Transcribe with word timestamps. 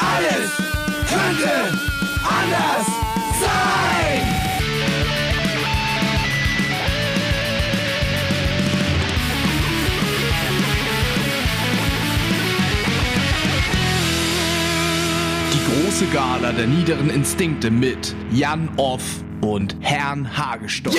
Alles 0.00 0.50
könnte 1.08 1.78
anders 2.24 2.86
sein. 3.40 4.36
Die 15.52 15.84
große 15.84 16.06
Gala 16.06 16.52
der 16.52 16.66
niederen 16.66 17.10
Instinkte 17.10 17.70
mit 17.70 18.14
Jan 18.32 18.68
Off 18.76 19.02
und 19.40 19.76
Herrn 19.80 20.36
Hagestock. 20.36 20.94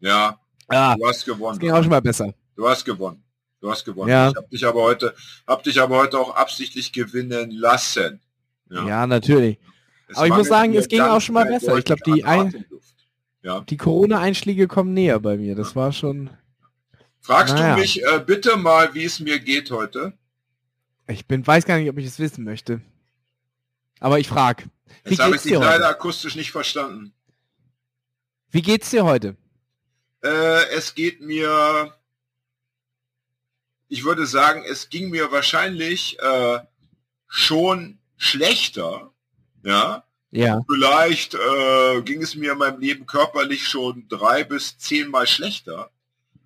Ja, 0.00 0.38
Ah, 0.70 0.94
du 0.96 1.06
hast 1.06 1.16
das 1.20 1.24
gewonnen. 1.24 1.58
ging 1.58 1.70
auch 1.70 1.80
schon 1.80 1.88
mal 1.90 2.02
besser. 2.02 2.34
Du 2.58 2.68
hast 2.68 2.84
gewonnen. 2.84 3.22
Du 3.60 3.70
hast 3.70 3.84
gewonnen. 3.84 4.10
Ja. 4.10 4.30
Ich 4.30 4.36
habe 4.36 4.48
dich 4.48 4.66
aber 4.66 4.82
heute, 4.82 5.14
hab 5.46 5.62
dich 5.62 5.80
aber 5.80 5.96
heute 5.96 6.18
auch 6.18 6.34
absichtlich 6.34 6.92
gewinnen 6.92 7.52
lassen. 7.52 8.20
Ja, 8.68 9.06
natürlich. 9.06 9.58
Es 10.08 10.16
aber 10.16 10.26
ich 10.26 10.32
muss 10.34 10.48
sagen, 10.48 10.74
es 10.74 10.88
ging 10.88 11.00
auch 11.00 11.20
schon 11.20 11.34
mal 11.34 11.46
besser. 11.46 11.78
Ich 11.78 11.84
glaub, 11.84 12.02
die 12.02 12.24
ein-. 12.24 12.64
Ja. 13.42 13.60
Die 13.60 13.76
Corona-Einschläge 13.76 14.66
kommen 14.66 14.92
näher 14.92 15.20
bei 15.20 15.36
mir. 15.36 15.54
Das 15.54 15.76
war 15.76 15.92
schon. 15.92 16.30
Fragst 17.20 17.54
Naja. 17.54 17.76
du 17.76 17.80
mich 17.80 18.02
äh, 18.02 18.18
bitte 18.26 18.56
mal, 18.56 18.92
wie 18.92 19.04
es 19.04 19.20
mir 19.20 19.38
geht 19.38 19.70
heute? 19.70 20.14
Ich 21.06 21.26
bin, 21.26 21.46
weiß 21.46 21.64
gar 21.64 21.78
nicht, 21.78 21.88
ob 21.88 21.96
ich 21.98 22.06
es 22.06 22.18
wissen 22.18 22.42
möchte. 22.42 22.80
Aber 24.00 24.18
ich 24.18 24.26
frag. 24.26 24.64
Wie 25.04 25.10
Jetzt 25.10 25.20
habe 25.20 25.36
ich 25.36 25.42
dich 25.42 25.52
leider 25.52 25.88
akustisch 25.88 26.34
nicht 26.34 26.50
verstanden. 26.50 27.12
Wie 28.50 28.62
geht's 28.62 28.90
dir 28.90 29.04
heute? 29.04 29.36
Äh, 30.24 30.70
es 30.74 30.96
geht 30.96 31.20
mir, 31.20 31.94
ich 33.88 34.04
würde 34.04 34.26
sagen, 34.26 34.64
es 34.68 34.88
ging 34.90 35.10
mir 35.10 35.30
wahrscheinlich 35.32 36.18
äh, 36.20 36.58
schon 37.26 37.98
schlechter. 38.16 39.10
Ja, 39.62 40.04
Ja. 40.30 40.60
vielleicht 40.70 41.34
äh, 41.34 42.02
ging 42.02 42.22
es 42.22 42.34
mir 42.34 42.52
in 42.52 42.58
meinem 42.58 42.80
Leben 42.80 43.06
körperlich 43.06 43.66
schon 43.68 44.06
drei 44.08 44.44
bis 44.44 44.78
zehnmal 44.78 45.26
schlechter. 45.26 45.90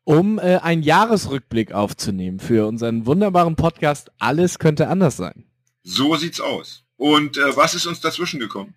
Um 0.03 0.37
äh, 0.37 0.57
einen 0.57 0.83
Jahresrückblick 0.83 1.71
aufzunehmen 1.71 2.39
für 2.39 2.67
unseren 2.67 3.07
wunderbaren 3.07 3.55
Podcast 3.55 4.11
Alles 4.19 4.59
könnte 4.59 4.89
anders 4.89 5.17
sein. 5.17 5.45
So 5.81 6.15
sieht's 6.17 6.39
aus. 6.39 6.83
Und 6.97 7.39
äh, 7.39 7.57
was 7.57 7.73
ist 7.73 7.87
uns 7.87 7.99
dazwischen 7.99 8.39
gekommen? 8.39 8.75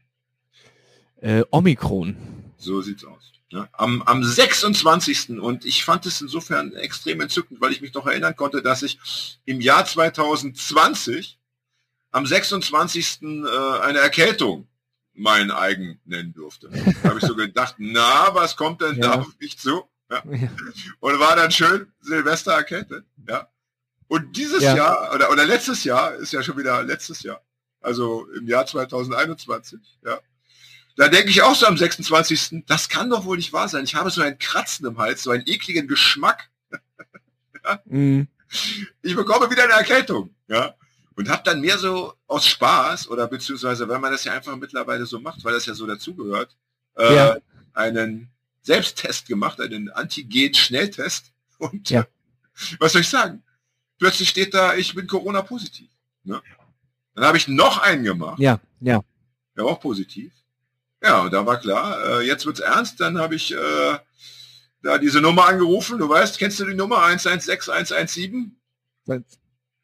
Äh, 1.20 1.42
Omikron. 1.50 2.16
So 2.56 2.80
sieht's 2.80 3.04
aus. 3.04 3.31
Ja, 3.52 3.68
am, 3.72 4.00
am 4.02 4.24
26. 4.24 5.38
und 5.38 5.66
ich 5.66 5.84
fand 5.84 6.06
es 6.06 6.22
insofern 6.22 6.72
extrem 6.74 7.20
entzückend, 7.20 7.60
weil 7.60 7.70
ich 7.70 7.82
mich 7.82 7.92
noch 7.92 8.06
erinnern 8.06 8.34
konnte, 8.34 8.62
dass 8.62 8.82
ich 8.82 8.98
im 9.44 9.60
Jahr 9.60 9.84
2020 9.84 11.38
am 12.12 12.26
26. 12.26 13.20
Äh, 13.22 13.46
eine 13.82 13.98
Erkältung 13.98 14.68
mein 15.14 15.50
eigen 15.50 16.00
nennen 16.06 16.32
durfte. 16.32 16.70
Da 17.02 17.10
habe 17.10 17.18
ich 17.20 17.26
so 17.26 17.34
gedacht, 17.36 17.74
na, 17.78 18.34
was 18.34 18.56
kommt 18.56 18.80
denn 18.80 18.98
da 19.00 19.14
Ja. 19.16 19.20
auf 19.20 19.38
mich 19.38 19.58
zu? 19.58 19.82
Ja. 20.10 20.22
Und 21.00 21.18
war 21.20 21.36
dann 21.36 21.50
schön 21.52 21.92
Silvester 22.00 22.52
erkältet. 22.52 23.04
Ja. 23.28 23.48
Und 24.08 24.34
dieses 24.36 24.62
Ja. 24.62 24.74
Jahr, 24.76 25.14
oder, 25.14 25.30
oder 25.30 25.44
letztes 25.44 25.84
Jahr, 25.84 26.14
ist 26.14 26.32
ja 26.32 26.42
schon 26.42 26.56
wieder 26.56 26.82
letztes 26.82 27.22
Jahr, 27.22 27.42
also 27.82 28.26
im 28.36 28.46
Jahr 28.46 28.64
2021, 28.66 29.78
ja, 30.04 30.18
da 30.96 31.08
denke 31.08 31.30
ich 31.30 31.42
auch 31.42 31.54
so 31.54 31.66
am 31.66 31.76
26. 31.78 32.64
Das 32.66 32.88
kann 32.88 33.10
doch 33.10 33.24
wohl 33.24 33.36
nicht 33.36 33.52
wahr 33.52 33.68
sein. 33.68 33.84
Ich 33.84 33.94
habe 33.94 34.10
so 34.10 34.20
ein 34.22 34.38
Kratzen 34.38 34.86
im 34.86 34.98
Hals, 34.98 35.22
so 35.22 35.30
einen 35.30 35.46
ekligen 35.46 35.88
Geschmack. 35.88 36.50
Mm, 37.84 38.22
Ich 39.02 39.14
bekomme 39.14 39.48
wieder 39.50 39.62
eine 39.64 39.74
Erkältung. 39.74 40.34
Ja. 40.48 40.74
Und 41.14 41.28
habe 41.28 41.42
dann 41.44 41.60
mehr 41.60 41.78
so 41.78 42.14
aus 42.26 42.46
Spaß 42.46 43.08
oder 43.08 43.28
beziehungsweise, 43.28 43.88
weil 43.88 43.98
man 44.00 44.10
das 44.10 44.24
ja 44.24 44.32
einfach 44.32 44.56
mittlerweile 44.56 45.06
so 45.06 45.20
macht, 45.20 45.44
weil 45.44 45.52
das 45.52 45.66
ja 45.66 45.74
so 45.74 45.86
dazugehört, 45.86 46.56
äh, 46.96 47.14
Ja. 47.14 47.36
einen 47.74 48.30
Selbsttest 48.62 49.26
gemacht, 49.28 49.60
einen 49.60 49.90
Antigen-Schnelltest. 49.90 51.32
Und 51.58 51.88
Ja. 51.90 52.06
was 52.80 52.92
soll 52.92 53.02
ich 53.02 53.08
sagen? 53.08 53.42
Plötzlich 53.98 54.28
steht 54.28 54.54
da, 54.54 54.74
ich 54.74 54.94
bin 54.94 55.06
Corona-positiv. 55.06 55.88
Ne? 56.24 56.42
Dann 57.14 57.24
habe 57.24 57.36
ich 57.36 57.46
noch 57.46 57.78
einen 57.78 58.02
gemacht. 58.04 58.38
ja, 58.40 58.58
ja. 58.80 59.02
Ja, 59.56 59.64
auch 59.64 59.80
positiv. 59.80 60.32
Ja, 61.02 61.22
und 61.22 61.32
da 61.32 61.44
war 61.44 61.58
klar, 61.58 62.20
äh, 62.20 62.26
jetzt 62.26 62.46
wird's 62.46 62.60
ernst, 62.60 63.00
dann 63.00 63.18
habe 63.18 63.34
ich 63.34 63.52
äh, 63.52 63.98
da 64.82 64.98
diese 64.98 65.20
Nummer 65.20 65.48
angerufen, 65.48 65.98
du 65.98 66.08
weißt, 66.08 66.38
kennst 66.38 66.60
du 66.60 66.64
die 66.64 66.74
Nummer 66.74 67.02
116117? 67.02 68.56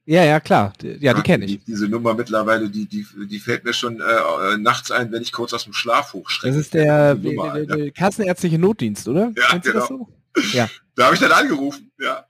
Ja, 0.04 0.24
ja, 0.24 0.40
klar. 0.40 0.72
Ja, 0.82 1.12
die 1.12 1.20
kenne 1.22 1.44
ich. 1.44 1.50
Die, 1.50 1.64
diese 1.66 1.86
Nummer 1.86 2.14
mittlerweile, 2.14 2.70
die, 2.70 2.86
die, 2.86 3.06
die 3.26 3.38
fällt 3.38 3.64
mir 3.64 3.74
schon 3.74 4.00
äh, 4.00 4.56
nachts 4.56 4.90
ein, 4.90 5.12
wenn 5.12 5.20
ich 5.20 5.32
kurz 5.32 5.52
aus 5.52 5.64
dem 5.64 5.74
Schlaf 5.74 6.14
hochschrecke. 6.14 6.56
Das 6.56 6.64
ist 6.64 6.72
der, 6.72 7.14
Die 7.14 7.34
Nummer, 7.34 7.52
der, 7.52 7.64
ja. 7.64 7.76
der 7.76 7.90
kassenärztliche 7.90 8.58
Notdienst, 8.58 9.06
oder? 9.06 9.32
Ja, 9.36 9.48
Kennst 9.50 9.70
genau. 9.70 9.86
so? 9.86 10.08
Da 10.94 11.04
habe 11.04 11.14
ich 11.14 11.20
dann 11.20 11.32
angerufen, 11.32 11.92
ja. 12.00 12.24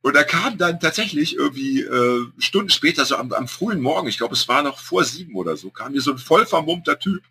Und 0.00 0.14
da 0.14 0.22
kam 0.22 0.56
dann 0.58 0.80
tatsächlich 0.80 1.36
irgendwie 1.36 1.80
äh, 1.80 2.26
Stunden 2.38 2.70
später, 2.70 3.04
so 3.04 3.16
am, 3.16 3.32
am 3.32 3.48
frühen 3.48 3.80
Morgen, 3.80 4.06
ich 4.08 4.18
glaube, 4.18 4.34
es 4.34 4.46
war 4.48 4.62
noch 4.62 4.78
vor 4.78 5.02
sieben 5.04 5.34
oder 5.34 5.56
so, 5.56 5.70
kam 5.70 5.92
hier 5.92 6.02
so 6.02 6.12
ein 6.12 6.18
voll 6.18 6.46
vermummter 6.46 6.98
Typ 6.98 7.22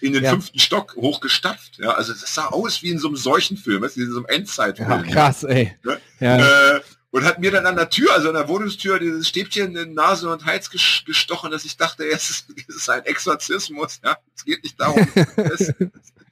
in 0.00 0.12
den 0.12 0.24
Ja. 0.24 0.30
fünften 0.30 0.58
Stock 0.58 0.94
hochgestapft. 0.96 1.78
Ja, 1.78 1.90
also 1.92 2.12
das 2.12 2.34
sah 2.34 2.46
aus 2.46 2.82
wie 2.82 2.90
in 2.90 2.98
so 2.98 3.08
einem 3.08 3.16
Seuchenfilm, 3.16 3.82
weißt 3.82 3.96
du, 3.96 4.00
in 4.02 4.10
so 4.10 4.16
einem 4.18 4.26
Endzeitfilm. 4.26 4.88
Ja, 4.90 5.02
krass, 5.02 5.44
ey. 5.44 5.76
Ne? 5.84 6.00
Ja, 6.20 6.76
Äh, 6.76 6.80
und 7.12 7.24
hat 7.24 7.40
mir 7.40 7.50
dann 7.50 7.66
an 7.66 7.74
der 7.74 7.90
Tür, 7.90 8.12
also 8.14 8.28
an 8.28 8.34
der 8.34 8.46
Wohnungstür, 8.48 9.00
dieses 9.00 9.28
Stäbchen 9.28 9.74
in 9.76 9.94
Nase 9.94 10.30
und 10.30 10.44
Hals 10.46 10.70
ges 10.70 11.02
gestochen, 11.04 11.50
dass 11.50 11.64
ich 11.64 11.76
dachte, 11.76 12.04
es 12.04 12.30
ist, 12.30 12.46
es 12.68 12.76
ist 12.76 12.88
ein 12.90 13.04
Exorzismus. 13.04 14.00
Ja? 14.04 14.16
Es 14.36 14.44
geht 14.44 14.62
nicht 14.62 14.78
darum, 14.80 15.06
es, 15.36 15.72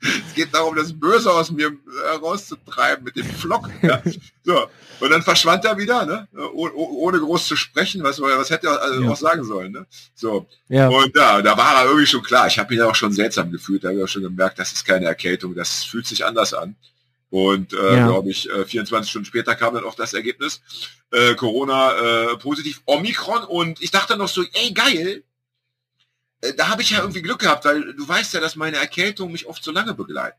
es 0.00 0.34
geht 0.34 0.54
darum, 0.54 0.76
das 0.76 0.92
Böse 0.92 1.30
aus 1.32 1.50
mir 1.50 1.72
herauszutreiben 2.12 3.04
mit 3.04 3.16
dem 3.16 3.26
Flock. 3.26 3.68
Ja? 3.82 4.02
So. 4.44 4.68
Und 5.00 5.10
dann 5.10 5.22
verschwand 5.22 5.64
er 5.64 5.76
wieder, 5.78 6.04
ne? 6.06 6.26
Oh, 6.36 6.68
oh, 6.74 7.04
ohne 7.06 7.18
groß 7.20 7.46
zu 7.46 7.56
sprechen, 7.56 8.02
was, 8.02 8.20
was 8.20 8.50
hätte 8.50 8.66
er 8.68 8.80
also 8.82 9.02
Ja. 9.02 9.10
auch 9.10 9.16
sagen 9.16 9.44
sollen. 9.44 9.72
Ne? 9.72 9.86
So. 10.14 10.46
ja. 10.68 10.88
Und 10.88 11.14
da, 11.16 11.40
da 11.42 11.56
war 11.56 11.76
er 11.76 11.84
irgendwie 11.86 12.06
schon 12.06 12.22
klar. 12.22 12.46
Ich 12.46 12.58
habe 12.58 12.72
ihn 12.74 12.80
ja 12.80 12.86
auch 12.88 12.94
schon 12.96 13.12
seltsam 13.12 13.50
gefühlt. 13.52 13.84
Da 13.84 13.88
habe 13.88 13.98
ich 13.98 14.04
auch 14.04 14.08
schon 14.08 14.22
gemerkt, 14.22 14.58
das 14.58 14.72
ist 14.72 14.84
keine 14.84 15.06
Erkältung. 15.06 15.54
Das 15.54 15.84
fühlt 15.84 16.06
sich 16.06 16.24
anders 16.24 16.54
an. 16.54 16.76
Und 17.30 17.74
äh, 17.74 17.96
Ja. 17.96 18.06
glaube 18.06 18.30
ich, 18.30 18.48
äh, 18.50 18.64
24 18.64 19.10
Stunden 19.10 19.26
später 19.26 19.54
kam 19.54 19.74
dann 19.74 19.84
auch 19.84 19.94
das 19.94 20.14
Ergebnis. 20.14 20.62
Äh, 21.10 21.34
Corona 21.34 21.92
äh, 22.32 22.36
positiv, 22.38 22.80
Omikron. 22.86 23.44
Und 23.44 23.82
ich 23.82 23.90
dachte 23.90 24.16
noch 24.16 24.28
so, 24.28 24.42
ey 24.54 24.72
geil, 24.72 25.22
äh, 25.22 25.22
da 26.56 26.68
habe 26.68 26.82
ich 26.82 26.90
ja 26.90 27.00
irgendwie 27.00 27.22
Glück 27.22 27.40
gehabt, 27.40 27.64
weil 27.64 27.94
du 27.94 28.06
weißt 28.06 28.34
ja, 28.34 28.40
dass 28.40 28.56
meine 28.56 28.76
Erkältungen 28.76 29.32
mich 29.32 29.46
oft 29.46 29.62
so 29.62 29.70
lange 29.72 29.94
begleiten. 29.94 30.38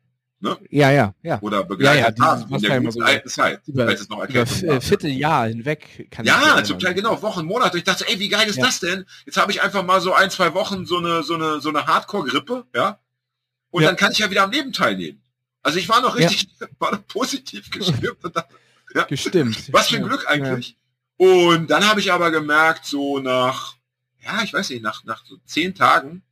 ja, 0.70 0.90
ja, 0.92 1.14
ja. 1.22 1.42
Oder 1.42 1.66
begleitet 1.66 2.18
Ja, 2.20 2.26
ja, 2.26 2.32
haben 2.32 2.56
in 2.56 2.62
der 2.62 2.78
immer 2.78 2.90
guten 2.92 3.04
alten 3.04 3.28
Zeit. 3.30 3.62
über- 3.68 3.86
als 3.88 4.02
es 4.02 4.10
noch 4.10 4.24
Über 4.24 4.40
Erkältung 4.40 4.70
war. 4.70 4.76
äh, 4.78 4.82
Vierteljahr 4.82 5.48
hinweg 5.48 6.08
kann 6.12 6.26
Ja, 6.26 6.64
zum 6.64 6.80
Teil 6.80 6.94
genau, 6.94 7.22
Wochen, 7.22 7.46
Monate. 7.46 7.78
Ich 7.78 7.84
dachte, 7.84 8.08
ey, 8.08 8.18
wie 8.20 8.30
geil 8.30 8.48
ist 8.48 8.56
Ja. 8.58 8.66
das 8.66 8.80
denn? 8.80 9.06
Jetzt 9.26 9.36
habe 9.38 9.52
ich 9.52 9.62
einfach 9.62 9.84
mal 9.84 10.00
so 10.00 10.14
ein, 10.14 10.30
zwei 10.30 10.54
Wochen 10.54 10.86
so 10.86 10.98
eine, 11.00 11.24
so 11.24 11.36
eine, 11.36 11.60
so 11.60 11.68
eine 11.70 11.86
Hardcore-Grippe, 11.86 12.66
ja. 12.74 13.00
Und 13.72 13.82
Ja. 13.84 13.90
dann 13.90 13.98
kann 13.98 14.14
ich 14.14 14.20
ja 14.20 14.30
wieder 14.32 14.44
am 14.44 14.52
Leben 14.52 14.72
teilnehmen. 14.72 15.22
Also 15.62 15.78
ich 15.78 15.90
war 15.90 16.02
noch 16.02 16.18
Ja. 16.18 16.30
richtig, 16.30 16.48
war 16.80 16.94
noch 16.94 17.06
positiv 17.08 17.70
gestimmt. 17.70 18.24
und 18.24 18.34
dachte, 18.36 18.56
Gestimmt. 19.10 19.72
was 19.74 19.90
für 19.90 19.98
ein 19.98 20.04
Ja, 20.04 20.08
Glück 20.08 20.26
eigentlich. 20.28 20.78
Und 21.18 21.70
dann 21.70 21.86
habe 21.88 22.00
ich 22.00 22.14
aber 22.14 22.32
gemerkt, 22.32 22.86
so 22.86 23.20
nach, 23.20 23.76
ja, 24.24 24.44
ich 24.44 24.54
weiß 24.54 24.70
nicht, 24.70 24.82
nach, 24.84 25.04
nach 25.06 25.26
so 25.26 25.38
zehn 25.46 25.76
Tagen 25.76 26.24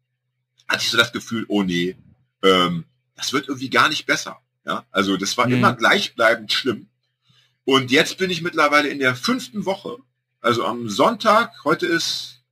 hatte 0.68 0.84
ich 0.84 0.90
so 0.90 0.98
das 0.98 1.12
Gefühl, 1.14 1.46
oh 1.48 1.64
nee, 1.64 1.96
ähm, 2.44 2.86
das 3.16 3.34
wird 3.34 3.48
irgendwie 3.48 3.70
gar 3.70 3.90
nicht 3.90 4.06
besser. 4.06 4.40
Ja, 4.66 4.86
also 4.92 5.16
das 5.18 5.38
war 5.38 5.48
Mhm. 5.48 5.54
immer 5.54 5.74
gleichbleibend 5.74 6.52
schlimm. 6.52 6.90
Und 7.64 7.92
jetzt 7.92 8.18
bin 8.18 8.30
ich 8.30 8.42
mittlerweile 8.42 8.90
in 8.90 9.00
der 9.00 9.16
fünften 9.16 9.66
Woche. 9.66 9.98
Also 10.42 10.66
am 10.66 10.90
Sonntag, 10.90 11.54
heute 11.64 11.86
ist 11.86 12.44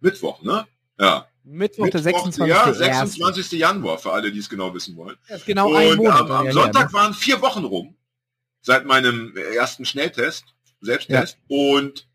Mittwoch, 0.00 0.42
ne? 0.42 0.66
Ja. 0.98 1.26
Mittwoch, 1.44 1.88
der 1.88 2.02
Mittwoch, 2.02 2.24
26. 2.24 2.46
Ja, 2.46 2.66
erste. 2.66 2.74
26. 2.84 3.52
Januar, 3.58 3.98
für 3.98 4.12
alle, 4.12 4.30
die 4.32 4.38
es 4.38 4.48
genau 4.48 4.72
wissen 4.74 4.96
wollen. 4.96 5.16
Genau 5.46 5.74
ein 5.74 5.92
Und 5.92 5.96
Monat. 5.98 6.20
am, 6.20 6.30
am 6.30 6.46
ja, 6.46 6.52
Sonntag 6.52 6.88
ja, 6.88 6.92
waren 6.92 7.14
vier 7.14 7.40
Wochen 7.42 7.64
rum, 7.64 7.96
seit 8.60 8.86
meinem 8.86 9.36
ersten 9.36 9.84
Schnelltest, 9.84 10.44
Selbsttest. 10.80 11.38
Und 11.48 12.08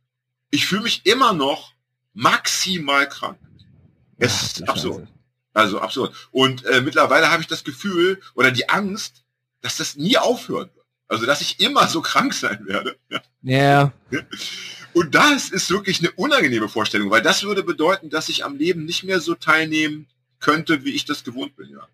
ich 0.50 0.65
fühle 0.65 0.81
mich 0.83 1.06
immer 1.06 1.33
noch 1.33 1.74
maximal 2.17 3.07
krank. 3.07 3.37
Es 4.17 4.33
Ach, 4.33 4.43
ist 4.43 4.69
absurd. 4.69 4.99
Scheiße. 5.07 5.13
Also 5.53 5.79
absurd. 5.81 6.13
Und 6.31 6.65
äh, 6.65 6.81
mittlerweile 6.81 7.31
habe 7.31 7.41
ich 7.41 7.47
das 7.47 7.63
Gefühl 7.63 8.19
oder 8.35 8.51
die 8.51 8.69
Angst, 8.69 9.23
dass 9.61 9.77
das 9.77 9.95
nie 9.95 10.17
aufhören 10.17 10.69
wird. 10.75 10.85
Also 11.07 11.25
dass 11.25 11.41
ich 11.41 11.59
immer 11.59 11.87
so 11.87 12.01
krank 12.01 12.33
sein 12.33 12.65
werde. 12.65 12.97
Ja. 13.09 13.21
Ja, 13.43 13.93
Und 14.93 15.15
das 15.15 15.49
ist 15.49 15.69
wirklich 15.69 15.99
eine 15.99 16.11
unangenehme 16.11 16.67
Vorstellung, 16.67 17.09
weil 17.11 17.21
das 17.21 17.43
würde 17.43 17.63
bedeuten, 17.63 18.09
dass 18.09 18.27
ich 18.27 18.43
am 18.43 18.57
Leben 18.57 18.83
nicht 18.83 19.03
mehr 19.05 19.21
so 19.21 19.35
teilnehmen 19.35 20.07
könnte, 20.41 20.83
wie 20.83 20.91
ich 20.91 21.05
das 21.05 21.23
gewohnt 21.23 21.55
bin. 21.55 21.69
Ja. 21.69 21.87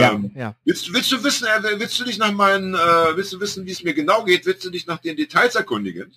ja, 0.00 0.12
Ähm, 0.12 0.30
ja. 0.34 0.54
Willst, 0.64 0.88
du- 0.88 0.94
willst 0.94 1.12
du 1.12 1.22
wissen, 1.24 1.46
äh, 1.46 1.78
willst 1.78 1.98
du 2.00 2.04
dich 2.04 2.16
nach 2.16 2.32
meinen, 2.32 2.74
äh, 2.74 3.16
willst 3.16 3.32
du 3.34 3.40
wissen, 3.40 3.66
wie 3.66 3.72
es 3.72 3.82
mir 3.82 3.92
genau 3.92 4.24
geht? 4.24 4.46
Willst 4.46 4.64
du 4.64 4.70
dich 4.70 4.86
nach 4.86 4.98
den 4.98 5.16
Details 5.16 5.56
erkundigen? 5.56 6.10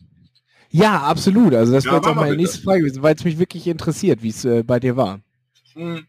Ja, 0.72 1.02
absolut. 1.04 1.54
Also 1.54 1.72
das 1.74 1.84
Ja, 1.86 1.92
wäre 1.92 2.02
jetzt 2.02 2.08
auch 2.10 2.16
meine 2.16 2.32
bitte. 2.32 2.42
nächste 2.44 2.62
Frage 2.62 2.80
gewesen, 2.82 3.02
weil 3.04 3.16
es 3.16 3.24
mich 3.24 3.38
wirklich 3.40 3.68
interessiert, 3.68 4.22
wie 4.24 4.30
es 4.30 4.44
äh, 4.46 4.64
bei 4.64 4.80
dir 4.80 4.96
war. 4.98 5.22
Hm. 5.74 6.06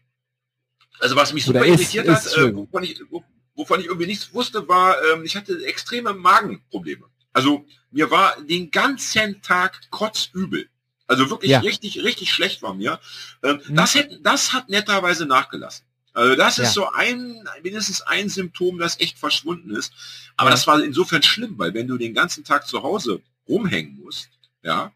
Also 0.99 1.15
was 1.15 1.33
mich 1.33 1.47
Oder 1.47 1.59
super 1.61 1.71
ist- 1.73 1.79
irritiert 1.93 2.05
ist 2.07 2.37
hat, 2.37 2.43
äh, 2.43 2.55
wovon, 2.55 2.83
ich, 2.83 3.01
wo- 3.09 3.23
wovon 3.55 3.79
ich 3.79 3.85
irgendwie 3.85 4.07
nichts 4.07 4.33
wusste, 4.33 4.67
war, 4.67 4.95
ähm, 5.13 5.23
ich 5.23 5.35
hatte 5.35 5.63
extreme 5.65 6.13
Magenprobleme. 6.13 7.05
Also 7.33 7.65
mir 7.91 8.09
war 8.11 8.35
den 8.41 8.71
ganzen 8.71 9.41
Tag 9.41 9.79
kotzübel. 9.91 10.67
Also 11.05 11.29
wirklich 11.29 11.51
Ja. 11.51 11.59
richtig, 11.59 12.03
richtig 12.03 12.33
schlecht 12.33 12.61
war 12.63 12.73
mir. 12.73 12.99
Ähm, 13.43 13.61
Mhm. 13.67 13.75
das, 13.75 13.95
hätte, 13.95 14.19
das 14.21 14.51
hat 14.53 14.69
netterweise 14.69 15.25
nachgelassen. 15.25 15.85
Also 16.13 16.35
das 16.35 16.57
ist 16.57 16.65
Ja. 16.69 16.71
so 16.73 16.91
ein, 16.93 17.47
mindestens 17.63 18.01
ein 18.01 18.27
Symptom, 18.27 18.79
das 18.79 18.99
echt 18.99 19.19
verschwunden 19.19 19.69
ist. 19.69 19.93
Aber 20.35 20.49
Ja. 20.49 20.55
das 20.55 20.65
war 20.67 20.81
insofern 20.83 21.21
schlimm, 21.21 21.53
weil 21.59 21.73
wenn 21.75 21.87
du 21.87 21.97
den 21.97 22.13
ganzen 22.15 22.43
Tag 22.43 22.67
zu 22.67 22.81
Hause 22.81 23.21
rumhängen 23.47 23.97
musst, 24.03 24.29
ja, 24.67 24.91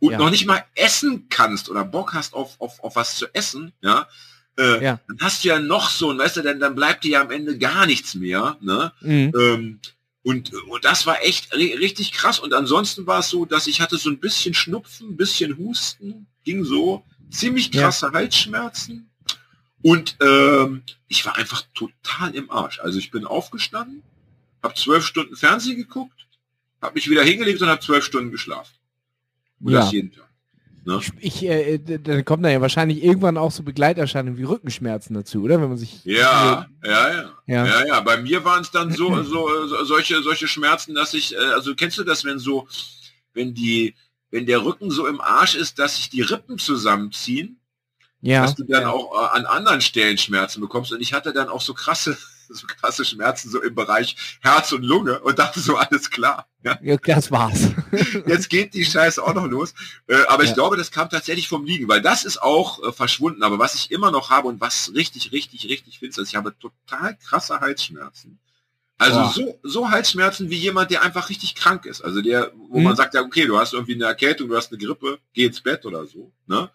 und 0.00 0.12
Ja. 0.12 0.18
noch 0.18 0.30
nicht 0.30 0.46
mal 0.46 0.64
essen 0.76 1.28
kannst 1.28 1.68
oder 1.68 1.84
Bock 1.84 2.14
hast 2.14 2.32
auf, 2.34 2.60
auf, 2.60 2.78
auf 2.84 2.94
was 2.96 3.16
zu 3.16 3.26
essen, 3.34 3.72
ja, 3.82 4.08
äh, 4.56 4.82
Ja. 4.84 5.00
dann 5.08 5.18
hast 5.20 5.42
du 5.44 5.48
ja 5.48 5.58
noch 5.58 5.90
so, 5.90 6.10
und 6.10 6.18
weißt 6.18 6.36
du, 6.36 6.42
dann, 6.42 6.60
dann 6.60 6.74
bleibt 6.74 7.02
dir 7.04 7.10
ja 7.12 7.20
am 7.22 7.30
Ende 7.30 7.58
gar 7.58 7.84
nichts 7.86 8.14
mehr, 8.14 8.56
ne? 8.60 8.92
Mhm. 9.00 9.32
Ähm, 9.38 9.80
und, 10.22 10.52
und 10.52 10.84
das 10.84 11.06
war 11.06 11.22
echt 11.22 11.54
ri- 11.54 11.78
richtig 11.78 12.12
krass. 12.12 12.38
Und 12.38 12.52
ansonsten 12.52 13.06
war 13.06 13.20
es 13.20 13.30
so, 13.30 13.44
dass 13.46 13.66
ich 13.66 13.80
hatte 13.80 13.96
so 13.96 14.10
ein 14.10 14.18
bisschen 14.18 14.52
Schnupfen, 14.52 15.10
ein 15.10 15.16
bisschen 15.16 15.56
Husten, 15.56 16.26
ging 16.44 16.64
so, 16.64 17.04
ziemlich 17.30 17.72
Ja. 17.72 17.82
krasse 17.84 18.10
Halsschmerzen. 18.12 19.08
Und 19.82 20.16
ähm, 20.20 20.82
ich 21.06 21.24
war 21.24 21.36
einfach 21.36 21.62
total 21.74 22.34
im 22.34 22.50
Arsch. 22.50 22.80
Also 22.80 22.98
ich 22.98 23.10
bin 23.10 23.24
aufgestanden, 23.24 24.02
habe 24.62 24.74
zwölf 24.74 25.06
Stunden 25.06 25.34
Fernsehen 25.36 25.76
geguckt, 25.76 26.26
habe 26.82 26.94
mich 26.94 27.08
wieder 27.08 27.22
hingelegt 27.22 27.62
und 27.62 27.68
habe 27.68 27.80
zwölf 27.80 28.04
Stunden 28.04 28.30
geschlafen. 28.30 28.74
Und 29.60 29.72
Ja. 29.72 29.90
jeden 29.90 30.12
Tag. 30.12 30.28
Ne? 30.84 31.00
Ich, 31.20 31.44
äh, 31.44 31.78
d- 31.78 31.98
dann 31.98 32.24
kommen 32.24 32.42
da 32.42 32.48
ja 32.48 32.60
wahrscheinlich 32.62 33.02
irgendwann 33.04 33.36
auch 33.36 33.50
so 33.52 33.62
Begleiterscheinungen 33.62 34.38
wie 34.38 34.44
Rückenschmerzen 34.44 35.12
dazu, 35.14 35.42
oder? 35.42 35.60
Wenn 35.60 35.68
man 35.68 35.76
sich 35.76 36.02
Ja, 36.04 36.66
ja, 36.82 37.12
ja. 37.12 37.30
Ja. 37.46 37.66
Ja, 37.66 37.86
ja, 37.86 38.00
bei 38.00 38.16
mir 38.18 38.44
waren 38.44 38.62
es 38.62 38.70
dann 38.70 38.90
so, 38.92 39.08
so, 39.22 39.66
so 39.66 39.84
solche, 39.84 40.22
solche 40.22 40.48
Schmerzen, 40.48 40.94
dass 40.94 41.12
ich, 41.14 41.34
äh, 41.34 41.38
also 41.38 41.74
kennst 41.74 41.98
du 41.98 42.04
das, 42.04 42.24
wenn 42.24 42.38
so, 42.38 42.66
wenn 43.34 43.52
die, 43.54 43.94
wenn 44.30 44.46
der 44.46 44.64
Rücken 44.64 44.90
so 44.90 45.06
im 45.06 45.20
Arsch 45.20 45.56
ist, 45.56 45.78
dass 45.78 45.96
sich 45.96 46.08
die 46.10 46.22
Rippen 46.22 46.58
zusammenziehen, 46.58 47.58
ja, 48.20 48.42
dass 48.42 48.54
du 48.54 48.64
dann 48.64 48.84
auch 48.84 49.12
äh, 49.14 49.36
an 49.38 49.46
anderen 49.46 49.80
Stellen 49.80 50.18
Schmerzen 50.18 50.60
bekommst. 50.60 50.92
Und 50.92 51.00
ich 51.00 51.12
hatte 51.12 51.32
dann 51.32 51.48
auch 51.48 51.60
so 51.60 51.74
krasse, 51.74 52.16
so 52.54 52.66
krasse 52.66 53.04
Schmerzen 53.04 53.50
so 53.50 53.60
im 53.62 53.74
Bereich 53.74 54.16
Herz 54.40 54.72
und 54.72 54.82
Lunge 54.82 55.20
und 55.20 55.38
dachte 55.38 55.60
so, 55.60 55.76
alles 55.76 56.10
klar. 56.10 56.46
Ja, 56.64 56.78
ja, 56.82 56.96
das 56.96 57.30
war's. 57.30 57.68
jetzt 58.26 58.48
geht 58.50 58.74
die 58.74 58.84
Scheiße 58.84 59.22
auch 59.22 59.34
noch 59.34 59.46
los. 59.46 59.74
Äh, 60.08 60.16
aber 60.28 60.42
ich 60.42 60.50
Ja. 60.50 60.54
glaube, 60.56 60.76
das 60.76 60.90
kam 60.90 61.08
tatsächlich 61.08 61.48
vom 61.48 61.64
Liegen, 61.64 61.88
weil 61.88 62.02
das 62.02 62.24
ist 62.24 62.42
auch 62.42 62.82
äh, 62.82 62.92
verschwunden. 62.92 63.42
Aber 63.42 63.58
was 63.58 63.74
ich 63.74 63.90
immer 63.90 64.10
noch 64.10 64.30
habe 64.30 64.48
und 64.48 64.60
was 64.60 64.92
richtig, 64.94 65.32
richtig, 65.32 65.68
richtig 65.68 65.98
finster 66.00 66.22
ist, 66.22 66.30
ich 66.30 66.36
habe 66.36 66.54
total 66.58 67.16
krasse 67.16 67.60
Halsschmerzen. 67.60 68.38
Also 69.00 69.20
Boah. 69.20 69.32
so, 69.32 69.58
so 69.62 69.90
Halsschmerzen 69.90 70.50
wie 70.50 70.56
jemand, 70.56 70.90
der 70.90 71.02
einfach 71.02 71.30
richtig 71.30 71.54
krank 71.54 71.86
ist. 71.86 72.00
Also 72.02 72.20
der, 72.20 72.50
wo 72.56 72.78
Mhm. 72.78 72.84
man 72.84 72.96
sagt, 72.96 73.14
ja, 73.14 73.22
okay, 73.22 73.46
du 73.46 73.56
hast 73.56 73.72
irgendwie 73.72 73.94
eine 73.94 74.06
Erkältung, 74.06 74.48
du 74.48 74.56
hast 74.56 74.72
eine 74.72 74.84
Grippe, 74.84 75.20
geh 75.34 75.44
ins 75.44 75.60
Bett 75.60 75.86
oder 75.86 76.04
so. 76.06 76.32
Ne? 76.48 76.68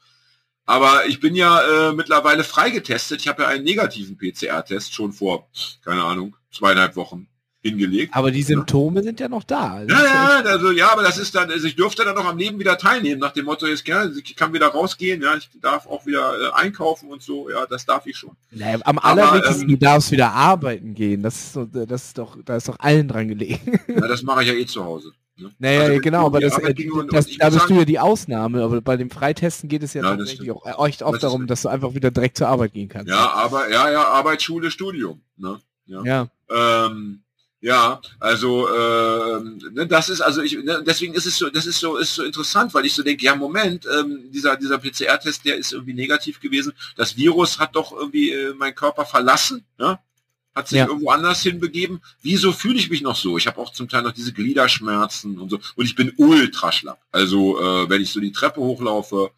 Aber 0.66 1.06
ich 1.08 1.20
bin 1.20 1.36
ja 1.36 1.90
äh, 1.90 1.94
mittlerweile 1.94 2.44
freigetestet. 2.44 3.22
Ich 3.22 3.28
habe 3.28 3.44
ja 3.44 3.50
einen 3.50 3.64
negativen 3.64 4.18
PCR-Test 4.18 4.94
schon 4.94 5.12
vor, 5.12 5.50
keine 5.84 6.04
Ahnung, 6.04 6.36
zweieinhalb 6.52 6.96
Wochen 6.96 7.28
hingelegt. 7.64 8.14
Aber 8.14 8.30
die 8.30 8.44
Symptome 8.44 9.04
sind 9.04 9.20
ja 9.20 9.30
noch 9.30 9.44
da. 9.44 9.76
Also 9.76 9.96
Ja, 9.96 10.04
ja, 10.04 10.42
also 10.46 10.72
ja, 10.72 10.92
aber 10.92 11.02
das 11.02 11.18
ist 11.18 11.34
dann, 11.34 11.50
also 11.50 11.66
ich 11.66 11.76
durfte 11.76 12.04
dann 12.04 12.16
noch 12.16 12.26
am 12.26 12.38
Leben 12.38 12.60
wieder 12.60 12.78
teilnehmen, 12.78 13.20
nach 13.22 13.32
dem 13.32 13.46
Motto, 13.46 13.66
jetzt, 13.66 13.88
ja, 13.88 14.06
ich 14.06 14.36
kann 14.36 14.54
wieder 14.54 14.68
rausgehen, 14.68 15.22
ja, 15.22 15.36
ich 15.36 15.50
darf 15.62 15.88
auch 15.88 16.06
wieder 16.06 16.34
äh, 16.40 16.52
einkaufen 16.54 17.10
und 17.10 17.24
so, 17.24 17.50
ja, 17.50 17.66
das 17.66 17.86
darf 17.86 18.06
ich 18.06 18.18
schon. 18.18 18.36
Naja, 18.52 18.80
am 18.84 19.00
allerwichtigsten, 19.00 19.64
ähm, 19.64 19.70
du 19.70 19.78
darfst 19.78 20.12
wieder 20.12 20.34
arbeiten 20.34 20.94
gehen. 20.94 21.24
Das 21.24 21.36
ist, 21.36 21.54
so, 21.54 21.66
das 21.66 22.06
ist 22.06 22.18
doch, 22.18 22.38
da 22.44 22.58
ist 22.58 22.68
doch 22.68 22.80
allen 22.80 23.08
dran 23.08 23.30
gelegen. 23.30 23.80
Ja, 23.88 24.08
das 24.08 24.24
mache 24.24 24.44
ich 24.44 24.50
ja 24.50 24.54
eh 24.54 24.66
zu 24.66 24.84
Hause. 24.84 25.14
Ne? 25.36 25.52
Naja, 25.58 25.82
Also, 25.82 26.00
genau, 26.02 26.26
aber 26.28 26.40
das, 26.40 26.58
äh, 26.60 26.76
das, 27.10 27.28
da 27.38 27.50
bist 27.50 27.70
du 27.70 27.74
ja 27.74 27.86
die 27.86 28.00
Ausnahme, 28.00 28.64
aber 28.64 28.82
bei 28.82 28.98
dem 28.98 29.10
Freitesten 29.10 29.68
geht 29.68 29.82
es 29.82 29.94
ja, 29.94 30.04
Ja, 30.04 30.16
tatsächlich 30.16 30.52
auch 30.52 30.66
äh, 30.66 30.88
echt 30.88 31.02
oft 31.02 31.16
Das 31.16 31.22
darum, 31.22 31.48
dass 31.48 31.64
du 31.64 31.70
einfach 31.70 31.96
wieder 31.96 32.12
direkt 32.12 32.38
zur 32.38 32.48
Arbeit 32.48 32.74
gehen 32.74 32.88
kannst. 32.88 33.10
Ja, 33.10 33.32
aber, 33.32 33.70
ja, 33.70 33.90
ja, 33.90 34.08
Arbeit, 34.08 34.44
Schule, 34.44 34.70
Studium. 34.70 35.22
Ne? 35.38 35.60
Ja. 35.88 36.04
ja. 36.04 36.28
Ähm, 36.50 37.24
ja, 37.64 38.02
also 38.20 38.68
ähm, 38.68 39.58
ne, 39.72 39.88
das 39.88 40.10
ist 40.10 40.20
also 40.20 40.42
ich 40.42 40.62
ne, 40.62 40.84
deswegen 40.86 41.14
ist 41.14 41.26
es 41.26 41.38
so 41.38 41.50
das 41.50 41.66
ist 41.66 41.80
so 41.80 41.96
ist 41.96 42.14
so 42.14 42.24
interessant, 42.24 42.74
weil 42.74 42.86
ich 42.86 42.94
so 42.94 43.04
denke, 43.04 43.24
ja 43.24 43.38
Moment, 43.38 43.88
ähm, 43.88 44.30
dieser 44.34 44.58
dieser 44.58 44.80
PCR-Test, 44.80 45.46
der 45.46 45.56
ist 45.56 45.72
irgendwie 45.72 45.94
negativ 45.94 46.42
gewesen. 46.42 46.74
Das 46.98 47.16
Virus 47.16 47.60
hat 47.60 47.78
doch 47.78 47.94
irgendwie 47.94 48.32
äh, 48.32 48.54
meinen 48.54 48.76
Körper 48.76 49.06
verlassen, 49.06 49.64
ne? 49.78 49.98
Hat 50.56 50.68
sich 50.68 50.78
Ja. 50.80 50.88
irgendwo 50.88 51.10
anders 51.10 51.42
hinbegeben. 51.42 52.02
Wieso 52.22 52.52
fühle 52.52 52.78
ich 52.78 52.90
mich 52.90 53.02
noch 53.02 53.16
so? 53.16 53.38
Ich 53.38 53.48
habe 53.48 53.58
auch 53.60 53.72
zum 53.74 53.90
Teil 53.90 54.04
noch 54.04 54.12
diese 54.14 54.34
Gliederschmerzen 54.34 55.40
und 55.40 55.50
so 55.50 55.60
und 55.76 55.86
ich 55.86 55.96
bin 55.96 56.14
ultra 56.18 56.72
schlapp. 56.72 57.00
Also 57.12 57.60
äh, 57.62 57.90
wenn 57.90 58.02
ich 58.02 58.12
so 58.12 58.20
die 58.20 58.32
Treppe 58.32 58.62
hochlaufe, 58.62 59.32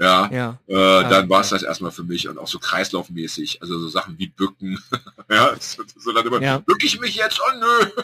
ja, 0.00 0.28
Ja. 0.32 0.58
äh, 0.66 1.08
dann 1.08 1.28
war 1.28 1.40
es 1.42 1.50
ja. 1.50 1.56
das 1.56 1.62
erstmal 1.64 1.92
für 1.92 2.02
mich 2.04 2.28
und 2.28 2.38
auch 2.38 2.48
so 2.48 2.58
kreislaufmäßig, 2.58 3.62
also 3.62 3.78
so 3.78 3.88
Sachen 3.88 4.18
wie 4.18 4.26
Bücken. 4.28 4.78
ja, 5.30 5.54
so, 5.60 5.82
so 5.96 6.12
dann 6.12 6.26
immer, 6.26 6.40
Ja. 6.42 6.58
bück 6.58 6.82
ich 6.84 6.98
mich 7.00 7.14
jetzt? 7.16 7.40
Oh 7.40 7.58
nö. 7.58 8.02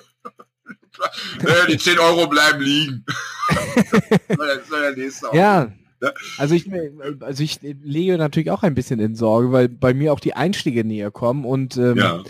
nee, 1.42 1.66
die 1.72 1.78
10 1.78 1.98
Euro 1.98 2.26
bleiben 2.26 2.60
liegen. 2.60 3.04
Ja. 5.32 5.72
Ja. 6.02 6.12
Also 6.38 6.54
ich, 6.54 6.66
also 7.20 7.42
ich 7.42 7.58
lege 7.62 8.16
natürlich 8.16 8.50
auch 8.50 8.62
ein 8.62 8.74
bisschen 8.74 9.00
in 9.00 9.14
Sorge, 9.16 9.52
weil 9.52 9.68
bei 9.68 9.92
mir 9.92 10.12
auch 10.14 10.20
die 10.20 10.32
Einstiege 10.34 10.82
näher 10.84 11.10
kommen 11.10 11.44
und 11.44 11.76
ähm, 11.76 11.98
Ja, 11.98 12.20
äh, 12.20 12.24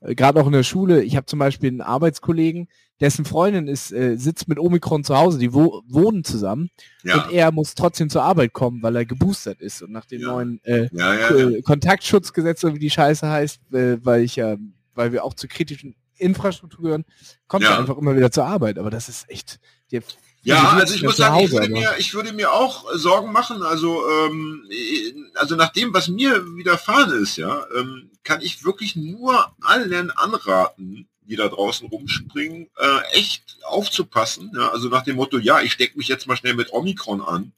gerade 0.00 0.40
auch 0.40 0.46
in 0.46 0.52
der 0.52 0.62
Schule, 0.62 1.02
ich 1.02 1.16
habe 1.16 1.26
zum 1.26 1.38
Beispiel 1.38 1.68
einen 1.70 1.80
Arbeitskollegen, 1.80 2.68
dessen 3.00 3.24
Freundin 3.24 3.68
ist, 3.68 3.92
äh, 3.92 4.16
sitzt 4.16 4.48
mit 4.48 4.58
Omikron 4.58 5.04
zu 5.04 5.16
Hause, 5.16 5.38
die 5.38 5.52
wo 5.54 5.82
wohnen 5.88 6.24
zusammen 6.24 6.70
ja, 7.04 7.14
und 7.24 7.32
er 7.32 7.52
muss 7.52 7.74
trotzdem 7.74 8.10
zur 8.10 8.22
Arbeit 8.22 8.52
kommen, 8.52 8.82
weil 8.82 8.96
er 8.96 9.04
geboostert 9.06 9.60
ist 9.60 9.82
und 9.82 9.92
nach 9.92 10.04
den 10.04 10.22
Ja. 10.22 10.28
neuen 10.28 10.60
äh, 10.64 10.88
ja, 10.92 11.30
äh, 11.30 11.62
Kontaktschutzgesetz, 11.62 12.60
so 12.60 12.74
wie 12.74 12.78
die 12.80 12.90
Scheiße 12.90 13.28
heißt, 13.28 13.72
äh, 13.72 13.98
weil 14.04 14.22
ich 14.22 14.36
ja, 14.36 14.56
weil 14.94 15.12
wir 15.12 15.24
auch 15.24 15.34
zur 15.34 15.48
kritischen 15.48 15.94
Infrastruktur 16.16 16.82
gehören, 16.82 17.04
kommt 17.46 17.64
er 17.64 17.78
einfach 17.78 17.96
immer 17.96 18.16
wieder 18.16 18.32
zur 18.32 18.44
Arbeit. 18.44 18.78
Aber 18.78 18.90
das 18.90 19.08
ist 19.08 19.30
echt. 19.30 19.60
Der, 19.92 20.02
Ja, 20.42 20.70
also 20.70 20.82
ich 20.94 21.00
sitzt 21.00 21.02
muss 21.04 21.16
sagen, 21.16 21.36
ich 21.36 21.42
Hause, 21.42 21.52
würde, 21.54 21.66
aber- 21.66 21.80
mir, 21.80 21.94
ich 21.98 22.14
würde 22.14 22.32
mir 22.32 22.52
auch 22.52 22.86
Sorgen 22.94 23.32
machen. 23.32 23.62
Also, 23.62 24.08
ähm, 24.08 24.64
äh, 24.70 25.12
also 25.34 25.56
nach 25.56 25.72
dem, 25.72 25.92
was 25.92 26.08
mir 26.08 26.44
widerfahren 26.56 27.10
ist, 27.22 27.36
ja, 27.36 27.64
ähm, 27.76 28.10
kann 28.24 28.40
ich 28.40 28.64
wirklich 28.64 28.96
nur 28.96 29.52
allen 29.62 30.10
anraten, 30.12 31.08
die 31.22 31.36
da 31.36 31.48
draußen 31.48 31.88
rumspringen, 31.88 32.68
äh, 32.78 33.16
echt 33.18 33.42
aufzupassen. 33.64 34.52
Ja? 34.54 34.70
Also 34.70 34.88
nach 34.88 35.02
dem 35.02 35.16
Motto, 35.16 35.38
ja, 35.38 35.60
ich 35.60 35.72
stecke 35.72 35.98
mich 35.98 36.08
jetzt 36.08 36.26
mal 36.26 36.36
schnell 36.36 36.54
mit 36.54 36.72
Omikron 36.72 37.20
an. 37.20 37.52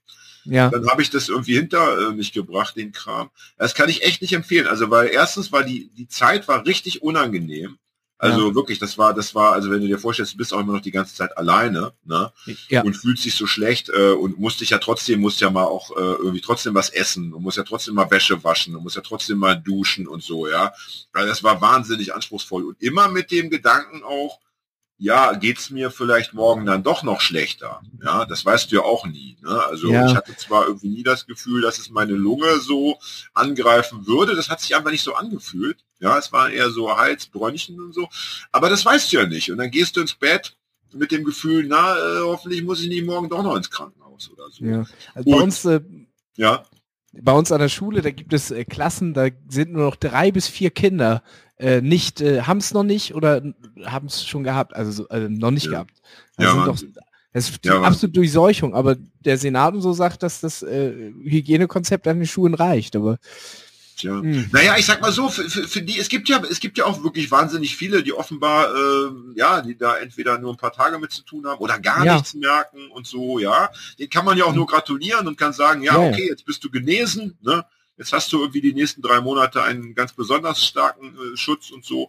ja, 0.45 0.69
Dann 0.71 0.89
habe 0.89 1.03
ich 1.03 1.11
das 1.11 1.29
irgendwie 1.29 1.55
hinter 1.55 2.09
äh, 2.09 2.13
mich 2.13 2.33
gebracht, 2.33 2.75
den 2.77 2.93
Kram. 2.93 3.31
Das 3.59 3.75
kann 3.75 3.89
ich 3.91 4.03
echt 4.03 4.23
nicht 4.23 4.33
empfehlen. 4.33 4.67
Also, 4.67 4.91
weil 4.91 5.09
erstens 5.09 5.53
war 5.53 5.63
die, 5.63 5.91
die 5.97 6.09
Zeit 6.09 6.49
war 6.49 6.67
richtig 6.67 7.03
unangenehm. 7.03 7.79
Also 8.23 8.55
wirklich, 8.55 8.79
das 8.79 8.99
war, 8.99 9.15
das 9.15 9.35
war, 9.35 9.53
also 9.53 9.71
wenn 9.71 9.81
du 9.81 9.87
dir 9.87 9.99
vorstellst, 9.99 10.35
du 10.35 10.37
bist 10.37 10.53
auch 10.53 10.61
immer 10.61 10.75
noch 10.75 10.83
die 10.83 10.91
ganze 10.91 11.15
Zeit 11.15 11.37
alleine, 11.39 11.93
ne? 12.05 12.31
ja, 12.69 12.83
und 12.83 12.95
fühlst 12.95 13.25
dich 13.25 13.35
so 13.35 13.47
schlecht 13.47 13.89
äh, 13.89 14.11
und 14.11 14.39
musst 14.39 14.61
dich 14.61 14.71
ja 14.71 14.79
trotzdem, 14.79 15.21
musst 15.21 15.41
ja 15.41 15.51
mal 15.51 15.65
auch 15.65 15.91
äh, 15.93 16.01
irgendwie 16.01 16.43
trotzdem 16.43 16.75
was 16.75 16.91
essen 16.91 17.33
und 17.33 17.43
musst 17.43 17.57
ja 17.57 17.65
trotzdem 17.65 17.95
mal 17.95 18.11
Wäsche 18.11 18.45
waschen 18.45 18.77
und 18.77 18.83
musst 18.83 18.97
ja 18.97 19.03
trotzdem 19.03 19.39
mal 19.39 19.55
duschen 19.55 20.07
und 20.07 20.23
so, 20.23 20.47
ja. 20.47 20.73
Also 21.13 21.29
das 21.29 21.43
war 21.43 21.63
wahnsinnig 21.63 22.15
anspruchsvoll 22.15 22.65
und 22.65 22.83
immer 22.83 23.09
mit 23.09 23.31
dem 23.31 23.49
Gedanken 23.49 24.03
auch, 24.03 24.39
ja, 24.99 25.33
geht's 25.33 25.71
mir 25.71 25.91
vielleicht 25.91 26.35
morgen 26.35 26.67
dann 26.67 26.83
doch 26.83 27.03
noch 27.03 27.23
schlechter? 27.23 27.81
Ja, 28.05 28.27
das 28.27 28.45
weißt 28.45 28.71
du 28.71 28.77
ja 28.77 28.83
auch 28.83 29.07
nie. 29.07 29.39
Ne? 29.41 29.65
Also 29.65 29.91
Ja. 29.91 30.07
ich 30.07 30.15
hatte 30.15 30.37
zwar 30.37 30.67
irgendwie 30.67 30.91
nie 30.91 31.03
das 31.03 31.27
Gefühl, 31.27 31.63
dass 31.63 31.79
es 31.79 31.89
meine 31.89 32.13
Lunge 32.13 32.61
so 32.61 32.99
angreifen 33.33 34.07
würde. 34.07 34.37
Das 34.37 34.51
hat 34.51 34.61
sich 34.61 34.77
einfach 34.77 34.91
nicht 34.91 35.03
so 35.03 35.15
angefühlt. 35.15 35.79
Ja, 36.01 36.19
es 36.19 36.33
war 36.33 36.51
eher 36.51 36.71
so 36.71 36.97
Hals, 36.97 37.27
Bronchien 37.27 37.81
und 37.81 37.95
so. 37.95 38.09
Aber 38.53 38.69
das 38.71 38.85
weißt 38.85 39.13
du 39.13 39.19
ja 39.19 39.27
nicht. 39.27 39.51
Und 39.53 39.59
dann 39.59 39.71
gehst 39.71 39.97
du 39.97 40.01
ins 40.01 40.15
Bett 40.15 40.57
mit 40.93 41.13
dem 41.13 41.25
Gefühl, 41.25 41.67
na, 41.69 41.95
äh, 41.97 42.21
hoffentlich 42.23 42.65
muss 42.65 42.83
ich 42.83 42.89
nicht 42.89 43.07
morgen 43.07 43.29
doch 43.29 43.43
noch 43.43 43.55
ins 43.57 43.71
Krankenhaus 43.71 44.31
oder 44.33 44.45
so. 44.51 44.65
Ja. 44.65 44.85
Also 45.15 45.31
bei 45.31 45.37
uns, 45.37 45.65
äh, 45.67 45.81
ja. 46.37 46.65
bei 47.13 47.33
uns 47.33 47.53
an 47.53 47.61
der 47.61 47.69
Schule, 47.69 48.03
da 48.03 48.11
gibt 48.11 48.33
es 48.33 48.51
äh, 48.51 48.65
Klassen, 48.65 49.15
da 49.15 49.29
sind 49.49 49.73
nur 49.73 49.85
noch 49.85 49.97
drei 49.97 50.33
bis 50.33 50.49
vier 50.49 50.71
Kinder 50.71 51.23
äh, 51.59 51.81
nicht, 51.83 52.21
äh, 52.23 52.43
haben 52.43 52.59
es 52.59 52.73
noch 52.73 52.83
nicht 52.83 53.15
oder 53.15 53.43
haben 53.85 54.07
es 54.07 54.27
schon 54.27 54.43
gehabt, 54.43 54.75
also 54.75 54.91
so, 54.91 55.09
äh, 55.11 55.29
noch 55.29 55.51
nicht 55.51 55.67
Ja. 55.67 55.73
gehabt. 55.73 55.93
Ja, 56.39 56.49
Also 56.55 56.59
Wahnsinn. 56.67 56.93
doch, 56.95 57.03
das 57.35 57.45
ist 57.45 57.51
Ja, 57.53 57.59
die 57.63 57.69
Wahnsinn. 57.69 57.85
absolute 57.85 58.13
Durchseuchung, 58.15 58.75
aber 58.75 58.97
der 59.21 59.37
Senat 59.37 59.75
und 59.75 59.83
so 59.83 59.93
sagt, 59.93 60.23
dass 60.23 60.41
das 60.41 60.63
äh, 60.63 61.13
Hygienekonzept 61.23 62.09
an 62.09 62.17
den 62.19 62.27
Schulen 62.27 62.55
reicht, 62.55 62.97
aber 62.97 63.19
Tja. 64.01 64.21
Hm. 64.21 64.49
Naja, 64.53 64.77
ich 64.79 64.87
sag 64.87 65.01
mal 65.01 65.13
so, 65.13 65.29
für, 65.29 65.49
für, 65.49 65.69
für 65.69 65.83
die, 65.83 65.99
es 65.99 66.09
gibt 66.09 66.29
ja, 66.29 66.43
es 66.51 66.61
gibt 66.61 66.79
ja 66.79 66.87
auch 66.87 67.03
wirklich 67.05 67.31
wahnsinnig 67.31 67.77
viele, 67.77 68.03
die 68.03 68.13
offenbar, 68.13 68.75
ähm, 68.75 69.33
ja, 69.37 69.61
die 69.61 69.77
da 69.77 69.97
entweder 69.99 70.39
nur 70.39 70.53
ein 70.55 70.57
paar 70.57 70.73
Tage 70.73 70.99
mit 70.99 71.13
zu 71.13 71.23
tun 71.23 71.47
haben 71.47 71.59
oder 71.59 71.79
gar 71.79 72.05
Ja. 72.05 72.15
nichts 72.15 72.35
merken 72.35 72.91
und 72.91 73.07
so, 73.07 73.39
ja. 73.39 73.71
Den 73.99 74.09
kann 74.11 74.25
man 74.25 74.39
ja 74.39 74.45
auch 74.45 74.55
nur 74.55 74.67
gratulieren 74.67 75.27
und 75.29 75.37
kann 75.37 75.53
sagen, 75.53 75.83
ja, 75.83 75.95
Ja, 75.97 76.03
ja. 76.05 76.11
okay, 76.11 76.27
jetzt 76.29 76.45
bist 76.47 76.65
du 76.65 76.71
genesen, 76.71 77.37
ne? 77.43 77.65
Jetzt 78.01 78.15
hast 78.15 78.33
du 78.33 78.41
irgendwie 78.41 78.63
die 78.63 78.73
nächsten 78.73 79.03
drei 79.03 79.21
Monate 79.21 79.63
einen 79.63 79.95
ganz 79.95 80.15
besonders 80.15 80.65
starken 80.65 81.15
äh, 81.15 81.37
Schutz 81.37 81.71
und 81.71 81.85
so. 81.85 82.09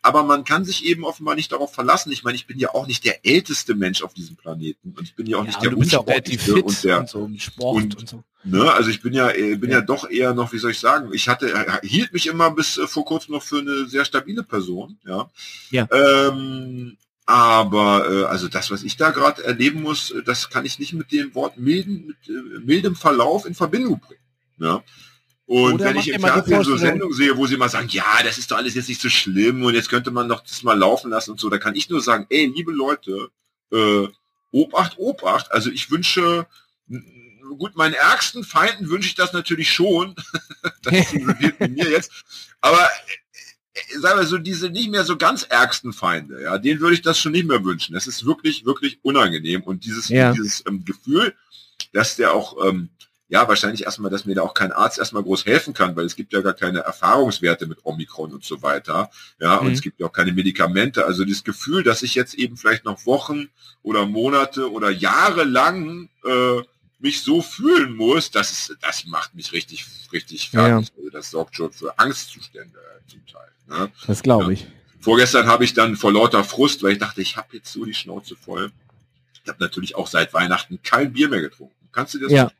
Aber 0.00 0.22
man 0.22 0.44
kann 0.44 0.64
sich 0.64 0.84
eben 0.84 1.04
offenbar 1.04 1.34
nicht 1.34 1.50
darauf 1.50 1.74
verlassen. 1.74 2.12
Ich 2.12 2.22
meine, 2.22 2.36
ich 2.36 2.46
bin 2.46 2.60
ja 2.60 2.72
auch 2.72 2.86
nicht 2.86 3.04
der 3.04 3.26
älteste 3.26 3.74
Mensch 3.74 4.04
auf 4.04 4.14
diesem 4.14 4.36
Planeten 4.36 4.94
und 4.96 5.02
ich 5.02 5.16
bin 5.16 5.26
ja 5.26 5.38
auch 5.38 5.40
ja, 5.40 5.48
nicht 5.48 5.60
der 5.60 5.70
bist 5.70 5.90
ja 5.90 5.98
und 5.98 6.84
der 6.84 7.00
und 7.00 7.08
so 7.08 7.28
Sport 7.38 7.76
und- 7.76 7.98
und, 7.98 8.08
so. 8.08 8.22
Ne, 8.44 8.72
also 8.72 8.90
ich 8.90 9.02
bin 9.02 9.14
ja, 9.14 9.30
äh, 9.30 9.56
bin 9.56 9.70
ja. 9.70 9.78
Ja. 9.78 9.84
doch 9.84 10.08
eher 10.08 10.32
noch, 10.32 10.52
wie 10.52 10.58
soll 10.58 10.70
ich 10.70 10.78
sagen, 10.78 11.10
ich 11.12 11.28
hatte, 11.28 11.52
äh, 11.52 11.84
hielt 11.84 12.12
mich 12.12 12.28
immer 12.28 12.52
bis 12.52 12.78
äh, 12.78 12.86
vor 12.86 13.04
kurzem 13.04 13.34
noch 13.34 13.42
für 13.42 13.58
eine 13.58 13.86
sehr 13.86 14.04
stabile 14.04 14.44
Person, 14.44 14.96
ja. 15.04 15.28
Ja. 15.72 15.88
Ähm, 15.90 16.96
aber 17.26 18.08
äh, 18.08 18.24
also 18.26 18.46
das, 18.46 18.70
was 18.70 18.84
ich 18.84 18.96
da 18.96 19.10
gerade 19.10 19.42
erleben 19.42 19.82
muss, 19.82 20.14
das 20.24 20.50
kann 20.50 20.64
ich 20.64 20.78
nicht 20.78 20.92
mit 20.92 21.10
dem 21.10 21.34
Wort 21.34 21.58
milden, 21.58 22.06
mit 22.06 22.16
äh, 22.28 22.60
mildem 22.60 22.94
Verlauf 22.94 23.44
in 23.44 23.54
Verbindung 23.54 23.98
bringen. 23.98 24.20
Ja. 24.58 24.84
Und 25.52 25.74
Oder 25.74 25.84
wenn 25.84 25.96
ich 25.98 26.08
im 26.08 26.22
Fernsehen 26.22 26.64
so 26.64 26.78
Sendungen 26.78 27.14
sehe, 27.14 27.36
wo 27.36 27.46
sie 27.46 27.58
mal 27.58 27.68
sagen, 27.68 27.86
ja, 27.90 28.22
das 28.24 28.38
ist 28.38 28.50
doch 28.50 28.56
alles 28.56 28.74
jetzt 28.74 28.88
nicht 28.88 29.02
so 29.02 29.10
schlimm 29.10 29.62
und 29.62 29.74
jetzt 29.74 29.90
könnte 29.90 30.10
man 30.10 30.26
doch 30.26 30.40
das 30.40 30.62
mal 30.62 30.78
laufen 30.78 31.10
lassen 31.10 31.32
und 31.32 31.40
so, 31.40 31.50
da 31.50 31.58
kann 31.58 31.74
ich 31.74 31.90
nur 31.90 32.00
sagen, 32.00 32.24
ey, 32.30 32.46
liebe 32.46 32.72
Leute, 32.72 33.28
äh, 33.70 34.08
Obacht, 34.50 34.96
Obacht. 34.96 35.52
Also 35.52 35.70
ich 35.70 35.90
wünsche, 35.90 36.46
gut, 37.58 37.76
meinen 37.76 37.92
ärgsten 37.92 38.44
Feinden 38.44 38.88
wünsche 38.88 39.08
ich 39.08 39.14
das 39.14 39.34
natürlich 39.34 39.70
schon. 39.70 40.14
das 40.84 41.12
ist 41.12 41.12
mit 41.12 41.60
mir 41.60 41.90
jetzt. 41.90 42.10
Aber 42.62 42.88
äh, 43.74 43.98
sagen 43.98 44.20
wir 44.20 44.26
so, 44.26 44.38
diese 44.38 44.70
nicht 44.70 44.90
mehr 44.90 45.04
so 45.04 45.18
ganz 45.18 45.42
ärgsten 45.42 45.92
Feinde, 45.92 46.44
ja, 46.44 46.56
denen 46.56 46.80
würde 46.80 46.94
ich 46.94 47.02
das 47.02 47.18
schon 47.18 47.32
nicht 47.32 47.46
mehr 47.46 47.62
wünschen. 47.62 47.92
Das 47.92 48.06
ist 48.06 48.24
wirklich, 48.24 48.64
wirklich 48.64 49.00
unangenehm. 49.02 49.62
Und 49.64 49.84
dieses, 49.84 50.08
Ja. 50.08 50.32
dieses 50.32 50.64
ähm, 50.66 50.82
Gefühl, 50.86 51.34
dass 51.92 52.16
der 52.16 52.32
auch, 52.32 52.56
ähm, 52.66 52.88
ja, 53.32 53.48
wahrscheinlich 53.48 53.84
erstmal, 53.84 54.10
dass 54.10 54.26
mir 54.26 54.34
da 54.34 54.42
auch 54.42 54.52
kein 54.52 54.72
Arzt 54.72 54.98
erstmal 54.98 55.22
groß 55.22 55.46
helfen 55.46 55.72
kann, 55.72 55.96
weil 55.96 56.04
es 56.04 56.16
gibt 56.16 56.34
ja 56.34 56.42
gar 56.42 56.52
keine 56.52 56.80
Erfahrungswerte 56.80 57.66
mit 57.66 57.78
Omikron 57.84 58.32
und 58.34 58.44
so 58.44 58.60
weiter. 58.62 59.10
Ja, 59.40 59.56
und 59.56 59.68
Mhm. 59.68 59.72
es 59.72 59.80
gibt 59.80 59.98
ja 60.00 60.06
auch 60.06 60.12
keine 60.12 60.32
Medikamente. 60.32 61.06
Also 61.06 61.24
das 61.24 61.42
Gefühl, 61.42 61.82
dass 61.82 62.02
ich 62.02 62.14
jetzt 62.14 62.34
eben 62.34 62.58
vielleicht 62.58 62.84
noch 62.84 63.06
Wochen 63.06 63.48
oder 63.82 64.04
Monate 64.06 64.70
oder 64.70 64.90
Jahre 64.90 65.44
lang 65.44 66.10
äh, 66.24 66.60
mich 66.98 67.22
so 67.22 67.40
fühlen 67.40 67.96
muss, 67.96 68.30
das 68.30 68.52
ist, 68.52 68.76
das 68.82 69.06
macht 69.06 69.34
mich 69.34 69.52
richtig, 69.52 69.86
richtig 70.12 70.50
fertig. 70.50 70.92
Also 70.96 71.10
das 71.10 71.30
sorgt 71.30 71.56
schon 71.56 71.72
für 71.72 71.98
Angstzustände 71.98 72.78
äh, 72.78 73.10
zum 73.10 73.26
Teil. 73.26 73.48
Ne? 73.66 73.90
Das 74.06 74.22
glaube 74.22 74.44
Ja. 74.44 74.50
ich. 74.50 74.66
Vorgestern 75.00 75.46
habe 75.46 75.64
ich 75.64 75.72
dann 75.74 75.96
vor 75.96 76.12
lauter 76.12 76.44
Frust, 76.44 76.82
weil 76.82 76.92
ich 76.92 76.98
dachte, 76.98 77.22
ich 77.22 77.36
habe 77.36 77.48
jetzt 77.56 77.72
so 77.72 77.84
die 77.86 77.94
Schnauze 77.94 78.36
voll. 78.36 78.70
Ich 79.42 79.48
habe 79.48 79.58
natürlich 79.58 79.96
auch 79.96 80.06
seit 80.06 80.32
Weihnachten 80.34 80.80
kein 80.82 81.12
Bier 81.14 81.28
mehr 81.28 81.40
getrunken. 81.40 81.74
Kannst 81.90 82.14
du 82.14 82.18
dir 82.18 82.24
das, 82.26 82.32
Ja. 82.32 82.52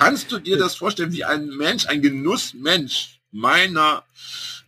Kannst 0.00 0.32
du 0.32 0.38
dir 0.38 0.56
das 0.56 0.74
vorstellen, 0.76 1.12
wie 1.12 1.24
ein 1.24 1.48
Mensch, 1.48 1.86
ein 1.86 2.00
Genussmensch 2.00 3.20
meiner, 3.30 4.02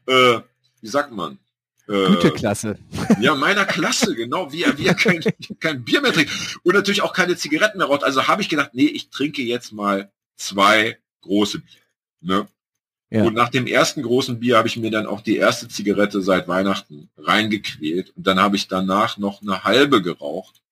äh, 0.06 0.40
wie 0.80 0.88
sagt 0.88 1.10
man? 1.12 1.38
Äh, 1.88 2.06
Güteklasse. 2.06 2.78
ja, 3.20 3.34
meiner 3.34 3.64
Klasse, 3.64 4.14
genau, 4.14 4.52
wie 4.52 4.62
er, 4.62 4.76
wie 4.78 4.86
er 4.86 4.94
kein, 4.94 5.22
kein 5.60 5.84
Bier 5.84 6.02
mehr 6.02 6.12
trinkt 6.12 6.30
und 6.62 6.74
natürlich 6.74 7.02
auch 7.02 7.14
keine 7.14 7.36
Zigaretten 7.36 7.78
mehr 7.78 7.86
raucht. 7.86 8.04
Also 8.04 8.28
habe 8.28 8.42
ich 8.42 8.48
gedacht, 8.48 8.70
nee, 8.74 8.86
ich 8.86 9.08
trinke 9.08 9.42
jetzt 9.42 9.72
mal 9.72 10.12
zwei 10.36 10.98
große 11.22 11.60
Bier. 11.60 11.80
Ne? 12.20 12.48
Ja. 13.10 13.24
Und 13.24 13.34
nach 13.34 13.48
dem 13.48 13.66
ersten 13.66 14.02
großen 14.02 14.38
Bier 14.38 14.58
habe 14.58 14.68
ich 14.68 14.76
mir 14.76 14.90
dann 14.90 15.06
auch 15.06 15.22
die 15.22 15.36
erste 15.36 15.68
Zigarette 15.68 16.22
seit 16.22 16.46
Weihnachten 16.46 17.10
reingequält 17.16 18.12
und 18.16 18.26
dann 18.26 18.38
habe 18.38 18.56
ich 18.56 18.68
danach 18.68 19.16
noch 19.16 19.42
eine 19.42 19.64
halbe 19.64 20.02
geraucht 20.02 20.62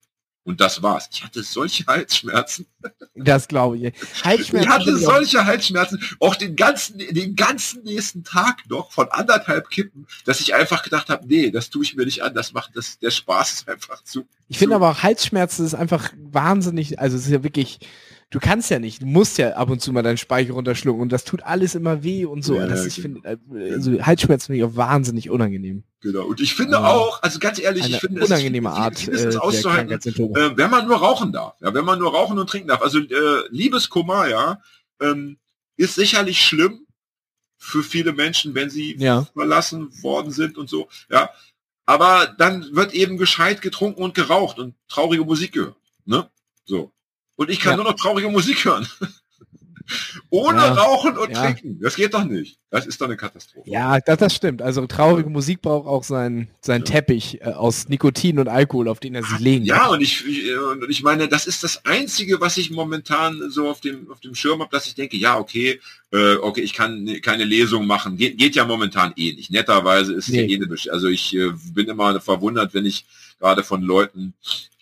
und 0.44 0.61
das 0.61 0.82
war's. 0.82 1.09
Ich 1.12 1.23
hatte 1.23 1.42
solche 1.42 1.87
Halsschmerzen. 1.87 2.66
Das 3.14 3.47
glaube 3.47 3.76
ich. 3.76 3.92
Halsschmerzen. 4.25 4.68
Ich 4.68 4.68
hatte 4.68 4.97
solche 4.97 5.44
Halsschmerzen, 5.44 6.02
auch 6.18 6.35
den 6.35 6.56
ganzen, 6.56 6.99
den 6.99 7.37
ganzen 7.37 7.82
nächsten 7.85 8.25
Tag 8.25 8.62
noch 8.68 8.90
von 8.92 9.09
anderthalb 9.11 9.68
Kippen, 9.70 10.06
dass 10.25 10.40
ich 10.40 10.54
einfach 10.54 10.82
gedacht 10.82 11.11
habe, 11.11 11.26
nee, 11.26 11.50
das 11.50 11.70
tue 11.70 11.85
ich 11.85 11.94
mir 11.94 12.06
nicht 12.06 12.23
an, 12.23 12.35
das 12.35 12.52
macht 12.52 12.75
das, 12.75 12.99
der 12.99 13.11
Spaß 13.11 13.52
ist 13.52 13.68
einfach 13.68 14.02
zu. 14.04 14.26
Ich 14.49 14.59
finde 14.59 14.76
aber 14.76 14.90
auch 14.90 15.02
Halsschmerzen 15.02 15.66
ist 15.66 15.75
einfach 15.75 16.11
wahnsinnig, 16.16 16.99
also 16.99 17.16
es 17.16 17.25
ist 17.25 17.30
ja 17.30 17.42
wirklich, 17.42 17.78
du 18.31 18.39
kannst 18.39 18.71
ja 18.71 18.79
nicht, 18.79 19.03
du 19.03 19.07
musst 19.07 19.39
ja 19.39 19.55
ab 19.55 19.71
und 19.71 19.81
zu 19.81 19.93
mal 19.93 20.03
deinen 20.03 20.17
Speicher 20.17 20.53
runterschlucken 20.53 21.03
und 21.03 21.11
das 21.11 21.25
tut 21.25 21.43
alles 21.43 21.75
immer 21.75 22.03
weh 22.05 22.25
und 22.25 22.43
so. 22.43 22.55
Ja, 22.55 22.67
das 22.67 22.81
ja, 22.81 22.87
ist, 22.87 22.99
ich 22.99 23.03
genau. 23.03 23.21
finde, 23.23 23.75
also 23.75 24.01
Halsschmerzen 24.07 24.47
finde 24.47 24.59
ich 24.59 24.65
auch 24.65 24.77
wahnsinnig 24.77 25.31
unangenehm. 25.31 25.83
Genau. 26.01 26.25
Und 26.27 26.41
ich 26.41 26.55
finde 26.55 26.75
Ja. 26.75 26.87
auch, 26.87 27.23
also 27.23 27.39
ganz 27.41 27.59
ehrlich, 27.59 27.85
Eine 27.85 27.95
ich 27.95 28.01
finde, 28.01 28.21
es 28.21 28.29
unangenehme 28.29 28.71
Art 28.71 28.99
vieles 29.01 29.35
äh, 29.35 29.39
auszuhalten, 29.39 29.93
äh, 29.93 30.57
wenn 30.57 30.71
man 30.71 30.87
nur 30.87 30.99
rauchen 30.99 31.33
darf, 31.33 31.55
ja, 31.61 31.75
wenn 31.75 31.85
man 31.85 31.99
nur 31.99 32.13
rauchen 32.13 32.39
und 32.39 32.49
trinken 32.49 32.69
darf. 32.69 32.83
Also 32.83 33.01
äh, 33.01 33.43
Liebeskummer, 33.51 34.29
ja, 34.29 34.61
ähm, 35.01 35.39
ist 35.77 35.97
sicherlich 35.97 36.41
schlimm 36.41 36.87
für 37.59 37.83
viele 37.83 38.13
Menschen, 38.13 38.55
wenn 38.55 38.71
sie 38.71 38.97
Ja. 38.99 39.27
verlassen 39.35 39.91
worden 40.03 40.31
sind 40.31 40.57
und 40.57 40.71
so, 40.71 40.89
ja. 41.11 41.31
Aber 41.85 42.33
dann 42.39 42.77
wird 42.77 42.95
eben 42.95 43.17
gescheit 43.17 43.61
getrunken 43.61 44.03
und 44.03 44.15
geraucht 44.15 44.61
und 44.61 44.75
traurige 44.89 45.25
Musik 45.25 45.53
gehört, 45.53 45.77
ne? 46.05 46.31
So. 46.65 46.93
Und 47.40 47.49
ich 47.49 47.59
kann 47.59 47.70
Ja. 47.73 47.76
nur 47.76 47.85
noch 47.87 47.94
traurige 47.94 48.28
Musik 48.28 48.66
hören. 48.66 48.87
Ohne 50.28 50.59
Ja. 50.59 50.75
Rauchen 50.75 51.16
und 51.16 51.30
Ja. 51.30 51.42
Trinken. 51.42 51.80
Das 51.80 51.97
geht 51.97 52.12
doch 52.12 52.23
nicht. 52.25 52.59
Das 52.68 52.85
ist 52.87 53.00
doch 53.00 53.06
eine 53.06 53.16
Katastrophe. 53.16 53.68
Ja, 53.68 53.99
das, 53.99 54.18
das 54.18 54.35
stimmt. 54.37 54.61
Also 54.61 54.87
traurige 54.87 55.30
Musik 55.30 55.62
braucht 55.62 55.88
auch 55.88 56.04
seinen 56.04 56.49
sein 56.61 56.82
Ja. 56.82 56.85
Teppich 56.92 57.40
äh, 57.40 57.44
aus 57.47 57.88
Nikotin 57.88 58.38
und 58.38 58.47
Alkohol, 58.49 58.88
auf 58.88 59.00
den 59.00 59.14
er 59.14 59.23
sich 59.23 59.38
legen 59.38 59.64
Ja, 59.64 59.78
kann. 59.78 59.90
und 59.92 60.02
ich, 60.02 60.25
ich, 60.28 60.49
äh, 60.49 60.56
und 60.59 60.85
ich 60.90 61.02
meine, 61.02 61.28
das 61.28 61.47
ist 61.47 61.64
das 61.64 61.82
Einzige, 61.87 62.42
was 62.42 62.59
ich 62.59 62.70
momentan 62.70 63.50
so 63.50 63.70
auf 63.70 63.80
dem, 63.80 64.11
auf 64.12 64.20
dem 64.20 64.35
Schirm 64.35 64.61
habe, 64.61 64.70
dass 64.70 64.87
ich 64.87 64.94
denke, 64.94 65.16
ja, 65.16 65.38
okay, 65.38 65.80
äh, 66.12 66.35
okay, 66.37 66.61
ich 66.61 66.75
kann 66.75 67.02
ne- 67.02 67.20
keine 67.23 67.44
Lesung 67.44 67.87
machen. 67.87 68.18
Geht, 68.18 68.37
geht 68.37 68.54
ja 68.56 68.66
momentan 68.66 69.14
eh 69.16 69.32
nicht. 69.32 69.50
Netterweise 69.50 70.12
ist 70.12 70.28
Nee. 70.28 70.42
ja 70.44 70.61
eh 70.62 70.66
Besch 70.66 70.88
Also 70.90 71.09
ich 71.09 71.35
äh, 71.35 71.52
bin 71.73 71.88
immer 71.88 72.20
verwundert, 72.20 72.75
wenn 72.75 72.85
ich 72.85 73.06
gerade 73.40 73.64
von 73.64 73.80
Leuten 73.82 74.35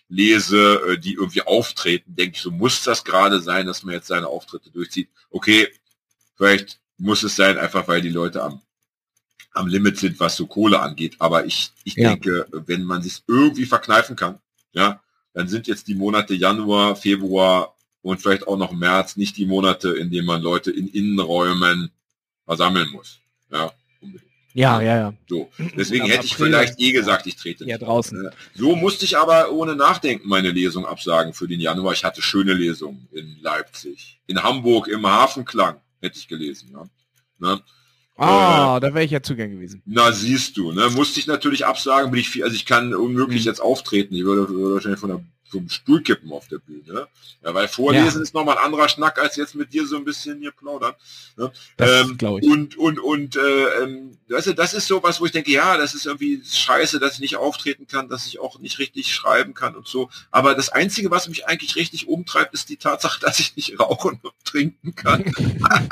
lese, 0.09 0.81
äh, 0.87 0.97
die 0.97 1.13
irgendwie 1.13 1.43
auftreten, 1.43 2.15
denke 2.15 2.35
ich, 2.35 2.41
so 2.41 2.51
muss 2.51 2.83
das 2.83 3.03
gerade 3.05 3.39
sein, 3.41 3.65
dass 3.67 3.83
man 3.83 3.93
jetzt 3.95 4.07
seine 4.07 4.27
Auftritte 4.27 4.69
durchzieht. 4.71 5.09
Okay, 5.29 5.67
vielleicht 6.35 6.79
muss 6.97 7.23
es 7.23 7.35
sein, 7.35 7.57
einfach 7.57 7.87
weil 7.87 8.01
die 8.01 8.09
Leute 8.09 8.43
am 8.43 8.61
am 9.53 9.67
Limit 9.67 9.97
sind, 9.97 10.19
was 10.19 10.35
so 10.35 10.45
Kohle 10.45 10.79
angeht. 10.79 11.15
Aber 11.19 11.45
ich, 11.45 11.71
ich 11.83 11.95
Ja. 11.95 12.09
denke, 12.09 12.47
wenn 12.51 12.83
man 12.83 13.01
sich 13.01 13.23
irgendwie 13.27 13.65
verkneifen 13.65 14.15
kann, 14.15 14.37
ja, 14.73 15.01
dann 15.33 15.47
sind 15.47 15.67
jetzt 15.67 15.87
die 15.87 15.95
Monate 15.95 16.33
Januar, 16.35 16.95
Februar 16.95 17.75
und 18.01 18.21
vielleicht 18.21 18.47
auch 18.47 18.57
noch 18.57 18.71
März 18.71 19.17
nicht 19.17 19.37
die 19.37 19.47
Monate, 19.47 19.89
in 19.91 20.11
denen 20.11 20.27
man 20.27 20.41
Leute 20.41 20.71
in 20.71 20.87
Innenräumen 20.87 21.91
versammeln 22.45 22.89
muss. 22.91 23.19
Ja. 23.51 23.71
Ja, 24.53 24.81
ja, 24.81 24.97
ja. 24.97 25.13
So. 25.29 25.49
Deswegen 25.77 26.05
hätte 26.07 26.25
ich 26.25 26.35
vielleicht 26.35 26.79
eh 26.79 26.91
gesagt, 26.91 27.27
ich 27.27 27.35
trete 27.35 27.65
Ja, 27.65 27.77
draußen. 27.77 28.19
ne? 28.21 28.31
So 28.55 28.75
musste 28.75 29.05
ich 29.05 29.17
aber 29.17 29.51
ohne 29.51 29.75
Nachdenken 29.75 30.27
meine 30.27 30.49
Lesung 30.49 30.85
absagen 30.85 31.33
für 31.33 31.47
den 31.47 31.59
Januar. 31.59 31.93
Ich 31.93 32.03
hatte 32.03 32.21
schöne 32.21 32.53
Lesungen 32.53 33.07
in 33.11 33.37
Leipzig. 33.41 34.19
In 34.27 34.41
Hamburg 34.41 34.87
im 34.87 35.05
Hafenklang 35.05 35.75
hätte 36.01 36.17
ich 36.17 36.27
gelesen. 36.27 36.71
Ja. 36.73 36.89
Ne? 37.39 37.61
Ah, 38.17 38.79
da 38.81 38.87
wäre 38.93 39.05
ich 39.05 39.11
ja 39.11 39.21
zugang 39.21 39.51
gewesen. 39.51 39.81
Na, 39.85 40.11
siehst 40.11 40.57
du, 40.57 40.73
ne? 40.73 40.89
Musste 40.89 41.19
ich 41.21 41.27
natürlich 41.27 41.65
absagen, 41.65 42.11
bin 42.11 42.19
ich 42.19 42.29
viel, 42.29 42.43
also 42.43 42.53
ich 42.53 42.65
kann 42.65 42.93
unmöglich 42.93 43.43
Mhm. 43.43 43.47
jetzt 43.47 43.61
auftreten. 43.61 44.13
Ich 44.15 44.25
würde, 44.25 44.49
würde 44.49 44.73
wahrscheinlich 44.73 44.99
von 44.99 45.09
der 45.09 45.23
vom 45.49 45.69
Stuhlkippen 45.69 46.31
auf 46.31 46.47
der 46.47 46.59
Bühne. 46.59 47.07
Ja, 47.43 47.53
weil 47.53 47.67
Vorlesen 47.67 48.19
ja. 48.19 48.23
ist 48.23 48.33
nochmal 48.33 48.57
ein 48.57 48.65
anderer 48.65 48.89
Schnack, 48.89 49.19
als 49.19 49.35
jetzt 49.35 49.55
mit 49.55 49.73
dir 49.73 49.85
so 49.85 49.97
ein 49.97 50.05
bisschen 50.05 50.39
hier 50.39 50.51
plaudern. 50.51 50.93
Ne? 51.37 51.51
Ähm, 51.77 52.17
ich. 52.19 52.49
Und, 52.49 52.77
und, 52.77 52.99
und 52.99 53.35
äh, 53.35 53.83
ähm, 53.83 54.17
weißt 54.29 54.47
du, 54.47 54.53
das 54.53 54.73
ist 54.73 54.87
so 54.87 55.01
was, 55.03 55.19
wo 55.19 55.25
ich 55.25 55.31
denke, 55.31 55.51
ja, 55.51 55.77
das 55.77 55.95
ist 55.95 56.05
irgendwie 56.05 56.41
scheiße, 56.43 56.99
dass 56.99 57.13
ich 57.13 57.19
nicht 57.19 57.37
auftreten 57.37 57.87
kann, 57.87 58.09
dass 58.09 58.27
ich 58.27 58.39
auch 58.39 58.59
nicht 58.59 58.79
richtig 58.79 59.13
schreiben 59.13 59.53
kann 59.53 59.75
und 59.75 59.87
so. 59.87 60.09
Aber 60.31 60.55
das 60.55 60.69
Einzige, 60.69 61.11
was 61.11 61.27
mich 61.27 61.47
eigentlich 61.47 61.75
richtig 61.75 62.07
umtreibt, 62.07 62.53
ist 62.53 62.69
die 62.69 62.77
Tatsache, 62.77 63.19
dass 63.21 63.39
ich 63.39 63.55
nicht 63.55 63.79
rauchen 63.79 64.19
und 64.21 64.33
trinken 64.45 64.95
kann. 64.95 65.33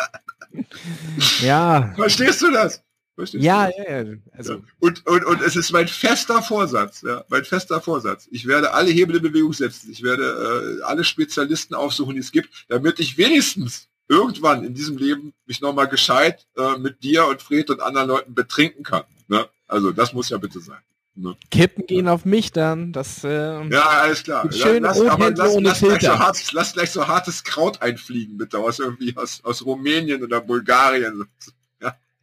ja. 1.41 1.93
Verstehst 1.95 2.41
du 2.41 2.51
das? 2.51 2.83
Ja, 3.17 3.69
ja, 3.69 4.01
ja. 4.03 4.13
Also. 4.31 4.53
Ja. 4.53 4.59
Und, 4.79 5.05
und, 5.07 5.25
und 5.25 5.41
es 5.41 5.55
ist 5.55 5.71
mein 5.71 5.87
fester 5.87 6.41
Vorsatz, 6.43 7.01
ja, 7.01 7.23
mein 7.29 7.43
fester 7.43 7.81
Vorsatz. 7.81 8.27
Ich 8.31 8.45
werde 8.45 8.73
alle 8.73 8.91
Hebel 8.91 9.15
in 9.15 9.23
Bewegung 9.23 9.53
setzen. 9.53 9.91
Ich 9.91 10.03
werde 10.03 10.79
äh, 10.79 10.83
alle 10.83 11.03
Spezialisten 11.03 11.73
aufsuchen, 11.73 12.13
die 12.13 12.21
es 12.21 12.31
gibt, 12.31 12.65
damit 12.69 12.99
ich 12.99 13.17
wenigstens 13.17 13.87
irgendwann 14.07 14.63
in 14.63 14.73
diesem 14.73 14.97
Leben 14.97 15.33
mich 15.45 15.61
nochmal 15.61 15.87
gescheit 15.87 16.45
äh, 16.57 16.77
mit 16.77 17.03
dir 17.03 17.25
und 17.25 17.41
Fred 17.41 17.69
und 17.69 17.81
anderen 17.81 18.07
Leuten 18.07 18.35
betrinken 18.35 18.83
kann. 18.83 19.03
Ne? 19.27 19.47
Also 19.67 19.91
das 19.91 20.13
muss 20.13 20.29
ja 20.29 20.37
bitte 20.37 20.59
sein. 20.59 20.79
Ne? 21.15 21.35
Kippen 21.49 21.87
gehen 21.87 22.07
auf 22.07 22.25
mich 22.25 22.51
dann. 22.51 22.93
Das, 22.93 23.23
äh, 23.23 23.67
ja, 23.69 23.87
alles 23.87 24.23
klar. 24.23 24.51
Schön 24.51 24.83
lass, 24.83 25.01
aber 25.01 25.31
lass, 25.31 25.59
lass, 25.59 25.79
gleich 25.79 26.01
so 26.01 26.19
hart, 26.19 26.53
lass 26.53 26.73
gleich 26.73 26.91
so 26.91 27.07
hartes 27.07 27.43
Kraut 27.43 27.81
einfliegen, 27.81 28.37
bitte, 28.37 28.59
aus 28.59 28.77
irgendwie 28.77 29.17
aus, 29.17 29.41
aus 29.43 29.65
Rumänien 29.65 30.23
oder 30.23 30.41
Bulgarien. 30.41 31.25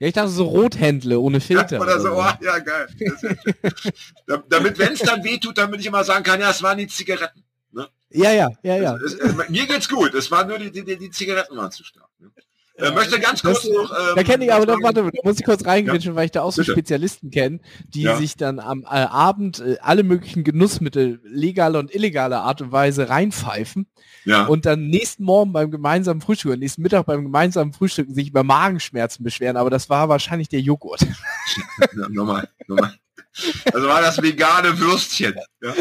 Ja, 0.05 0.09
ich 0.09 0.15
dachte 0.15 0.29
so 0.29 0.45
Rothändle 0.45 1.19
ohne 1.19 1.41
Filter. 1.41 1.81
oder 1.81 1.99
so, 1.99 2.13
oh, 2.13 2.31
ja, 2.43 2.59
geil. 2.59 2.87
damit, 4.51 4.79
wenn 4.79 4.93
es 4.93 4.99
dann 4.99 5.25
wehtut, 5.25 5.57
damit 5.57 5.81
ich 5.81 5.87
immer 5.87 6.05
sagen 6.05 6.23
kann, 6.23 6.43
ja, 6.43 6.51
es 6.51 6.63
waren 6.63 6.77
die 6.77 6.89
Zigaretten. 6.89 7.43
Ne? 7.73 7.89
Ja, 8.11 8.31
ja, 8.31 8.51
ja, 8.63 8.77
ja. 8.77 8.97
Es, 8.97 9.15
es, 9.15 9.49
mir 9.49 9.67
geht's 9.67 9.89
gut. 9.89 10.13
Es 10.13 10.31
war 10.31 10.45
nur 10.45 10.59
die, 10.59 10.71
die, 10.71 10.99
die 10.99 11.11
Zigaretten 11.11 11.57
waren 11.57 11.71
zu 11.71 11.85
stark. 11.85 12.11
Ne? 12.19 12.31
Äh, 12.77 12.91
möchte 12.91 13.21
ganz 13.21 13.43
kurz 13.43 13.63
das, 13.63 13.71
noch. 13.71 13.91
Ähm, 13.91 14.17
da 14.17 14.23
kenne 14.25 14.45
ich 14.45 14.53
aber 14.53 14.67
noch, 14.67 14.83
warte, 14.83 15.05
da 15.05 15.11
muss 15.23 15.39
ich 15.39 15.45
kurz 15.45 15.65
reingritschen, 15.65 16.13
ja. 16.13 16.17
weil 16.17 16.25
ich 16.27 16.33
da 16.33 16.43
auch 16.43 16.51
so 16.51 16.63
Bitte. 16.63 16.73
Spezialisten 16.73 17.31
kenne, 17.31 17.61
die 17.87 18.03
ja. 18.03 18.17
sich 18.17 18.37
dann 18.37 18.59
am 18.59 18.83
äh, 18.83 18.87
Abend 18.87 19.61
äh, 19.61 19.77
alle 19.81 20.03
möglichen 20.03 20.43
Genussmittel 20.43 21.21
legaler 21.25 21.79
und 21.79 21.95
illegaler 21.95 22.43
Art 22.43 22.63
und 22.63 22.73
Weise 22.73 23.09
reinpfeifen 23.09 23.87
ja. 24.25 24.47
und 24.47 24.67
dann 24.67 24.89
nächsten 24.89 25.23
Morgen 25.23 25.53
beim 25.53 25.71
gemeinsamen 25.71 26.21
Frühstück 26.21 26.53
und 26.53 26.59
nächsten 26.59 26.83
Mittag 26.83 27.07
beim 27.07 27.23
gemeinsamen 27.23 27.73
Frühstück 27.73 28.09
sich 28.11 28.31
über 28.31 28.43
Magenschmerzen 28.43 29.23
beschweren, 29.23 29.57
aber 29.57 29.71
das 29.71 29.89
war 29.89 30.09
wahrscheinlich 30.09 30.49
der 30.49 30.61
Joghurt. 30.61 31.07
Nochmal, 32.11 32.49
nochmal. 32.67 32.95
Also 33.73 33.89
war 33.89 34.01
das 34.01 34.23
vegane 34.23 34.79
Würstchen. 34.79 35.35
Ja? 35.61 35.75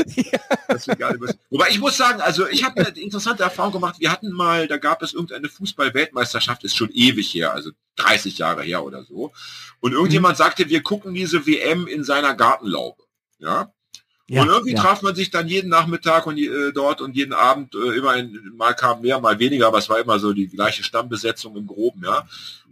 Das 0.68 0.88
vegane 0.88 1.20
Würstchen. 1.20 1.40
Wobei 1.50 1.70
ich 1.70 1.80
muss 1.80 1.98
sagen, 1.98 2.22
also 2.22 2.48
ich 2.48 2.64
habe 2.64 2.86
eine 2.86 2.98
interessante 2.98 3.44
Erfahrung 3.44 3.74
gemacht. 3.74 4.00
Wir 4.00 4.12
hatten 4.12 4.32
mal, 4.32 4.68
da 4.68 4.78
gab 4.78 5.02
es 5.04 5.14
irgendeine 5.14 5.50
Fußball-Weltmeisterschaft, 5.50 6.64
ist 6.64 6.76
schon 6.76 6.90
ewig 6.92 7.34
her, 7.34 7.54
also 7.54 7.72
30 7.98 8.38
Jahre 8.38 8.64
her 8.64 8.84
oder 8.84 9.04
so. 9.04 9.32
Und 9.80 9.94
irgendjemand 9.94 10.38
mhm. 10.38 10.44
sagte, 10.44 10.70
wir 10.70 10.82
gucken 10.82 11.14
diese 11.14 11.46
WM 11.46 11.88
in 11.88 12.04
seiner 12.04 12.34
Gartenlaube. 12.34 13.04
Ja. 13.40 13.72
Ja, 14.30 14.42
und 14.42 14.48
irgendwie 14.48 14.74
ja. 14.74 14.82
traf 14.82 15.02
man 15.02 15.16
sich 15.16 15.32
dann 15.32 15.50
jeden 15.50 15.70
Nachmittag 15.70 16.26
und 16.26 16.38
äh, 16.38 16.72
dort 16.74 17.02
und 17.02 17.16
jeden 17.16 17.34
Abend 17.34 17.76
äh, 17.76 17.98
immer 17.98 18.16
in, 18.16 18.54
mal 18.56 18.74
kam 18.74 19.02
mehr, 19.02 19.20
mal 19.20 19.38
weniger, 19.38 19.68
aber 19.68 19.80
es 19.80 19.90
war 19.90 20.00
immer 20.00 20.18
so 20.18 20.32
die 20.32 20.48
gleiche 20.48 20.82
Stammbesetzung 20.84 21.58
im 21.58 21.68
Groben, 21.68 22.04
ja, 22.06 22.26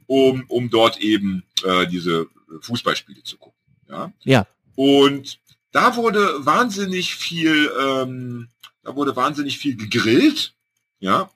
um, 0.07 0.45
um 0.47 0.69
dort 0.69 1.01
eben 1.01 1.43
äh, 1.63 1.87
diese 1.87 2.27
Fußballspiele 2.61 3.23
zu 3.23 3.37
gucken. 3.37 3.59
Ja. 3.89 4.13
ja. 4.23 4.47
Und 4.75 5.39
da 5.71 5.95
wurde 5.95 6.45
wahnsinnig 6.45 7.15
viel, 7.15 7.71
ähm, 7.79 8.49
da 8.83 8.95
wurde 8.95 9.15
wahnsinnig 9.15 9.57
viel 9.57 9.75
gegrillt. 9.77 10.53
Ja. 10.99 11.31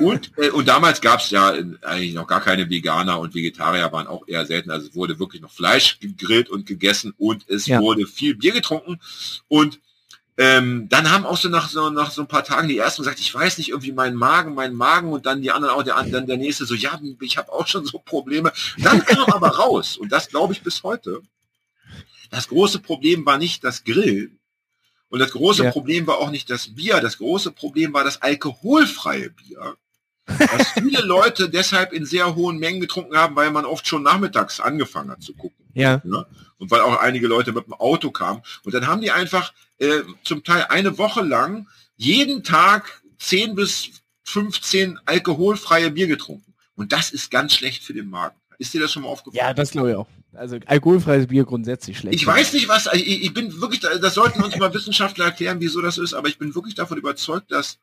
Und, 0.00 0.32
äh, 0.38 0.50
und 0.50 0.68
damals 0.68 1.00
gab 1.00 1.20
es 1.20 1.30
ja 1.30 1.48
eigentlich 1.82 2.14
noch 2.14 2.26
gar 2.26 2.40
keine 2.40 2.68
Veganer 2.68 3.20
und 3.20 3.34
Vegetarier 3.34 3.92
waren 3.92 4.06
auch 4.06 4.26
eher 4.26 4.44
selten. 4.44 4.70
Also 4.70 4.88
es 4.88 4.94
wurde 4.94 5.18
wirklich 5.18 5.40
noch 5.40 5.52
Fleisch 5.52 6.00
gegrillt 6.00 6.50
und 6.50 6.66
gegessen 6.66 7.14
und 7.16 7.48
es 7.48 7.66
ja. 7.66 7.80
wurde 7.80 8.06
viel 8.06 8.34
Bier 8.34 8.52
getrunken. 8.52 9.00
Und 9.48 9.80
ähm, 10.36 10.88
dann 10.88 11.12
haben 11.12 11.26
auch 11.26 11.36
so 11.36 11.48
nach, 11.48 11.68
so 11.68 11.90
nach 11.90 12.10
so 12.10 12.22
ein 12.22 12.28
paar 12.28 12.42
Tagen 12.42 12.66
die 12.66 12.76
ersten 12.76 13.02
gesagt, 13.02 13.20
ich 13.20 13.32
weiß 13.32 13.58
nicht, 13.58 13.68
irgendwie 13.68 13.92
mein 13.92 14.16
Magen, 14.16 14.54
mein 14.54 14.74
Magen 14.74 15.12
und 15.12 15.26
dann 15.26 15.42
die 15.42 15.52
anderen 15.52 15.74
auch, 15.74 15.84
der, 15.84 16.02
dann 16.02 16.26
der 16.26 16.36
nächste 16.36 16.66
so, 16.66 16.74
ja, 16.74 17.00
ich 17.20 17.38
habe 17.38 17.52
auch 17.52 17.68
schon 17.68 17.84
so 17.84 18.00
Probleme. 18.00 18.52
Dann 18.78 19.04
kam 19.04 19.26
aber 19.26 19.50
raus, 19.50 19.96
und 19.96 20.10
das 20.10 20.28
glaube 20.28 20.52
ich 20.52 20.62
bis 20.62 20.82
heute, 20.82 21.22
das 22.34 22.48
große 22.48 22.80
Problem 22.80 23.24
war 23.26 23.38
nicht 23.38 23.64
das 23.64 23.84
Grillen. 23.84 24.38
Und 25.08 25.20
das 25.20 25.32
große 25.32 25.64
ja. 25.64 25.70
Problem 25.70 26.06
war 26.06 26.18
auch 26.18 26.30
nicht 26.30 26.50
das 26.50 26.74
Bier. 26.74 27.00
Das 27.00 27.18
große 27.18 27.52
Problem 27.52 27.92
war 27.92 28.04
das 28.04 28.20
alkoholfreie 28.22 29.30
Bier. 29.30 29.76
Was 30.26 30.68
viele 30.74 31.02
Leute 31.02 31.48
deshalb 31.48 31.92
in 31.92 32.04
sehr 32.04 32.34
hohen 32.34 32.58
Mengen 32.58 32.80
getrunken 32.80 33.16
haben, 33.16 33.36
weil 33.36 33.50
man 33.50 33.64
oft 33.64 33.86
schon 33.86 34.02
nachmittags 34.02 34.58
angefangen 34.60 35.10
hat 35.10 35.22
zu 35.22 35.34
gucken. 35.34 35.64
Ja. 35.74 36.02
ja? 36.04 36.26
Und 36.58 36.70
weil 36.70 36.80
auch 36.80 36.96
einige 36.96 37.26
Leute 37.26 37.52
mit 37.52 37.66
dem 37.66 37.74
Auto 37.74 38.10
kamen. 38.10 38.42
Und 38.64 38.74
dann 38.74 38.86
haben 38.86 39.02
die 39.02 39.10
einfach 39.10 39.52
äh, 39.78 40.00
zum 40.22 40.42
Teil 40.42 40.66
eine 40.68 40.98
Woche 40.98 41.22
lang 41.22 41.68
jeden 41.96 42.42
Tag 42.42 43.02
10 43.18 43.54
bis 43.54 43.90
15 44.24 44.98
alkoholfreie 45.04 45.90
Bier 45.90 46.06
getrunken. 46.06 46.54
Und 46.74 46.92
das 46.92 47.10
ist 47.10 47.30
ganz 47.30 47.54
schlecht 47.54 47.84
für 47.84 47.94
den 47.94 48.08
Magen. 48.10 48.36
Ist 48.58 48.74
dir 48.74 48.80
das 48.80 48.92
schon 48.92 49.02
mal 49.02 49.08
aufgefallen? 49.08 49.46
Ja, 49.46 49.54
das 49.54 49.70
glaube 49.70 49.90
ich 49.90 49.96
auch. 49.96 50.08
Also 50.36 50.58
alkoholfreies 50.66 51.26
Bier 51.26 51.44
grundsätzlich 51.44 51.98
schlecht. 51.98 52.16
Ich 52.16 52.26
weiß 52.26 52.52
nicht, 52.52 52.68
was, 52.68 52.88
ich, 52.92 53.24
ich, 53.24 53.34
bin 53.34 53.60
wirklich, 53.60 53.80
das 53.80 54.14
sollten 54.14 54.42
uns 54.42 54.56
mal 54.56 54.72
Wissenschaftler 54.72 55.26
erklären, 55.26 55.60
wieso 55.60 55.80
das 55.80 55.98
ist, 55.98 56.14
aber 56.14 56.28
ich 56.28 56.38
bin 56.38 56.54
wirklich 56.54 56.74
davon 56.74 56.98
überzeugt, 56.98 57.50
dass 57.50 57.78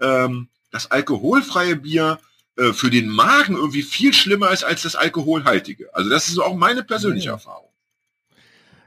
ähm, 0.00 0.48
das 0.70 0.90
alkoholfreie 0.90 1.76
Bier 1.76 2.18
äh, 2.56 2.72
für 2.72 2.90
den 2.90 3.08
Magen 3.08 3.56
irgendwie 3.56 3.82
viel 3.82 4.12
schlimmer 4.12 4.50
ist 4.50 4.64
als 4.64 4.82
das 4.82 4.96
alkoholhaltige. 4.96 5.94
Also 5.94 6.10
das 6.10 6.28
ist 6.28 6.38
auch 6.38 6.56
meine 6.56 6.82
persönliche 6.82 7.30
Erfahrung. 7.30 7.70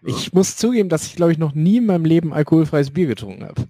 Ja. 0.02 0.16
Ich 0.16 0.34
muss 0.34 0.56
zugeben, 0.56 0.90
dass 0.90 1.06
ich 1.06 1.16
glaube 1.16 1.32
ich 1.32 1.38
noch 1.38 1.54
nie 1.54 1.78
in 1.78 1.86
meinem 1.86 2.06
Leben 2.06 2.34
alkoholfreies 2.34 2.92
Bier 2.92 3.08
getrunken 3.08 3.46
habe. 3.46 3.68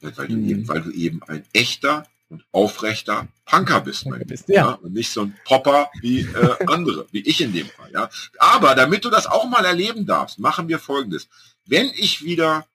Weil, 0.00 0.28
du 0.28 0.36
eben, 0.36 0.68
weil 0.68 0.82
du 0.82 0.90
eben 0.90 1.22
ein 1.24 1.44
echter 1.52 2.06
aufrechter 2.52 3.28
Punker 3.44 3.80
bist, 3.80 4.04
Punker 4.04 4.24
bist 4.24 4.48
ja. 4.48 4.54
ja. 4.54 4.70
Und 4.72 4.94
nicht 4.94 5.10
so 5.10 5.22
ein 5.22 5.36
Popper 5.44 5.90
wie 6.00 6.20
äh, 6.20 6.56
andere, 6.66 7.06
wie 7.10 7.20
ich 7.20 7.40
in 7.40 7.52
dem 7.52 7.68
Fall. 7.68 7.90
Ja. 7.92 8.10
Aber 8.38 8.74
damit 8.74 9.04
du 9.04 9.10
das 9.10 9.26
auch 9.26 9.48
mal 9.48 9.64
erleben 9.64 10.06
darfst, 10.06 10.38
machen 10.38 10.68
wir 10.68 10.78
folgendes. 10.78 11.28
Wenn 11.66 11.90
ich 11.94 12.24
wieder 12.24 12.66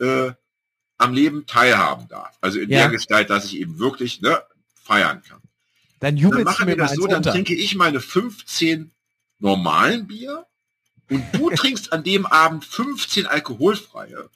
äh, 0.00 0.32
am 0.98 1.14
Leben 1.14 1.46
teilhaben 1.46 2.08
darf, 2.08 2.36
also 2.40 2.58
in 2.58 2.70
ja. 2.70 2.80
der 2.80 2.90
Gestalt, 2.90 3.30
dass 3.30 3.46
ich 3.46 3.58
eben 3.58 3.78
wirklich 3.78 4.20
ne, 4.20 4.42
feiern 4.82 5.22
kann, 5.22 5.40
dann, 6.00 6.16
dann 6.16 6.42
machen 6.42 6.66
wir 6.66 6.76
das 6.76 6.94
so, 6.94 7.06
dann 7.06 7.18
unter. 7.18 7.30
trinke 7.30 7.54
ich 7.54 7.76
meine 7.76 8.00
15 8.00 8.90
normalen 9.38 10.06
Bier 10.06 10.46
und 11.08 11.24
du 11.32 11.50
trinkst 11.54 11.92
an 11.92 12.02
dem 12.02 12.26
Abend 12.26 12.64
15 12.64 13.26
alkoholfreie. 13.26 14.28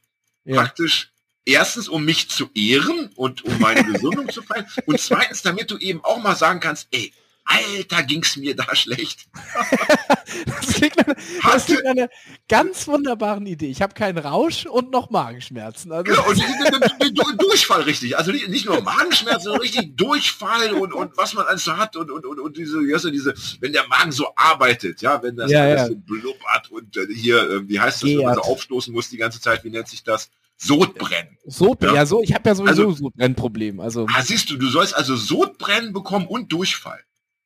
Ja. 0.44 0.54
Praktisch 0.54 1.10
erstens, 1.46 1.88
um 1.88 2.04
mich 2.04 2.28
zu 2.28 2.50
ehren 2.54 3.10
und 3.16 3.44
um 3.44 3.58
meine 3.58 3.84
Gesundung 3.92 4.28
zu 4.28 4.42
feiern. 4.42 4.66
Und 4.84 5.00
zweitens, 5.00 5.42
damit 5.42 5.70
du 5.70 5.78
eben 5.78 6.04
auch 6.04 6.18
mal 6.18 6.36
sagen 6.36 6.60
kannst, 6.60 6.88
ey, 6.90 7.12
Alter, 7.48 8.02
ging's 8.02 8.36
mir 8.36 8.56
da 8.56 8.74
schlecht. 8.74 9.28
das 10.46 10.74
klingt 10.74 10.96
nach, 10.96 11.14
das 11.52 11.66
klingt 11.66 11.84
nach 11.84 11.92
einer 11.92 12.08
ganz 12.48 12.88
wunderbaren 12.88 13.46
Idee. 13.46 13.68
Ich 13.68 13.82
habe 13.82 13.94
keinen 13.94 14.18
Rausch 14.18 14.66
und 14.66 14.90
noch 14.90 15.10
Magenschmerzen. 15.10 15.92
Also 15.92 16.12
ja, 16.12 16.20
und 16.22 17.40
Durchfall 17.40 17.82
richtig. 17.82 18.18
Also 18.18 18.32
nicht, 18.32 18.48
nicht 18.48 18.66
nur 18.66 18.82
Magenschmerzen, 18.82 19.44
sondern 19.44 19.62
richtig 19.62 19.96
Durchfall 19.96 20.72
und, 20.72 20.92
und 20.92 21.16
was 21.16 21.34
man 21.34 21.46
alles 21.46 21.62
so 21.62 21.76
hat 21.76 21.94
und, 21.94 22.10
und, 22.10 22.26
und, 22.26 22.40
und 22.40 22.56
diese, 22.56 22.84
ja, 22.84 22.98
diese, 22.98 23.32
wenn 23.60 23.72
der 23.72 23.86
Magen 23.86 24.10
so 24.10 24.26
arbeitet, 24.34 25.00
ja, 25.02 25.22
wenn 25.22 25.36
das 25.36 25.48
ja, 25.48 25.62
alles 25.62 25.82
ja. 25.82 25.86
so 25.86 25.94
blubbert 25.94 26.70
und 26.70 26.96
äh, 26.96 27.06
hier, 27.14 27.48
äh, 27.48 27.68
wie 27.68 27.78
heißt 27.78 28.02
das, 28.02 28.10
wenn 28.10 28.24
man 28.24 28.34
so 28.34 28.40
aufstoßen 28.40 28.92
muss 28.92 29.08
die 29.08 29.18
ganze 29.18 29.40
Zeit, 29.40 29.62
wie 29.62 29.70
nennt 29.70 29.86
sich 29.86 30.02
das? 30.02 30.30
Sodbrennen. 30.56 31.36
Sodbrennen, 31.44 31.94
ja. 31.94 32.02
ja, 32.02 32.06
so, 32.06 32.22
ich 32.22 32.34
habe 32.34 32.48
ja 32.48 32.54
sowieso 32.54 32.88
also, 32.88 32.96
Sodbrennproblem. 32.96 33.80
Also. 33.80 34.06
Ah, 34.14 34.22
siehst 34.22 34.50
du, 34.50 34.56
du 34.56 34.68
sollst 34.68 34.94
also 34.94 35.16
Sodbrennen 35.16 35.92
bekommen 35.92 36.26
und 36.26 36.52
Durchfall. 36.52 37.02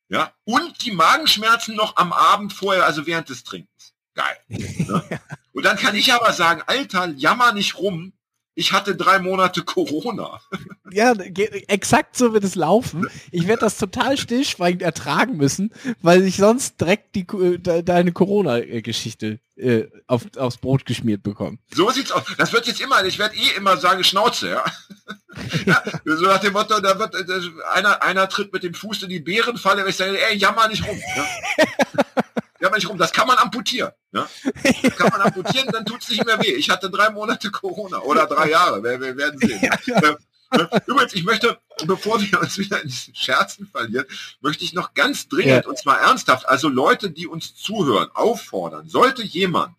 Ja, 0.08 0.32
und 0.44 0.84
die 0.84 0.90
Magenschmerzen 0.90 1.76
noch 1.76 1.96
am 1.96 2.12
Abend 2.12 2.52
vorher, 2.52 2.84
also 2.84 3.06
während 3.06 3.28
des 3.28 3.44
Trinkens. 3.44 3.94
Geil. 4.14 4.36
Ne? 4.48 5.20
und 5.52 5.64
dann 5.64 5.76
kann 5.76 5.94
ich 5.94 6.12
aber 6.12 6.32
sagen, 6.32 6.62
Alter, 6.66 7.08
jammer 7.10 7.52
nicht 7.52 7.78
rum, 7.78 8.12
ich 8.60 8.72
hatte 8.72 8.94
drei 8.94 9.18
Monate 9.18 9.62
Corona. 9.62 10.40
Ja, 10.92 11.12
exakt 11.12 12.16
so 12.16 12.32
wird 12.32 12.42
es 12.42 12.56
laufen. 12.56 13.06
Ich 13.30 13.46
werde 13.46 13.60
das 13.60 13.78
total 13.78 14.18
stillschweigend 14.18 14.82
ertragen 14.82 15.36
müssen, 15.36 15.72
weil 16.02 16.24
ich 16.24 16.38
sonst 16.38 16.80
direkt 16.80 17.14
die, 17.14 17.24
deine 17.62 18.10
Corona-Geschichte 18.10 19.38
äh, 19.54 19.84
auf, 20.08 20.22
aufs 20.36 20.58
Brot 20.58 20.84
geschmiert 20.86 21.22
bekomme. 21.22 21.58
So 21.72 21.90
sieht's 21.90 22.10
aus. 22.10 22.24
Das 22.38 22.52
wird 22.52 22.66
jetzt 22.66 22.80
immer, 22.80 23.04
ich 23.04 23.20
werde 23.20 23.36
eh 23.36 23.56
immer 23.56 23.76
sagen, 23.76 24.02
Schnauze, 24.02 24.48
ja. 24.48 24.64
ja 25.64 25.82
so 26.04 26.24
nach 26.24 26.40
dem 26.40 26.54
Motto, 26.54 26.80
da 26.80 26.98
wird 26.98 27.14
einer, 27.72 28.02
einer 28.02 28.28
tritt 28.28 28.52
mit 28.52 28.64
dem 28.64 28.74
Fuß 28.74 29.04
in 29.04 29.10
die 29.10 29.20
Bärenfalle, 29.20 29.88
ich 29.88 29.94
sage, 29.94 30.20
ey, 30.20 30.36
jammer 30.36 30.66
nicht 30.66 30.84
rum. 30.84 31.00
Ja? 31.16 31.24
Ja, 32.60 32.70
nicht 32.70 32.88
rum. 32.88 32.98
Das 32.98 33.12
kann 33.12 33.26
man 33.26 33.38
amputieren. 33.38 33.92
Ja? 34.12 34.28
Das 34.82 34.96
kann 34.96 35.08
man 35.10 35.22
amputieren, 35.22 35.68
dann 35.72 35.86
tut 35.86 36.02
es 36.02 36.10
nicht 36.10 36.24
mehr 36.24 36.38
weh. 36.40 36.52
Ich 36.52 36.68
hatte 36.68 36.90
drei 36.90 37.10
Monate 37.10 37.50
Corona 37.50 37.98
oder 37.98 38.26
drei 38.26 38.50
Jahre. 38.50 38.82
Wir, 38.82 39.00
wir 39.00 39.16
werden 39.16 39.38
sehen. 39.38 39.60
Ja. 39.62 40.16
Übrigens, 40.86 41.14
ich 41.14 41.24
möchte, 41.24 41.58
bevor 41.86 42.20
wir 42.20 42.40
uns 42.40 42.58
wieder 42.58 42.82
in 42.82 42.88
diesen 42.88 43.14
Scherzen 43.14 43.68
verlieren, 43.68 44.06
möchte 44.40 44.64
ich 44.64 44.72
noch 44.72 44.94
ganz 44.94 45.28
dringend, 45.28 45.64
ja. 45.64 45.68
und 45.68 45.78
zwar 45.78 46.00
ernsthaft, 46.00 46.48
also 46.48 46.68
Leute, 46.68 47.10
die 47.10 47.28
uns 47.28 47.54
zuhören, 47.54 48.08
auffordern, 48.14 48.88
sollte 48.88 49.22
jemand 49.22 49.76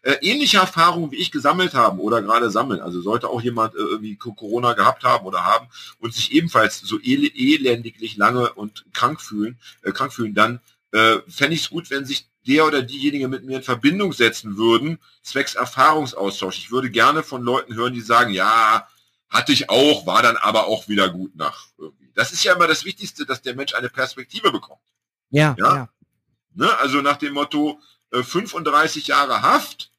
äh, 0.00 0.16
ähnliche 0.22 0.58
Erfahrungen 0.58 1.10
wie 1.12 1.16
ich 1.16 1.30
gesammelt 1.30 1.74
haben 1.74 1.98
oder 1.98 2.22
gerade 2.22 2.50
sammeln, 2.50 2.80
also 2.80 3.00
sollte 3.00 3.28
auch 3.28 3.42
jemand 3.42 3.74
äh, 3.74 3.78
irgendwie 3.78 4.16
Corona 4.16 4.72
gehabt 4.72 5.04
haben 5.04 5.26
oder 5.26 5.44
haben 5.44 5.68
und 5.98 6.14
sich 6.14 6.32
ebenfalls 6.32 6.80
so 6.80 6.98
el 6.98 7.30
elendiglich 7.34 8.16
lange 8.16 8.52
und 8.52 8.84
krank 8.92 9.20
fühlen, 9.20 9.58
äh, 9.82 9.92
krank 9.92 10.12
fühlen, 10.12 10.34
dann 10.34 10.60
äh, 10.94 11.22
fände 11.28 11.54
ich 11.54 11.62
es 11.62 11.70
gut, 11.70 11.90
wenn 11.90 12.04
sich 12.04 12.28
der 12.46 12.66
oder 12.66 12.80
diejenige 12.80 13.26
mit 13.26 13.44
mir 13.44 13.56
in 13.56 13.62
Verbindung 13.64 14.12
setzen 14.12 14.56
würden, 14.56 15.00
zwecks 15.22 15.56
Erfahrungsaustausch. 15.56 16.58
Ich 16.58 16.70
würde 16.70 16.88
gerne 16.88 17.24
von 17.24 17.42
Leuten 17.42 17.74
hören, 17.74 17.94
die 17.94 18.00
sagen, 18.00 18.32
ja, 18.32 18.86
hatte 19.28 19.52
ich 19.52 19.70
auch, 19.70 20.06
war 20.06 20.22
dann 20.22 20.36
aber 20.36 20.68
auch 20.68 20.86
wieder 20.86 21.08
gut 21.08 21.34
nach 21.34 21.66
irgendwie. 21.76 22.12
Das 22.14 22.32
ist 22.32 22.44
ja 22.44 22.54
immer 22.54 22.68
das 22.68 22.84
Wichtigste, 22.84 23.26
dass 23.26 23.42
der 23.42 23.56
Mensch 23.56 23.74
eine 23.74 23.88
Perspektive 23.88 24.52
bekommt. 24.52 24.80
Ja, 25.30 25.56
ja. 25.58 25.74
ja. 25.74 25.88
Ne? 26.54 26.78
Also 26.78 27.00
nach 27.00 27.16
dem 27.16 27.34
Motto 27.34 27.80
äh, 28.12 28.22
35 28.22 29.08
Jahre 29.08 29.42
Haft, 29.42 29.90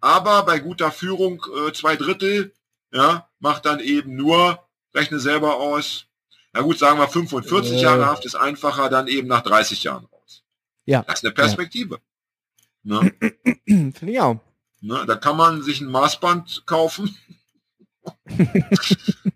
aber 0.00 0.44
bei 0.44 0.60
guter 0.60 0.92
Führung 0.92 1.44
äh, 1.66 1.72
zwei 1.72 1.96
Drittel, 1.96 2.54
ja, 2.92 3.28
macht 3.40 3.66
dann 3.66 3.80
eben 3.80 4.14
nur, 4.14 4.62
rechne 4.94 5.18
selber 5.18 5.56
aus, 5.56 6.04
na 6.52 6.60
gut, 6.60 6.78
sagen 6.78 7.00
wir 7.00 7.08
45 7.08 7.72
äh, 7.72 7.80
Jahre 7.80 8.06
Haft 8.06 8.24
ist 8.24 8.36
einfacher, 8.36 8.88
dann 8.88 9.08
eben 9.08 9.26
nach 9.26 9.42
30 9.42 9.82
Jahren. 9.82 10.06
Ja. 10.88 11.02
Das 11.02 11.18
ist 11.18 11.24
eine 11.26 11.34
Perspektive. 11.34 12.00
Ja. 12.82 13.02
Ne? 13.02 13.12
Finde 13.92 14.10
ich 14.10 14.20
auch. 14.20 14.40
Ne, 14.80 15.04
da 15.06 15.16
kann 15.16 15.36
man 15.36 15.62
sich 15.62 15.82
ein 15.82 15.90
Maßband 15.90 16.62
kaufen 16.64 17.14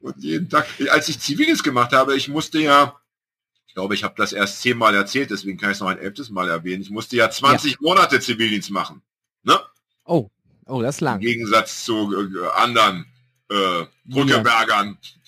und 0.01 0.17
jeden 0.17 0.49
Tag, 0.49 0.67
als 0.91 1.11
ich 1.11 1.19
Zivildienst 1.19 1.63
gemacht 1.63 1.93
habe, 1.93 2.17
ich 2.17 2.29
musste 2.29 2.59
ja, 2.59 2.99
ich 3.67 3.75
glaube, 3.75 3.95
ich 3.95 4.03
habe 4.03 4.15
das 4.17 4.33
erst 4.33 4.63
zehnmal 4.63 4.95
erzählt, 4.95 5.31
deswegen 5.31 5.59
kann 5.59 5.73
ich 5.73 5.75
es 5.75 5.81
noch 5.81 5.89
ein 5.89 5.99
elftes 5.99 6.31
Mal 6.31 6.49
erwähnen. 6.49 6.81
Ich 6.81 6.91
musste 6.91 7.17
ja 7.17 7.29
20 7.29 7.73
ja. 7.73 7.79
Monate 7.83 8.21
Zivildienst 8.21 8.71
machen. 8.71 9.03
Ne? 9.43 9.59
Oh, 10.05 10.31
oh, 10.67 10.81
das 10.81 10.97
ist 10.97 11.01
lang. 11.03 11.17
Im 11.17 11.27
Gegensatz 11.27 11.85
zu 11.85 12.15
äh, 12.15 12.49
anderen 12.55 13.05
äh, 13.51 13.85
Brückebergern. 14.05 14.97
Ja. 15.03 15.22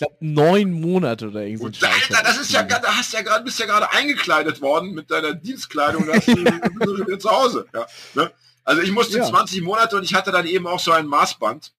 Glaube 0.00 0.16
neun 0.20 0.72
Monate 0.72 1.28
oder 1.28 1.42
irgendwie. 1.42 1.86
Alter, 1.86 2.22
das 2.22 2.38
ist 2.38 2.52
ja, 2.52 2.62
da 2.62 2.96
hast 2.96 3.12
ja 3.12 3.22
gerade, 3.22 3.44
bist 3.44 3.58
ja 3.58 3.66
gerade 3.66 3.90
eingekleidet 3.92 4.60
worden 4.60 4.92
mit 4.92 5.10
deiner 5.10 5.34
Dienstkleidung, 5.34 6.06
da 6.06 6.14
hast 6.14 6.28
du, 6.28 6.34
du 7.04 7.18
zu 7.18 7.30
Hause. 7.30 7.66
Ja, 7.72 7.86
ne? 8.14 8.32
Also 8.64 8.82
ich 8.82 8.90
musste 8.90 9.18
ja. 9.18 9.24
20 9.24 9.62
Monate 9.62 9.96
und 9.96 10.04
ich 10.04 10.14
hatte 10.14 10.32
dann 10.32 10.46
eben 10.46 10.66
auch 10.66 10.80
so 10.80 10.92
ein 10.92 11.06
Maßband 11.06 11.72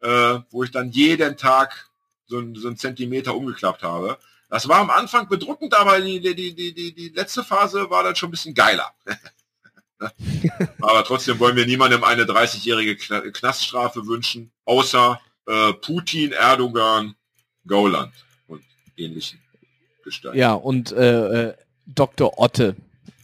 äh, 0.00 0.38
wo 0.50 0.64
ich 0.64 0.70
dann 0.70 0.90
jeden 0.90 1.36
Tag 1.36 1.90
so, 2.26 2.38
ein, 2.38 2.54
so 2.54 2.68
einen 2.68 2.76
Zentimeter 2.76 3.34
umgeklappt 3.34 3.82
habe. 3.82 4.18
Das 4.50 4.68
war 4.68 4.78
am 4.78 4.90
Anfang 4.90 5.28
bedrückend, 5.28 5.74
aber 5.74 6.00
die, 6.00 6.20
die, 6.20 6.34
die, 6.34 6.74
die, 6.74 6.94
die 6.94 7.08
letzte 7.10 7.44
Phase 7.44 7.90
war 7.90 8.02
dann 8.02 8.16
schon 8.16 8.28
ein 8.28 8.32
bisschen 8.32 8.54
geiler. 8.54 8.92
aber 10.80 11.04
trotzdem 11.04 11.38
wollen 11.38 11.56
wir 11.56 11.66
niemandem 11.66 12.04
eine 12.04 12.24
30-jährige 12.24 12.96
Knaststrafe 13.32 14.06
wünschen, 14.06 14.52
außer 14.64 15.20
äh, 15.46 15.72
Putin, 15.74 16.32
Erdogan, 16.32 17.14
Gauland 17.66 18.12
und 18.46 18.62
ähnlichen 18.96 19.40
Gestalten. 20.04 20.38
Ja, 20.38 20.54
und 20.54 20.92
äh, 20.92 21.48
äh 21.48 21.54
Dr. 21.86 22.38
Otte. 22.38 22.76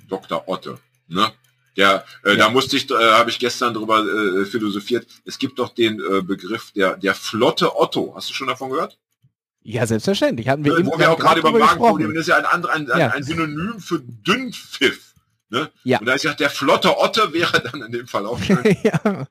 Dr. 0.09 0.49
Otte, 0.49 0.79
ne? 1.09 1.33
Der, 1.77 2.05
äh, 2.25 2.31
ja. 2.31 2.37
da 2.37 2.51
musste 2.51 2.77
ich, 2.77 2.91
äh, 2.91 2.95
habe 2.95 3.31
ich 3.31 3.39
gestern 3.39 3.75
drüber 3.75 4.05
äh, 4.05 4.47
philosophiert. 4.47 5.07
Es 5.25 5.39
gibt 5.39 5.59
doch 5.59 5.75
den 5.75 6.01
äh, 6.01 6.23
Begriff 6.23 6.71
der 6.73 6.97
der 6.97 7.15
flotte 7.15 7.77
Otto. 7.77 8.15
Hast 8.15 8.31
du 8.31 8.35
schon 8.35 8.47
davon 8.47 8.71
gehört? 8.71 8.97
Ja, 9.63 9.87
selbstverständlich. 9.87 10.49
Hatten 10.49 10.65
wir 10.65 10.79
äh, 10.79 10.87
wo 10.87 10.99
wir 10.99 11.11
auch 11.11 11.19
gerade 11.19 11.41
über 11.41 11.51
Magenprobleme. 11.51 12.13
Das 12.13 12.23
ist 12.23 12.29
ja 12.29 12.37
ein, 12.37 12.45
andere, 12.45 12.73
ein, 12.73 12.87
ja. 12.87 13.09
ein 13.09 13.23
Synonym 13.23 13.81
für 13.81 13.99
Dünnpfiff. 13.99 15.14
Ne? 15.55 15.71
Ja. 15.85 16.01
Und 16.01 16.07
da 16.07 16.15
ist 16.15 16.25
ja 16.25 16.35
der 16.35 16.51
flotte 16.51 16.99
Otte 16.99 17.33
wäre 17.33 17.63
dann 17.63 17.81
in 17.81 17.93
dem 17.93 18.09
Fall 18.09 18.27
auch 18.27 18.39
schön. 18.43 18.77
ja. 18.83 19.29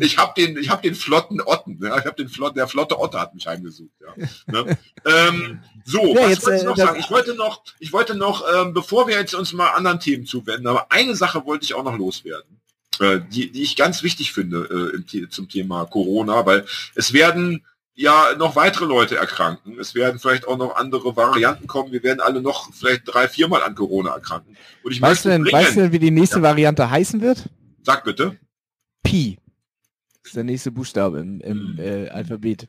Ich 0.00 0.18
habe 0.18 0.34
den, 0.36 0.58
ich 0.58 0.68
habe 0.68 0.82
den 0.82 0.94
flotten 0.94 1.40
Otten. 1.40 1.78
Ja? 1.82 1.98
Ich 1.98 2.04
habe 2.04 2.14
den 2.14 2.28
flott, 2.28 2.54
der 2.58 2.68
flotte 2.68 3.00
Otte 3.00 3.18
hat 3.18 3.34
mich 3.34 3.46
heimgesucht. 3.46 3.94
Ja. 3.98 4.28
Ne? 4.52 4.78
ähm, 5.06 5.60
so, 5.86 6.14
ja, 6.14 6.24
was 6.24 6.30
jetzt, 6.30 6.44
wollte 6.44 6.56
ich 6.56 6.62
äh, 6.62 6.66
noch 6.66 6.76
sagen? 6.76 7.00
Ich 7.00 7.10
wollte 7.10 7.34
noch, 7.34 7.62
ich 7.78 7.92
wollte 7.94 8.14
noch, 8.14 8.44
ähm, 8.54 8.74
bevor 8.74 9.08
wir 9.08 9.16
jetzt 9.16 9.34
uns 9.34 9.54
mal 9.54 9.70
anderen 9.70 9.98
Themen 9.98 10.26
zuwenden, 10.26 10.66
aber 10.66 10.92
eine 10.92 11.16
Sache 11.16 11.46
wollte 11.46 11.64
ich 11.64 11.72
auch 11.72 11.84
noch 11.84 11.96
loswerden, 11.96 12.60
äh, 13.00 13.20
die, 13.30 13.50
die 13.50 13.62
ich 13.62 13.74
ganz 13.74 14.02
wichtig 14.02 14.34
finde 14.34 14.92
äh, 14.92 15.16
im, 15.16 15.30
zum 15.30 15.48
Thema 15.48 15.86
Corona, 15.86 16.44
weil 16.44 16.66
es 16.94 17.14
werden 17.14 17.64
ja 17.94 18.34
noch 18.36 18.56
weitere 18.56 18.86
Leute 18.86 19.16
erkranken. 19.16 19.78
Es 19.78 19.94
werden 19.94 20.18
vielleicht 20.18 20.46
auch 20.46 20.56
noch 20.56 20.76
andere 20.76 21.16
Varianten 21.16 21.66
kommen. 21.66 21.92
Wir 21.92 22.02
werden 22.02 22.20
alle 22.20 22.40
noch 22.40 22.72
vielleicht 22.72 23.02
drei, 23.04 23.28
viermal 23.28 23.62
an 23.62 23.74
Corona 23.74 24.14
erkranken. 24.14 24.56
Und 24.82 24.92
ich 24.92 25.00
weißt, 25.00 25.24
du 25.24 25.28
denn, 25.30 25.44
weißt 25.44 25.76
du 25.76 25.80
denn, 25.82 25.92
wie 25.92 25.98
die 25.98 26.10
nächste 26.10 26.36
ja. 26.36 26.42
Variante 26.42 26.90
heißen 26.90 27.20
wird? 27.20 27.48
Sag 27.82 28.04
bitte. 28.04 28.38
Pi. 29.02 29.38
Das 30.22 30.30
ist 30.30 30.36
der 30.36 30.44
nächste 30.44 30.70
Buchstabe 30.70 31.20
im, 31.20 31.40
im 31.40 31.76
hm. 31.76 31.78
äh, 31.78 32.08
Alphabet. 32.08 32.66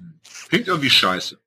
Klingt 0.49 0.67
irgendwie 0.67 0.89
scheiße. 0.89 1.39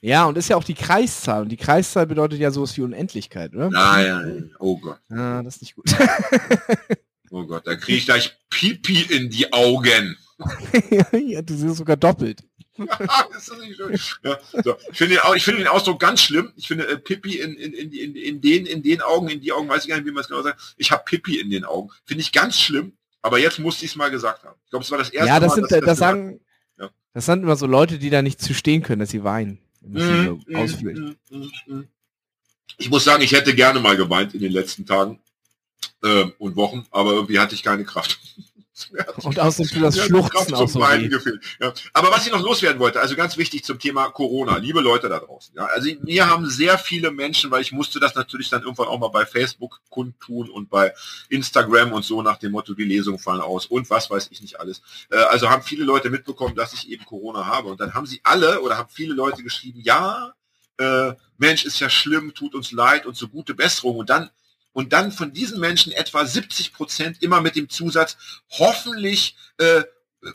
Ja, 0.00 0.26
und 0.26 0.36
ist 0.36 0.48
ja 0.50 0.56
auch 0.56 0.64
die 0.64 0.74
Kreiszahl. 0.74 1.42
Und 1.42 1.48
die 1.48 1.56
Kreiszahl 1.56 2.06
bedeutet 2.06 2.38
ja 2.38 2.50
sowas 2.50 2.76
wie 2.76 2.82
Unendlichkeit, 2.82 3.54
oder? 3.54 3.70
Ah, 3.74 4.02
ja, 4.02 4.26
ja. 4.26 4.42
Oh 4.58 4.76
Gott. 4.76 5.00
Ah, 5.08 5.42
das 5.42 5.56
ist 5.56 5.62
nicht 5.62 5.76
gut. 5.76 5.86
oh 7.30 7.46
Gott, 7.46 7.66
da 7.66 7.74
kriege 7.74 7.96
ich 7.96 8.04
gleich 8.04 8.36
Pipi 8.50 9.00
in 9.00 9.30
die 9.30 9.50
Augen. 9.50 10.18
ja, 11.12 11.40
das 11.40 11.60
ist 11.62 11.78
sogar 11.78 11.96
doppelt. 11.96 12.44
ja, 14.22 14.38
so. 14.64 14.76
Ich 14.90 14.98
finde 14.98 15.16
den, 15.16 15.40
find 15.40 15.58
den 15.58 15.68
Ausdruck 15.68 16.00
ganz 16.00 16.22
schlimm. 16.22 16.52
Ich 16.56 16.66
finde 16.66 16.88
äh, 16.88 16.98
Pippi 16.98 17.38
in, 17.38 17.54
in, 17.54 17.72
in, 17.72 18.16
in, 18.16 18.40
den, 18.40 18.66
in 18.66 18.82
den 18.82 19.00
Augen, 19.00 19.28
in 19.28 19.40
die 19.40 19.52
Augen, 19.52 19.68
weiß 19.68 19.84
ich 19.84 19.88
gar 19.88 19.96
nicht, 19.96 20.06
wie 20.06 20.10
man 20.10 20.22
es 20.22 20.28
genau 20.28 20.42
sagt. 20.42 20.74
Ich 20.76 20.90
habe 20.90 21.04
Pippi 21.04 21.38
in 21.38 21.50
den 21.50 21.64
Augen. 21.64 21.90
Finde 22.04 22.22
ich 22.22 22.32
ganz 22.32 22.60
schlimm. 22.60 22.92
Aber 23.22 23.38
jetzt 23.38 23.58
musste 23.58 23.84
ich 23.84 23.92
es 23.92 23.96
mal 23.96 24.10
gesagt 24.10 24.44
haben. 24.44 24.56
Ich 24.64 24.70
glaube, 24.70 24.84
es 24.84 24.90
war 24.90 24.98
das 24.98 25.08
erste 25.08 25.28
ja, 25.28 25.40
das 25.40 25.48
Mal. 25.48 25.54
Sind, 25.54 25.72
das, 25.72 25.80
das, 25.80 25.98
sagen, 25.98 26.40
ja. 26.78 26.90
das 27.14 27.26
sind 27.26 27.42
immer 27.42 27.56
so 27.56 27.66
Leute, 27.66 27.98
die 27.98 28.10
da 28.10 28.22
nicht 28.22 28.40
zu 28.40 28.52
stehen 28.54 28.82
können, 28.82 29.00
dass 29.00 29.10
sie 29.10 29.24
weinen. 29.24 29.60
Mm, 29.80 30.40
mm, 30.46 31.16
mm, 31.66 31.88
ich 32.76 32.90
muss 32.90 33.04
sagen, 33.04 33.22
ich 33.22 33.32
hätte 33.32 33.54
gerne 33.54 33.80
mal 33.80 33.96
geweint 33.96 34.34
in 34.34 34.40
den 34.40 34.52
letzten 34.52 34.84
Tagen 34.84 35.20
äh, 36.02 36.24
und 36.38 36.56
Wochen, 36.56 36.86
aber 36.90 37.12
irgendwie 37.12 37.38
hatte 37.38 37.54
ich 37.54 37.62
keine 37.62 37.84
Kraft. 37.84 38.18
Und 39.22 39.38
außerdem 39.38 39.70
für 39.70 39.80
das 39.80 39.98
Schluchzen 39.98 40.54
auch 40.54 40.68
so 40.68 40.80
ja. 40.80 41.72
Aber 41.92 42.10
was 42.10 42.26
ich 42.26 42.32
noch 42.32 42.42
loswerden 42.42 42.80
wollte, 42.80 43.00
also 43.00 43.14
ganz 43.14 43.36
wichtig 43.36 43.64
zum 43.64 43.78
Thema 43.78 44.10
Corona, 44.10 44.56
liebe 44.56 44.80
Leute 44.80 45.08
da 45.08 45.20
draußen. 45.20 45.54
Ja, 45.56 45.66
also 45.66 45.88
mir 46.02 46.28
haben 46.28 46.50
sehr 46.50 46.76
viele 46.76 47.12
Menschen, 47.12 47.52
weil 47.52 47.62
ich 47.62 47.70
musste 47.70 48.00
das 48.00 48.16
natürlich 48.16 48.50
dann 48.50 48.62
irgendwann 48.62 48.88
auch 48.88 48.98
mal 48.98 49.08
bei 49.08 49.26
Facebook 49.26 49.80
kundtun 49.90 50.50
und 50.50 50.70
bei 50.70 50.92
Instagram 51.28 51.92
und 51.92 52.04
so 52.04 52.20
nach 52.20 52.38
dem 52.38 52.50
Motto, 52.50 52.74
die 52.74 52.84
Lesungen 52.84 53.20
fallen 53.20 53.40
aus 53.40 53.66
und 53.66 53.88
was 53.90 54.10
weiß 54.10 54.28
ich 54.32 54.42
nicht 54.42 54.58
alles. 54.58 54.82
Äh, 55.10 55.18
also 55.18 55.48
haben 55.50 55.62
viele 55.62 55.84
Leute 55.84 56.10
mitbekommen, 56.10 56.56
dass 56.56 56.72
ich 56.72 56.88
eben 56.90 57.04
Corona 57.04 57.46
habe. 57.46 57.68
Und 57.68 57.80
dann 57.80 57.94
haben 57.94 58.06
sie 58.06 58.20
alle 58.24 58.60
oder 58.60 58.76
haben 58.76 58.90
viele 58.90 59.14
Leute 59.14 59.44
geschrieben, 59.44 59.80
ja, 59.84 60.34
äh, 60.78 61.12
Mensch, 61.38 61.64
ist 61.64 61.78
ja 61.78 61.88
schlimm, 61.88 62.34
tut 62.34 62.56
uns 62.56 62.72
leid 62.72 63.06
und 63.06 63.16
so 63.16 63.28
gute 63.28 63.54
Besserung. 63.54 63.98
Und 63.98 64.10
dann 64.10 64.30
und 64.74 64.92
dann 64.92 65.12
von 65.12 65.32
diesen 65.32 65.58
Menschen 65.58 65.92
etwa 65.92 66.26
70 66.26 66.74
Prozent 66.74 67.22
immer 67.22 67.40
mit 67.40 67.56
dem 67.56 67.70
Zusatz, 67.70 68.18
hoffentlich 68.50 69.36
äh, 69.56 69.84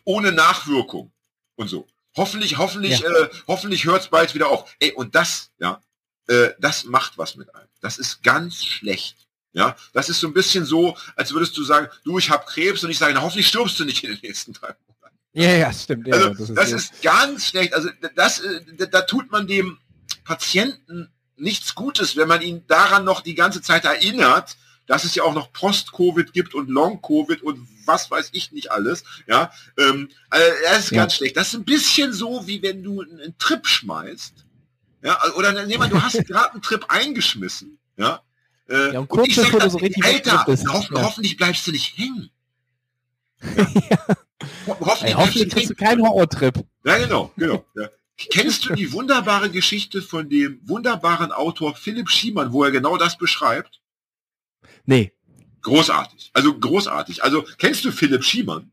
ohne 0.05 0.31
Nachwirkung 0.31 1.11
und 1.55 1.67
so. 1.67 1.87
Hoffentlich, 2.15 2.57
hoffentlich, 2.57 2.99
ja. 2.99 3.09
äh, 3.09 3.29
hoffentlich 3.47 3.85
hört 3.85 4.01
es 4.01 4.07
bald 4.07 4.33
wieder 4.33 4.49
auf. 4.49 4.75
Ey, 4.79 4.93
und 4.93 5.13
das, 5.13 5.51
ja, 5.59 5.81
äh, 6.27 6.49
das 6.59 6.85
macht 6.85 7.17
was 7.17 7.35
mit 7.35 7.53
einem. 7.53 7.67
Das 7.81 7.97
ist 7.97 8.23
ganz 8.23 8.65
schlecht. 8.65 9.27
Ja, 9.51 9.75
das 9.93 10.09
ist 10.09 10.19
so 10.19 10.27
ein 10.27 10.33
bisschen 10.33 10.63
so, 10.63 10.95
als 11.15 11.33
würdest 11.33 11.57
du 11.57 11.63
sagen, 11.63 11.87
du, 12.03 12.17
ich 12.17 12.29
habe 12.29 12.45
Krebs 12.45 12.83
und 12.83 12.91
ich 12.91 12.97
sage, 12.97 13.13
na, 13.13 13.21
hoffentlich 13.21 13.47
stirbst 13.47 13.79
du 13.79 13.85
nicht 13.85 14.03
in 14.03 14.11
den 14.11 14.19
nächsten 14.21 14.53
drei 14.53 14.75
Monaten. 14.87 15.17
Ja, 15.33 15.51
ja, 15.51 15.73
stimmt. 15.73 16.07
Ja, 16.07 16.15
also, 16.15 16.29
das, 16.29 16.39
ist, 16.39 16.57
das 16.57 16.71
ist, 16.71 17.01
ganz 17.01 17.47
schlecht. 17.47 17.73
Also 17.73 17.89
das, 18.15 18.39
äh, 18.39 18.87
da 18.89 19.01
tut 19.01 19.31
man 19.31 19.47
dem 19.47 19.79
Patienten 20.23 21.11
nichts 21.39 21.75
Gutes, 21.75 22.15
wenn 22.15 22.27
man 22.27 22.41
ihn 22.41 22.63
daran 22.67 23.03
noch 23.03 23.21
die 23.21 23.35
ganze 23.35 23.61
Zeit 23.61 23.85
erinnert, 23.85 24.57
dass 24.89 25.03
es 25.03 25.13
ja 25.13 25.23
auch 25.23 25.35
noch 25.35 25.53
Post-Covid 25.53 26.33
gibt 26.33 26.55
und 26.55 26.67
Long-Covid 26.67 27.43
und 27.43 27.67
was 27.85 28.09
weiß 28.09 28.29
ich 28.31 28.51
nicht 28.51 28.71
alles. 28.71 29.03
Ja, 29.27 29.51
ähm, 29.77 30.09
also 30.29 30.45
das 30.63 30.79
ist 30.79 30.91
ja. 30.91 31.01
ganz 31.01 31.13
schlecht. 31.13 31.37
Das 31.37 31.49
ist 31.49 31.53
ein 31.53 31.63
bisschen 31.63 32.11
so, 32.11 32.47
wie 32.47 32.61
wenn 32.63 32.81
du 32.81 33.01
einen 33.01 33.37
Trip 33.37 33.65
schmeißt. 33.67 34.33
Ja, 35.03 35.17
oder 35.35 35.53
nehmen 35.65 35.83
wir, 35.83 35.89
du 35.89 36.01
hast 36.01 36.17
gerade 36.27 36.53
einen 36.53 36.63
Trip 36.63 36.85
eingeschmissen. 36.89 37.77
Ja, 37.97 38.23
äh, 38.67 38.93
ja 38.93 38.99
und, 38.99 39.11
und 39.11 39.27
ich 39.27 39.35
sag, 39.35 39.51
so 39.69 39.77
richtig 39.77 40.03
Alter, 40.03 40.45
ho 40.47 40.53
ja. 40.53 41.03
hoffentlich 41.03 41.37
bleibst 41.37 41.67
du 41.67 41.71
nicht 41.71 41.97
hängen. 41.97 42.29
Ja. 43.89 44.15
Ho 44.67 44.77
hoffentlich, 44.79 45.03
Ey, 45.03 45.13
hoffentlich 45.13 45.49
kriegst 45.49 45.69
du 45.69 45.75
keinen 45.75 46.01
Horrortrip. 46.01 46.63
Ja, 46.85 46.97
genau, 46.97 47.31
genau. 47.35 47.65
Ja. 47.75 47.89
Kennst 48.31 48.65
du 48.65 48.73
die 48.73 48.91
wunderbare 48.91 49.49
Geschichte 49.49 50.01
von 50.01 50.29
dem 50.29 50.59
wunderbaren 50.63 51.31
Autor 51.31 51.75
Philipp 51.75 52.09
Schiemann, 52.09 52.51
wo 52.51 52.63
er 52.63 52.71
genau 52.71 52.97
das 52.97 53.17
beschreibt? 53.17 53.79
Nee. 54.85 55.13
Großartig. 55.61 56.31
Also 56.33 56.57
großartig. 56.57 57.23
Also 57.23 57.45
kennst 57.57 57.85
du 57.85 57.91
Philipp 57.91 58.23
Schiemann? 58.23 58.71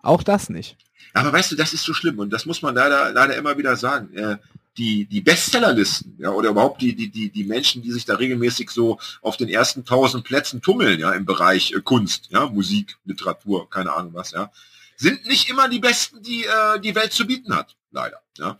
Auch 0.00 0.22
das 0.22 0.48
nicht. 0.48 0.76
Aber 1.14 1.32
weißt 1.32 1.52
du, 1.52 1.56
das 1.56 1.72
ist 1.72 1.84
so 1.84 1.94
schlimm 1.94 2.18
und 2.18 2.30
das 2.30 2.46
muss 2.46 2.62
man 2.62 2.74
leider, 2.74 3.12
leider 3.12 3.36
immer 3.36 3.56
wieder 3.56 3.76
sagen. 3.76 4.12
Äh, 4.14 4.38
die, 4.76 5.06
die 5.06 5.20
Bestsellerlisten, 5.20 6.16
ja, 6.18 6.30
oder 6.30 6.50
überhaupt 6.50 6.80
die, 6.80 6.94
die, 6.94 7.10
die, 7.10 7.30
die 7.30 7.44
Menschen, 7.44 7.82
die 7.82 7.90
sich 7.90 8.04
da 8.04 8.14
regelmäßig 8.14 8.70
so 8.70 8.98
auf 9.22 9.36
den 9.36 9.48
ersten 9.48 9.84
tausend 9.84 10.24
Plätzen 10.24 10.62
tummeln, 10.62 11.00
ja, 11.00 11.12
im 11.12 11.26
Bereich 11.26 11.72
äh, 11.72 11.80
Kunst, 11.80 12.28
ja, 12.30 12.46
Musik, 12.46 12.96
Literatur, 13.04 13.68
keine 13.68 13.92
Ahnung 13.92 14.14
was, 14.14 14.30
ja, 14.30 14.50
sind 14.98 15.26
nicht 15.26 15.48
immer 15.48 15.68
die 15.68 15.78
besten, 15.78 16.22
die 16.22 16.44
äh, 16.44 16.80
die 16.80 16.94
Welt 16.94 17.12
zu 17.12 17.26
bieten 17.26 17.54
hat, 17.54 17.76
leider, 17.90 18.20
ja. 18.36 18.58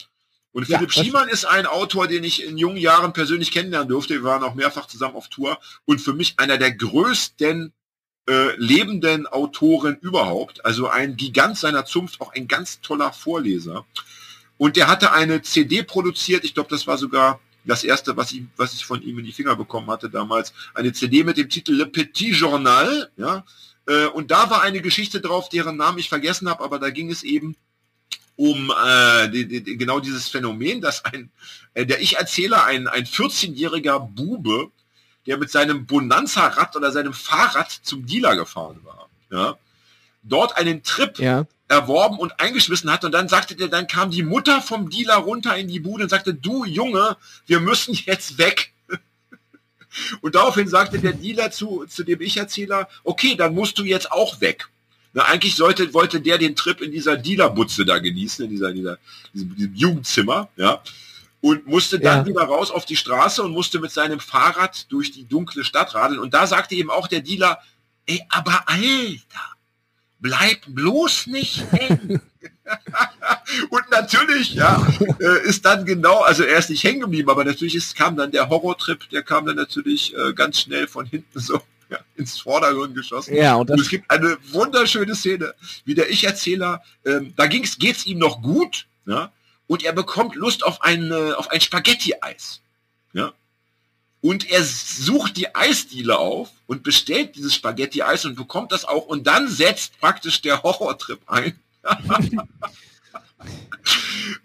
Und 0.52 0.64
Philipp 0.64 0.94
ja, 0.94 1.04
Schiemann 1.04 1.28
ist 1.28 1.44
ein 1.44 1.66
Autor, 1.66 2.08
den 2.08 2.24
ich 2.24 2.42
in 2.42 2.56
jungen 2.56 2.78
Jahren 2.78 3.12
persönlich 3.12 3.52
kennenlernen 3.52 3.88
durfte. 3.88 4.14
Wir 4.14 4.24
waren 4.24 4.42
auch 4.42 4.54
mehrfach 4.54 4.86
zusammen 4.86 5.14
auf 5.14 5.28
Tour 5.28 5.58
und 5.84 6.00
für 6.00 6.14
mich 6.14 6.38
einer 6.38 6.56
der 6.56 6.72
größten 6.72 7.72
äh, 8.28 8.56
lebenden 8.56 9.26
Autoren 9.26 9.96
überhaupt. 10.00 10.64
Also 10.64 10.88
ein 10.88 11.16
Gigant 11.16 11.58
seiner 11.58 11.84
Zunft, 11.84 12.20
auch 12.20 12.32
ein 12.32 12.48
ganz 12.48 12.80
toller 12.80 13.12
Vorleser. 13.12 13.86
Und 14.56 14.76
der 14.76 14.88
hatte 14.88 15.12
eine 15.12 15.42
CD 15.42 15.82
produziert, 15.82 16.44
ich 16.44 16.54
glaube, 16.54 16.70
das 16.70 16.86
war 16.86 16.98
sogar 16.98 17.40
das 17.64 17.84
erste, 17.84 18.16
was 18.16 18.32
ich, 18.32 18.42
was 18.56 18.74
ich 18.74 18.84
von 18.84 19.02
ihm 19.02 19.18
in 19.18 19.24
die 19.24 19.32
Finger 19.32 19.54
bekommen 19.54 19.88
hatte 19.90 20.10
damals, 20.10 20.52
eine 20.74 20.92
CD 20.92 21.22
mit 21.22 21.36
dem 21.36 21.48
Titel 21.48 21.72
Le 21.72 21.86
Petit 21.86 22.34
Journal, 22.34 23.10
ja. 23.16 23.44
Äh, 23.88 24.06
und 24.06 24.30
da 24.30 24.50
war 24.50 24.62
eine 24.62 24.80
Geschichte 24.80 25.20
drauf, 25.20 25.48
deren 25.48 25.76
Namen 25.76 25.98
ich 25.98 26.08
vergessen 26.08 26.48
habe, 26.48 26.62
aber 26.62 26.78
da 26.78 26.90
ging 26.90 27.10
es 27.10 27.22
eben 27.22 27.56
um 28.36 28.72
äh, 28.86 29.28
die, 29.30 29.48
die, 29.48 29.76
genau 29.76 29.98
dieses 29.98 30.28
Phänomen, 30.28 30.80
dass 30.80 31.04
ein 31.04 31.30
äh, 31.74 31.84
der 31.84 32.00
Ich-Erzähler, 32.00 32.64
ein, 32.64 32.86
ein 32.86 33.04
14-jähriger 33.04 33.98
Bube, 33.98 34.70
der 35.26 35.38
mit 35.38 35.50
seinem 35.50 35.86
Bonanza-Rad 35.86 36.76
oder 36.76 36.92
seinem 36.92 37.14
Fahrrad 37.14 37.70
zum 37.70 38.06
Dealer 38.06 38.36
gefahren 38.36 38.78
war. 38.84 39.08
Ja, 39.30 39.58
dort 40.22 40.56
einen 40.56 40.82
Trip 40.82 41.18
ja. 41.18 41.46
erworben 41.68 42.18
und 42.18 42.38
eingeschmissen 42.40 42.92
hat 42.92 43.04
und 43.04 43.12
dann 43.12 43.28
sagte 43.28 43.56
der, 43.56 43.68
dann 43.68 43.86
kam 43.86 44.10
die 44.10 44.22
Mutter 44.22 44.62
vom 44.62 44.90
Dealer 44.90 45.16
runter 45.16 45.56
in 45.56 45.68
die 45.68 45.80
Bude 45.80 46.04
und 46.04 46.10
sagte, 46.10 46.34
du 46.34 46.64
Junge, 46.64 47.16
wir 47.46 47.60
müssen 47.60 47.94
jetzt 47.94 48.38
weg. 48.38 48.72
Und 50.20 50.34
daraufhin 50.34 50.68
sagte 50.68 50.98
der 50.98 51.12
Dealer 51.12 51.50
zu, 51.50 51.86
zu 51.86 52.04
dem 52.04 52.20
Ich-Erzähler, 52.20 52.88
okay, 53.04 53.34
dann 53.36 53.54
musst 53.54 53.78
du 53.78 53.84
jetzt 53.84 54.12
auch 54.12 54.40
weg. 54.40 54.68
Na, 55.14 55.24
eigentlich 55.24 55.56
sollte, 55.56 55.94
wollte 55.94 56.20
der 56.20 56.38
den 56.38 56.54
Trip 56.54 56.80
in 56.80 56.92
dieser 56.92 57.16
Dealerbutze 57.16 57.84
da 57.84 57.98
genießen, 57.98 58.44
in 58.44 58.50
dieser, 58.50 58.72
dieser, 58.72 58.98
diesem, 59.32 59.56
diesem 59.56 59.74
Jugendzimmer, 59.74 60.48
ja 60.56 60.82
und 61.40 61.66
musste 61.66 62.00
dann 62.00 62.20
ja. 62.20 62.26
wieder 62.26 62.42
raus 62.42 62.70
auf 62.70 62.84
die 62.84 62.96
Straße 62.96 63.42
und 63.42 63.52
musste 63.52 63.78
mit 63.78 63.92
seinem 63.92 64.20
Fahrrad 64.20 64.90
durch 64.90 65.12
die 65.12 65.24
dunkle 65.24 65.64
Stadt 65.64 65.94
radeln. 65.94 66.20
Und 66.20 66.34
da 66.34 66.46
sagte 66.46 66.74
eben 66.74 66.90
auch 66.90 67.06
der 67.06 67.20
Dealer, 67.20 67.58
ey, 68.06 68.22
aber 68.28 68.64
Alter, 68.66 69.54
bleib 70.20 70.60
bloß 70.66 71.28
nicht 71.28 71.64
hängen. 71.72 72.20
und 73.70 73.90
natürlich, 73.90 74.54
ja, 74.54 74.86
äh, 75.20 75.46
ist 75.46 75.64
dann 75.64 75.84
genau, 75.84 76.20
also 76.20 76.44
er 76.44 76.58
ist 76.58 76.70
nicht 76.70 76.84
hängen 76.84 77.00
geblieben, 77.00 77.30
aber 77.30 77.44
natürlich 77.44 77.74
ist, 77.74 77.96
kam 77.96 78.16
dann 78.16 78.30
der 78.30 78.48
Horrortrip, 78.48 79.08
der 79.10 79.22
kam 79.22 79.46
dann 79.46 79.56
natürlich 79.56 80.14
äh, 80.16 80.32
ganz 80.34 80.60
schnell 80.60 80.86
von 80.86 81.06
hinten 81.06 81.40
so 81.40 81.60
ja, 81.90 81.98
ins 82.16 82.38
Vordergrund 82.38 82.94
geschossen. 82.94 83.34
Ja, 83.34 83.54
und, 83.54 83.70
und, 83.70 83.80
es 83.80 83.88
gibt 83.88 84.10
eine 84.10 84.36
wunderschöne 84.50 85.14
Szene, 85.14 85.54
wie 85.84 85.94
der 85.94 86.10
Ich-Erzähler, 86.10 86.82
ähm, 87.04 87.32
da 87.36 87.46
ging's, 87.46 87.78
geht's 87.78 88.06
ihm 88.06 88.18
noch 88.18 88.42
gut, 88.42 88.86
ja, 89.06 89.32
und 89.66 89.84
er 89.84 89.92
bekommt 89.92 90.34
Lust 90.34 90.64
auf 90.64 90.82
ein, 90.82 91.12
auf 91.12 91.50
ein 91.50 91.60
Spaghetti-Eis. 91.60 92.60
Ja? 93.12 93.32
Und 94.20 94.50
er 94.50 94.64
sucht 94.64 95.36
die 95.36 95.54
Eisdiele 95.54 96.18
auf 96.18 96.50
und 96.66 96.82
bestellt 96.82 97.36
dieses 97.36 97.54
Spaghetti-Eis 97.54 98.24
und 98.24 98.34
bekommt 98.34 98.72
das 98.72 98.84
auch 98.84 99.06
und 99.06 99.26
dann 99.26 99.48
setzt 99.48 99.98
praktisch 100.00 100.40
der 100.40 100.62
Horrortrip 100.62 101.20
ein. 101.26 101.58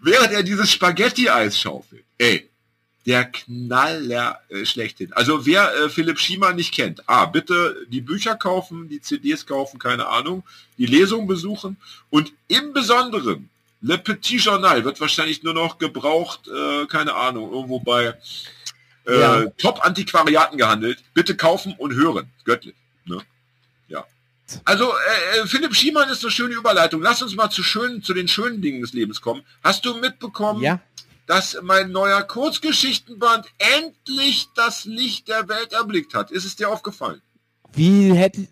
Während 0.00 0.32
er 0.32 0.42
dieses 0.44 0.70
Spaghetti-Eis 0.70 1.58
schaufelt. 1.58 2.04
Ey, 2.18 2.48
der 3.06 3.24
Knaller 3.24 4.40
äh, 4.48 4.64
schlechthin. 4.64 5.12
Also 5.12 5.44
wer 5.44 5.74
äh, 5.74 5.88
Philipp 5.88 6.18
Schiemann 6.18 6.56
nicht 6.56 6.72
kennt, 6.72 7.02
ah, 7.08 7.26
bitte 7.26 7.86
die 7.88 8.00
Bücher 8.00 8.36
kaufen, 8.36 8.88
die 8.88 9.00
CDs 9.00 9.44
kaufen, 9.46 9.78
keine 9.78 10.06
Ahnung, 10.06 10.42
die 10.78 10.86
Lesung 10.86 11.26
besuchen 11.26 11.76
und 12.10 12.32
im 12.48 12.72
Besonderen 12.72 13.50
Le 13.86 13.98
Petit 13.98 14.42
Journal 14.42 14.82
wird 14.86 14.98
wahrscheinlich 14.98 15.42
nur 15.42 15.52
noch 15.52 15.76
gebraucht, 15.76 16.48
äh, 16.48 16.86
keine 16.86 17.14
Ahnung, 17.14 17.52
irgendwo 17.52 17.80
bei 17.80 18.14
äh, 19.06 19.20
ja. 19.20 19.46
Top-Antiquariaten 19.58 20.58
gehandelt. 20.58 21.02
Bitte 21.14 21.36
kaufen 21.36 21.74
und 21.78 21.94
hören. 21.94 22.30
Göttlich. 22.44 22.74
Ne? 23.04 23.18
Ja. 23.88 24.04
Also 24.64 24.90
äh, 24.90 25.40
äh, 25.40 25.46
Philipp 25.46 25.74
Schiemann 25.74 26.08
ist 26.08 26.22
eine 26.22 26.30
schöne 26.30 26.54
Überleitung. 26.54 27.02
Lass 27.02 27.22
uns 27.22 27.34
mal 27.34 27.50
zu 27.50 27.62
schönen, 27.62 28.02
zu 28.02 28.14
den 28.14 28.28
schönen 28.28 28.62
Dingen 28.62 28.80
des 28.80 28.92
Lebens 28.92 29.20
kommen. 29.20 29.42
Hast 29.62 29.84
du 29.84 29.94
mitbekommen, 29.94 30.62
ja. 30.62 30.80
dass 31.26 31.56
mein 31.62 31.90
neuer 31.90 32.22
Kurzgeschichtenband 32.22 33.46
endlich 33.58 34.48
das 34.54 34.84
Licht 34.84 35.28
der 35.28 35.48
Welt 35.48 35.72
erblickt 35.72 36.14
hat? 36.14 36.30
Ist 36.30 36.44
es 36.44 36.56
dir 36.56 36.68
aufgefallen? 36.68 37.20
Wie 37.72 38.12
hätte 38.12 38.46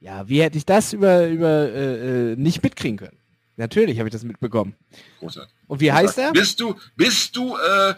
ja, 0.00 0.28
wie 0.28 0.42
hätte 0.42 0.58
ich 0.58 0.66
das 0.66 0.92
über 0.92 1.26
über 1.28 1.48
äh, 1.48 2.32
äh 2.32 2.36
nicht 2.36 2.62
mitkriegen 2.62 2.98
können? 2.98 3.18
Natürlich 3.56 3.98
habe 3.98 4.08
ich 4.08 4.12
das 4.12 4.24
mitbekommen. 4.24 4.74
Großartig. 5.20 5.54
Und 5.68 5.80
wie 5.80 5.92
heißt 5.92 6.18
er? 6.18 6.32
Bist 6.32 6.58
du, 6.58 6.76
bist 6.96 7.36
du, 7.36 7.56
äh, 7.56 7.90
äh, 7.90 7.94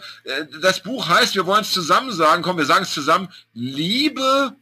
das 0.61 0.81
Buch 0.83 1.07
heißt, 1.07 1.33
wir 1.35 1.45
wollen 1.45 1.61
es 1.61 1.71
zusammen 1.71 2.11
sagen, 2.11 2.43
komm, 2.43 2.57
wir 2.57 2.65
sagen 2.65 2.83
es 2.83 2.93
zusammen, 2.93 3.29
Liebe, 3.53 4.55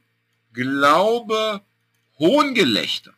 Glaube, 0.53 1.61
Hohngelächter. 2.17 3.13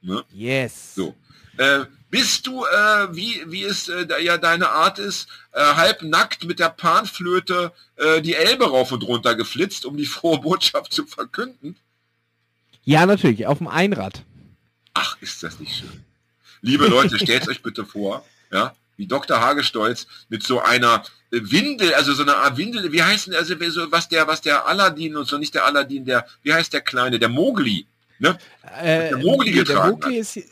Ne? 0.00 0.24
Yes. 0.32 0.96
So. 0.96 1.14
Äh, 1.56 1.84
bist 2.10 2.46
du, 2.46 2.64
äh, 2.64 3.14
wie, 3.14 3.42
wie 3.46 3.62
es 3.62 3.88
äh, 3.88 4.06
ja 4.22 4.38
deine 4.38 4.70
Art 4.70 4.98
ist, 4.98 5.28
äh, 5.52 5.60
halb 5.60 6.02
nackt 6.02 6.44
mit 6.44 6.58
der 6.58 6.68
Panflöte 6.68 7.72
äh, 7.96 8.20
die 8.22 8.34
Elbe 8.34 8.68
rauf 8.68 8.90
und 8.92 9.02
runter 9.04 9.34
geflitzt, 9.36 9.86
um 9.86 9.96
die 9.96 10.06
frohe 10.06 10.38
Botschaft 10.38 10.92
zu 10.92 11.06
verkünden? 11.06 11.76
Ja, 12.82 13.06
natürlich, 13.06 13.46
auf 13.46 13.58
dem 13.58 13.68
Einrad. 13.68 14.24
Ach, 14.94 15.16
ist 15.20 15.42
das 15.42 15.58
nicht 15.60 15.76
schön. 15.76 16.04
Liebe 16.64 16.86
Leute, 16.86 17.18
stellt 17.18 17.46
euch 17.46 17.62
bitte 17.62 17.84
vor, 17.84 18.24
ja, 18.50 18.74
wie 18.96 19.06
Dr. 19.06 19.38
Hagestolz 19.38 20.06
mit 20.30 20.42
so 20.42 20.62
einer 20.62 21.04
Windel, 21.30 21.92
also 21.92 22.14
so 22.14 22.22
eine 22.22 22.36
Art 22.36 22.56
Windel, 22.56 22.90
wie 22.90 23.02
heißt 23.02 23.26
denn, 23.26 23.34
also 23.34 23.54
was 23.90 24.08
der, 24.08 24.26
was 24.26 24.40
der 24.40 24.66
Aladdin 24.66 25.14
und 25.16 25.26
so, 25.26 25.36
nicht 25.36 25.54
der 25.54 25.66
Aladdin, 25.66 26.06
der, 26.06 26.26
wie 26.42 26.54
heißt 26.54 26.72
der 26.72 26.80
Kleine, 26.80 27.18
der 27.18 27.28
Mogli, 27.28 27.86
ne? 28.18 28.38
Äh, 28.80 29.10
der 29.10 29.18
Mogli 29.18 29.52
getragen 29.52 30.00
der 30.00 30.08
Mogli 30.08 30.24
hat. 30.24 30.36
Ist, 30.36 30.48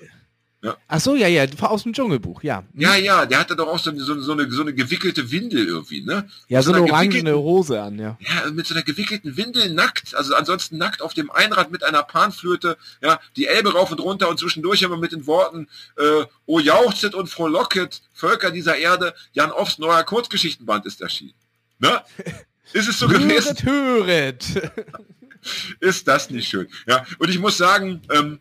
ja. 0.62 0.76
Ach 0.86 1.00
so, 1.00 1.16
ja, 1.16 1.26
ja, 1.26 1.44
aus 1.62 1.82
dem 1.82 1.92
Dschungelbuch, 1.92 2.44
ja. 2.44 2.58
Hm. 2.58 2.80
Ja, 2.80 2.94
ja, 2.94 3.26
der 3.26 3.40
hatte 3.40 3.56
doch 3.56 3.66
auch 3.66 3.80
so, 3.80 3.90
so, 3.98 4.20
so, 4.20 4.32
eine, 4.32 4.48
so 4.50 4.62
eine 4.62 4.72
gewickelte 4.72 5.30
Windel 5.32 5.66
irgendwie, 5.66 6.02
ne? 6.02 6.28
Ja, 6.46 6.58
mit 6.58 6.66
so, 6.66 6.72
eine 6.72 6.82
orangene 6.82 7.36
Hose 7.36 7.82
an, 7.82 7.98
ja. 7.98 8.16
Ja, 8.20 8.50
mit 8.52 8.66
so 8.66 8.74
einer 8.74 8.84
gewickelten 8.84 9.36
Windel 9.36 9.74
nackt, 9.74 10.14
also 10.14 10.36
ansonsten 10.36 10.78
nackt 10.78 11.02
auf 11.02 11.14
dem 11.14 11.32
Einrad 11.32 11.72
mit 11.72 11.82
einer 11.82 12.04
Panflöte, 12.04 12.76
ja, 13.00 13.18
die 13.36 13.46
Elbe 13.46 13.72
rauf 13.72 13.90
und 13.90 13.98
runter 13.98 14.28
und 14.28 14.38
zwischendurch 14.38 14.82
immer 14.82 14.96
mit 14.96 15.10
den 15.10 15.26
Worten, 15.26 15.66
äh, 15.96 16.24
O 16.46 16.60
jauchzet 16.60 17.16
und 17.16 17.28
frohlocket, 17.28 18.00
Völker 18.12 18.52
dieser 18.52 18.76
Erde, 18.76 19.14
Jan 19.32 19.50
Offs 19.50 19.78
neuer 19.78 20.04
Kurzgeschichtenband 20.04 20.86
ist 20.86 21.00
erschienen. 21.00 21.34
Ne? 21.78 22.00
Ist 22.72 22.88
es 22.88 22.98
so 22.98 23.06
gewesen? 23.06 23.54
Höret, 23.64 24.46
ist 25.80 26.08
das 26.08 26.30
nicht 26.30 26.48
schön? 26.48 26.68
Ja, 26.86 27.04
und 27.18 27.28
ich 27.28 27.38
muss 27.38 27.58
sagen, 27.58 28.00
ähm, 28.10 28.38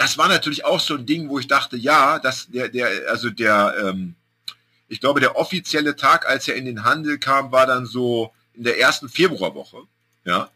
das 0.00 0.16
war 0.16 0.28
natürlich 0.28 0.64
auch 0.64 0.80
so 0.80 0.94
ein 0.94 1.04
Ding, 1.04 1.28
wo 1.28 1.38
ich 1.38 1.46
dachte, 1.46 1.76
ja, 1.76 2.18
dass 2.18 2.48
der, 2.48 2.70
der, 2.70 2.88
also 3.10 3.28
der, 3.28 3.74
ähm, 3.84 4.14
ich 4.88 4.98
glaube, 4.98 5.20
der 5.20 5.36
offizielle 5.36 5.94
Tag, 5.94 6.26
als 6.26 6.48
er 6.48 6.54
in 6.54 6.64
den 6.64 6.84
Handel 6.84 7.18
kam, 7.18 7.52
war 7.52 7.66
dann 7.66 7.84
so 7.84 8.32
in 8.54 8.64
der 8.64 8.80
ersten 8.80 9.10
Februarwoche. 9.10 9.82
Ja. 10.24 10.48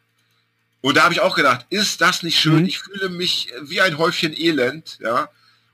Und 0.80 0.96
da 0.96 1.02
habe 1.02 1.12
ich 1.12 1.20
auch 1.20 1.36
gedacht, 1.36 1.66
ist 1.68 2.00
das 2.00 2.22
nicht 2.22 2.40
schön? 2.40 2.60
Mhm. 2.60 2.68
Ich 2.68 2.78
fühle 2.78 3.10
mich 3.10 3.52
wie 3.60 3.82
ein 3.82 3.98
Häufchen 3.98 4.34
Elend, 4.34 4.98
ja 5.02 5.28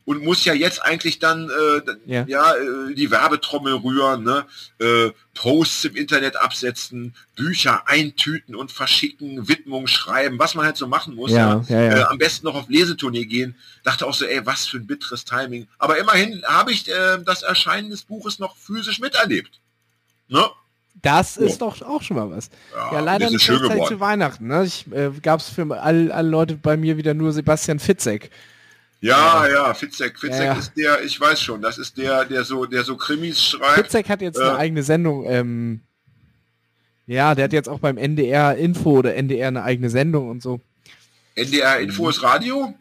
und 0.05 0.25
muss 0.25 0.45
ja 0.45 0.55
jetzt 0.55 0.83
eigentlich 0.83 1.19
dann 1.19 1.51
äh, 1.51 1.83
ja. 2.07 2.25
ja 2.27 2.55
äh, 2.55 2.95
die 2.95 3.11
Werbetrommel 3.11 3.75
rühren, 3.75 4.25
ne? 4.25 4.47
äh, 4.79 5.11
Posts 5.35 5.87
im 5.87 5.97
Internet 5.97 6.37
absetzen, 6.37 7.15
Bücher 7.37 7.87
eintüten 7.87 8.57
und 8.57 8.73
verschicken, 8.73 9.49
Widmung 9.49 9.87
schreiben, 9.87 10.39
was 10.39 10.55
man 10.55 10.67
halt 10.67 10.77
so 10.77 10.87
machen 10.87 11.15
muss. 11.15 11.31
Ja, 11.31 11.63
ja. 11.69 11.81
ja 11.81 11.99
äh, 11.99 12.03
am 12.05 12.19
besten 12.19 12.47
noch 12.47 12.55
auf 12.55 12.69
Lesetournee 12.69 13.27
gehen. 13.27 13.55
Dachte 13.85 14.07
auch 14.07 14.15
so, 14.15 14.25
ey, 14.25 14.45
was 14.45 14.67
für 14.67 14.79
ein 14.79 14.87
bitteres 14.87 15.25
Timing. 15.25 15.69
Aber 15.79 15.99
immerhin 15.99 16.43
habe 16.45 16.73
ich 16.73 16.89
äh, 16.89 17.19
das 17.25 17.43
Erscheinen 17.43 17.91
des 17.91 18.03
Buches 18.03 18.39
noch 18.39 18.57
physisch 18.57 19.01
miterlebt. 19.01 19.61
Ne? 20.29 20.45
Das 21.03 21.37
ist 21.37 21.63
doch 21.63 21.81
auch 21.83 22.03
schon 22.03 22.17
mal 22.17 22.31
was. 22.31 22.51
Ja, 22.75 22.95
ja 22.95 23.01
leider 23.01 23.31
nicht 23.31 23.47
Zeit 23.47 23.87
zu 23.87 24.01
Weihnachten. 24.01 24.49
Ne? 24.49 24.65
Ich 24.65 24.87
äh, 24.93 25.11
gab 25.23 25.41
es 25.41 25.49
für 25.49 25.81
alle, 25.81 26.13
alle 26.15 26.29
Leute 26.29 26.57
bei 26.57 26.77
mir 26.77 26.97
wieder 26.97 27.15
nur 27.15 27.33
Sebastian 27.33 27.79
Fitzek. 27.79 28.31
Ja, 29.01 29.49
ja, 29.49 29.75
Fitzek. 29.75 30.19
Fitzek 30.19 30.45
ja, 30.45 30.53
ist 30.53 30.77
der, 30.77 31.03
ich 31.03 31.19
weiß 31.19 31.41
schon, 31.41 31.63
das 31.63 31.79
ist 31.79 31.97
der, 31.97 32.27
der 32.27 32.45
so, 32.45 32.67
der 32.67 32.85
so 32.85 32.97
Krimis 32.97 33.43
schreibt. 33.43 33.77
Fitzek 33.77 34.09
hat 34.09 34.21
jetzt 34.21 34.39
äh, 34.39 34.43
eine 34.43 34.59
eigene 34.59 34.83
Sendung, 34.83 35.25
ähm, 35.27 35.81
Ja, 37.07 37.35
der 37.35 37.45
hat 37.45 37.53
jetzt 37.53 37.69
auch 37.69 37.79
beim 37.79 37.97
NDR 37.97 38.57
Info 38.57 38.99
oder 38.99 39.15
NDR 39.15 39.49
eine 39.49 39.63
eigene 39.63 39.89
Sendung 39.89 40.29
und 40.29 40.43
so. 40.43 40.61
NDR 41.35 41.81
Info 41.81 42.11
ist 42.11 42.23
Radio? 42.23 42.75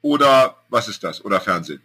Oder 0.00 0.56
was 0.70 0.88
ist 0.88 1.04
das? 1.04 1.22
Oder 1.24 1.40
Fernsehen? 1.40 1.82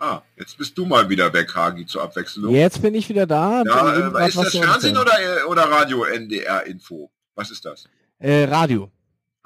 Ah, 0.00 0.22
jetzt 0.36 0.56
bist 0.58 0.76
du 0.76 0.86
mal 0.86 1.08
wieder 1.08 1.32
weg, 1.32 1.52
Hagi, 1.54 1.86
zur 1.86 2.02
Abwechslung. 2.02 2.54
Jetzt 2.54 2.80
bin 2.82 2.94
ich 2.94 3.08
wieder 3.08 3.26
da. 3.26 3.62
Ja, 3.64 4.10
äh, 4.20 4.28
ist 4.28 4.36
das 4.36 4.56
Fernsehen 4.56 4.96
oder, 4.96 5.12
äh, 5.20 5.42
oder 5.44 5.62
Radio 5.62 6.04
NDR 6.04 6.66
Info? 6.66 7.10
Was 7.34 7.50
ist 7.50 7.64
das? 7.64 7.88
Äh, 8.18 8.44
Radio. 8.44 8.90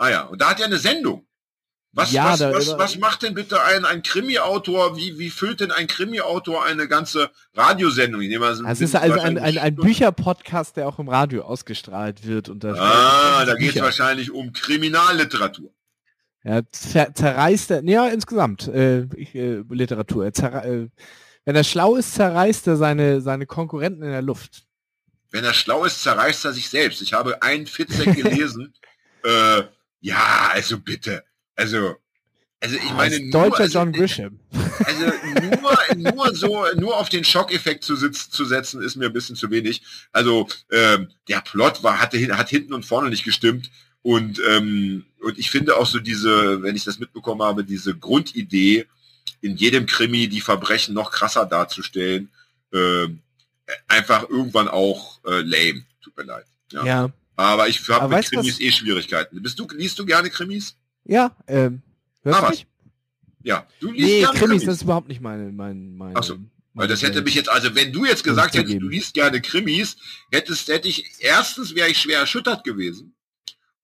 Ah 0.03 0.11
ja, 0.11 0.23
und 0.23 0.43
da 0.43 0.51
hat 0.51 0.59
er 0.59 0.67
eine 0.67 0.79
Sendung. 0.79 1.25
Was, 1.93 2.11
ja, 2.11 2.33
was, 2.33 2.41
was, 2.41 2.77
was 2.77 2.99
macht 2.99 3.23
denn 3.23 3.35
bitte 3.35 3.63
ein, 3.63 3.85
ein 3.85 4.03
Krimi-Autor, 4.03 4.97
wie, 4.97 5.17
wie 5.21 5.31
füllt 5.31 5.61
denn 5.61 5.71
ein 5.71 5.87
Krimi-Autor 5.87 6.65
eine 6.65 6.89
ganze 6.89 7.31
Radiosendung? 7.55 8.21
Ich 8.21 8.41
also 8.41 8.65
es 8.67 8.81
ist 8.81 8.97
also 8.97 9.21
ein, 9.21 9.39
ein, 9.39 9.59
ein 9.59 9.77
Bücher-Podcast, 9.77 10.77
der 10.77 10.89
auch 10.89 10.99
im 10.99 11.09
Radio 11.09 11.45
ausgestrahlt 11.45 12.27
wird. 12.27 12.49
Und 12.49 12.65
da 12.65 12.75
ah, 12.75 13.45
da 13.45 13.55
geht 13.55 13.77
es 13.77 13.81
wahrscheinlich 13.81 14.33
um 14.33 14.53
Kriminalliteratur. 14.53 15.71
Ja, 16.43 16.63
zerreißt 16.73 17.71
er, 17.71 17.85
ja, 17.85 18.09
insgesamt, 18.09 18.67
äh, 18.67 19.03
äh, 19.03 19.63
Literatur. 19.71 20.27
äh, 20.27 20.89
wenn 21.45 21.55
er 21.55 21.63
schlau 21.63 21.95
ist, 21.95 22.15
zerreißt 22.15 22.67
er 22.67 22.77
seine, 22.77 23.21
seine 23.21 23.47
Konkurrenten 23.47 24.03
in 24.03 24.11
der 24.11 24.23
Luft. 24.23 24.65
Wenn 25.31 25.45
er 25.45 25.55
schlau 25.55 25.85
ist, 25.85 26.03
zerreißt 26.03 26.45
er 26.45 26.53
sich 26.53 26.69
selbst. 26.69 27.03
Ich 27.03 27.13
habe 27.13 27.41
einen 27.41 27.69
Fitzek 27.69 28.17
gelesen. 28.17 28.75
Ja, 30.03 30.51
also 30.53 30.79
bitte. 30.79 31.25
Also, 31.57 31.97
also 32.61 32.77
ich 32.77 32.93
meine, 32.93 33.19
nur, 33.21 33.31
deutscher 33.31 33.63
also, 33.63 33.79
John 33.79 33.93
Grisham. 33.93 34.41
Also 34.85 35.07
nur, 35.97 36.13
nur 36.13 36.35
so, 36.35 36.67
nur 36.77 36.97
auf 36.97 37.09
den 37.09 37.25
Schockeffekt 37.25 37.85
zu, 37.85 37.97
sitz, 37.97 38.29
zu 38.29 38.45
setzen, 38.45 38.83
ist 38.83 38.97
mir 38.97 39.07
ein 39.07 39.13
bisschen 39.13 39.37
zu 39.37 39.51
wenig. 39.51 39.83
Also 40.13 40.49
ähm, 40.71 41.09
der 41.29 41.41
Plot 41.41 41.83
war, 41.83 42.01
hatte, 42.01 42.37
hat 42.37 42.51
hinten 42.51 42.75
und 42.75 42.85
vorne 42.85 43.09
nicht 43.09 43.25
gestimmt. 43.25 43.71
Und, 44.03 44.41
ähm, 44.49 45.07
und 45.23 45.39
ich 45.39 45.51
finde 45.51 45.77
auch 45.77 45.87
so 45.87 46.01
diese, 46.01 46.63
wenn 46.63 46.77
ich 46.77 46.85
das 46.85 46.99
mitbekommen 46.99 47.43
habe, 47.43 47.65
diese 47.65 47.97
Grundidee, 47.97 48.87
in 49.41 49.57
jedem 49.57 49.87
Krimi 49.87 50.29
die 50.29 50.41
Verbrechen 50.41 50.95
noch 50.95 51.13
krasser 51.13 51.47
darzustellen, 51.47 52.31
äh, 52.73 53.09
einfach 53.87 54.29
irgendwann 54.29 54.69
auch 54.69 55.21
äh, 55.25 55.41
lame. 55.43 55.85
Tut 56.03 56.17
mir 56.17 56.25
leid. 56.25 56.47
Ja. 56.73 56.85
ja. 56.85 57.13
Aber 57.37 57.69
ich 57.69 57.89
habe 57.89 58.15
mit 58.15 58.25
Krimis 58.27 58.61
eh 58.61 58.71
Schwierigkeiten. 58.71 59.43
Bist 59.43 59.59
du, 59.59 59.67
liest 59.75 59.99
du 59.99 60.05
gerne 60.05 60.31
Krimis? 60.31 60.77
Ja, 61.05 61.35
ähm, 61.47 61.83
hörst 62.23 62.43
du 62.43 62.49
mich? 62.49 62.67
Ja, 63.43 63.67
du 63.81 63.91
liest 63.91 64.05
nee, 64.05 64.21
gerne 64.21 64.39
Krimis, 64.39 64.49
Krimis, 64.49 64.65
das 64.67 64.75
ist 64.77 64.83
überhaupt 64.83 65.09
nicht 65.09 65.21
meine, 65.21 65.51
meine, 65.51 65.81
meine 65.81 66.17
Ach 66.17 66.23
so. 66.23 66.39
Weil 66.75 66.89
das 66.89 67.03
hätte 67.03 67.21
mich 67.21 67.35
jetzt, 67.35 67.51
also 67.51 67.75
wenn 67.75 67.93
du 67.93 68.07
jetzt 68.07 68.25
gesagt 68.25 68.55
hättest, 68.55 68.81
du 68.81 68.89
liest 68.89 69.13
gerne 69.13 69.43
Krimis, 69.43 69.97
hättest, 70.31 70.69
hätte 70.69 70.89
ich, 70.89 71.05
erstens 71.19 71.75
wäre 71.75 71.91
ich 71.91 71.99
schwer 71.99 72.21
erschüttert 72.21 72.65
gewesen. 72.65 73.15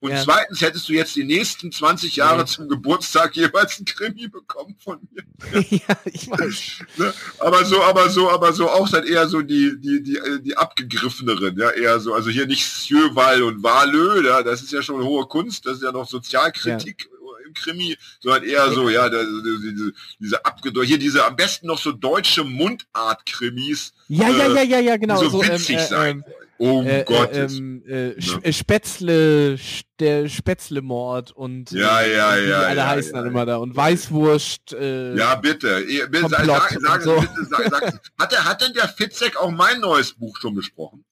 Und 0.00 0.12
ja. 0.12 0.22
zweitens 0.22 0.61
hättest 0.61 0.88
du 0.88 0.92
jetzt 0.92 1.16
die 1.16 1.24
nächsten 1.24 1.72
20 1.72 2.14
Jahre 2.16 2.40
ja. 2.40 2.46
zum 2.46 2.68
Geburtstag 2.68 3.34
jeweils 3.34 3.80
ein 3.80 3.84
Krimi 3.84 4.28
bekommen 4.28 4.76
von 4.78 5.00
mir. 5.11 5.61
ja, 5.70 5.96
ich 6.04 6.30
weiß. 6.30 6.84
Ne? 6.98 7.12
Aber 7.40 7.64
so, 7.64 7.82
aber 7.82 8.08
so, 8.08 8.30
aber 8.30 8.52
so 8.52 8.70
auch 8.70 8.88
dann 8.88 9.04
eher 9.04 9.28
so 9.28 9.42
die, 9.42 9.78
die, 9.80 10.02
die, 10.02 10.20
die 10.42 10.56
abgegriffeneren, 10.56 11.58
ja, 11.58 11.70
eher 11.70 11.98
so, 11.98 12.14
also 12.14 12.30
hier 12.30 12.46
nicht 12.46 12.64
Sjöwall 12.64 13.42
und 13.42 13.62
Walö, 13.64 14.24
ja, 14.24 14.44
das 14.44 14.62
ist 14.62 14.72
ja 14.72 14.82
schon 14.82 15.02
hohe 15.02 15.26
Kunst, 15.26 15.66
das 15.66 15.78
ist 15.78 15.82
ja 15.82 15.90
noch 15.90 16.08
Sozialkritik. 16.08 17.08
Ja 17.11 17.18
im 17.48 17.54
Krimi, 17.54 17.96
sondern 18.20 18.44
eher 18.44 18.70
so, 18.72 18.88
ja, 18.88 19.08
da, 19.08 19.22
diese, 19.22 19.92
diese 20.18 20.44
abgedeutet, 20.44 20.88
hier 20.88 20.98
diese 20.98 21.24
am 21.24 21.34
besten 21.34 21.66
noch 21.66 21.78
so 21.78 21.92
deutsche 21.92 22.44
Mundart-Krimis. 22.44 23.94
Ja, 24.08 24.28
ja, 24.28 24.48
ja, 24.48 24.62
ja, 24.62 24.78
ja, 24.80 24.96
genau. 24.96 25.16
so, 25.16 25.30
so 25.30 25.42
witzig 25.42 25.76
ähm, 25.76 25.82
äh, 25.82 25.87
sein. 25.87 26.24
Ähm, 26.26 26.34
Oh 26.59 26.83
äh, 26.83 27.05
Gott. 27.07 27.33
Äh, 27.33 27.44
ähm, 27.44 27.83
äh, 27.87 28.18
ja. 28.18 28.53
Spätzle, 28.53 29.59
der 30.01 30.29
Spätzle-Mord 30.29 31.31
und 31.31 31.71
ja, 31.71 32.03
ja, 32.03 32.35
äh, 32.35 32.49
ja, 32.49 32.61
alle 32.62 32.77
ja, 32.77 32.88
heißen 32.88 33.14
ja, 33.14 33.18
dann 33.18 33.31
immer 33.31 33.47
da 33.47 33.57
und 33.57 33.77
Weißwurst. 33.77 34.73
Äh, 34.73 35.16
ja, 35.16 35.37
bitte. 35.37 35.85
bitte 36.11 36.29
sag, 36.29 36.77
sag, 36.81 37.03
so. 37.03 37.21
bitte 37.21 37.44
sag, 37.49 37.71
sag, 37.71 38.01
hat, 38.18 38.33
er, 38.33 38.44
hat 38.44 38.62
denn 38.62 38.73
der 38.75 38.88
Fitzek 38.88 39.37
auch 39.37 39.51
mein 39.51 39.81
neues 39.81 40.12
Buch 40.14 40.37
schon 40.40 40.55
besprochen? 40.55 41.05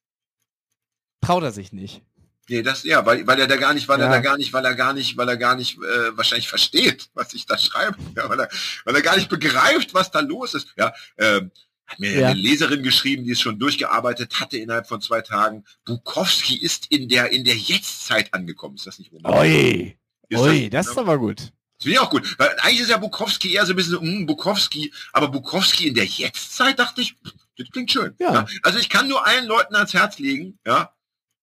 Traut 1.21 1.45
er 1.45 1.53
sich 1.53 1.73
nicht. 1.73 2.03
Nee, 2.49 2.63
das 2.63 2.85
ja, 2.85 3.05
weil, 3.05 3.27
weil 3.27 3.41
er 3.41 3.49
da 3.49 3.57
gar 3.57 3.75
nicht, 3.75 3.89
weil 3.89 3.99
ja. 3.99 4.07
er 4.07 4.11
da 4.11 4.21
gar 4.21 4.37
nicht, 4.37 4.53
weil 4.53 4.65
er 4.65 4.75
gar 4.75 4.93
nicht, 4.93 5.17
weil 5.17 5.29
er 5.29 5.37
gar 5.37 5.57
nicht 5.57 5.79
äh, 5.79 6.17
wahrscheinlich 6.17 6.49
versteht, 6.49 7.09
was 7.15 7.35
ich 7.35 7.47
da 7.47 7.59
schreibe, 7.59 7.97
ja, 8.17 8.29
weil, 8.29 8.41
er, 8.41 8.49
weil 8.85 8.95
er 8.95 9.03
gar 9.03 9.17
nicht 9.17 9.29
begreift, 9.29 9.95
was 9.95 10.11
da 10.11 10.21
los 10.21 10.55
ist. 10.55 10.69
Ja, 10.77 10.93
ähm, 11.19 11.51
hat 11.87 11.99
mir 11.99 12.19
ja. 12.19 12.29
eine 12.29 12.41
Leserin 12.41 12.83
geschrieben, 12.83 13.25
die 13.25 13.33
es 13.33 13.41
schon 13.41 13.59
durchgearbeitet 13.59 14.41
hatte 14.41 14.59
innerhalb 14.59 14.89
von 14.89 15.01
zwei 15.01 15.21
Tagen. 15.21 15.65
Bukowski 15.85 16.57
ist 16.57 16.87
in 16.91 17.09
der 17.09 17.31
in 17.31 17.45
der 17.45 17.57
Jetztzeit 17.57 18.33
angekommen. 18.35 18.77
Ist 18.77 18.87
das 18.87 18.99
nicht 18.99 19.13
wunderbar? 19.13 19.41
Oi, 19.41 19.97
ist 20.29 20.41
Oi 20.41 20.69
das, 20.69 20.87
das 20.87 20.93
ist 20.95 20.99
aber 20.99 21.19
gut. 21.19 21.39
Das 21.41 21.83
finde 21.83 21.95
ich 21.95 21.99
auch 22.01 22.11
gut. 22.11 22.39
Weil 22.39 22.49
eigentlich 22.61 22.81
ist 22.81 22.91
ja 22.91 22.97
Bukowski 22.97 23.53
eher 23.53 23.67
so 23.67 23.73
ein 23.73 23.77
bisschen, 23.77 24.23
mm, 24.23 24.27
Bukowski, 24.27 24.93
aber 25.13 25.29
Bukowski 25.29 25.89
in 25.89 25.95
der 25.95 26.07
Jetztzeit 26.07 26.79
dachte 26.79 27.03
ich, 27.03 27.17
das 27.59 27.71
klingt 27.71 27.91
schön. 27.91 28.15
Ja. 28.19 28.33
ja. 28.33 28.47
Also 28.63 28.79
ich 28.79 28.89
kann 28.89 29.09
nur 29.09 29.27
allen 29.27 29.47
Leuten 29.47 29.75
ans 29.75 29.95
Herz 29.95 30.19
legen, 30.19 30.59
ja, 30.67 30.93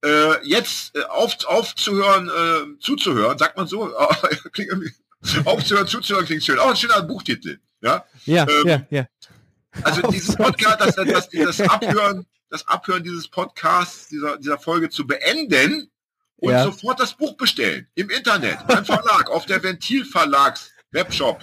äh, 0.04 0.46
jetzt 0.46 0.96
äh, 0.96 1.04
auf, 1.04 1.38
aufzuhören, 1.46 2.30
äh, 2.30 2.80
zuzuhören, 2.80 3.38
sagt 3.38 3.58
man 3.58 3.68
so, 3.68 3.96
aufzuhören, 5.46 5.88
zuzuhören 5.88 6.26
klingt 6.26 6.44
schön. 6.44 6.60
Auch 6.60 6.70
ein 6.70 6.76
schöner 6.76 7.02
Buchtitel. 7.02 7.60
Ja, 7.82 8.06
ja, 8.26 8.48
ähm, 8.48 8.68
ja, 8.68 8.88
ja. 8.90 9.08
Also 9.82 10.02
dieses 10.12 10.36
Podcast, 10.36 10.80
das, 10.80 10.96
das, 10.96 11.30
das, 11.30 11.62
Abhören, 11.62 12.26
das 12.50 12.68
Abhören 12.68 13.04
dieses 13.04 13.28
Podcasts, 13.28 14.10
dieser, 14.10 14.38
dieser 14.38 14.60
Folge 14.60 14.90
zu 14.90 15.08
beenden 15.08 15.90
und 16.38 16.52
ja. 16.52 16.64
sofort 16.64 17.00
das 17.00 17.14
Buch 17.14 17.36
bestellen. 17.36 17.88
Im 17.96 18.10
Internet, 18.10 18.60
beim 18.68 18.86
Verlag, 18.86 19.30
auf 19.30 19.46
der 19.46 19.64
Ventilverlags 19.64 20.72
Webshop. 20.92 21.42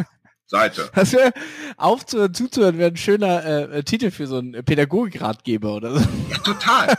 Seite. 0.50 0.90
Das 0.94 1.12
wäre 1.12 1.32
aufzuhören, 1.76 2.34
zuzuhören, 2.34 2.76
wäre 2.76 2.90
ein 2.90 2.96
schöner 2.96 3.44
äh, 3.44 3.78
äh, 3.78 3.82
Titel 3.84 4.10
für 4.10 4.26
so 4.26 4.38
einen 4.38 4.64
Pädagogikratgeber 4.64 5.74
oder 5.76 5.96
so. 5.96 6.08
Ja, 6.28 6.38
total. 6.38 6.98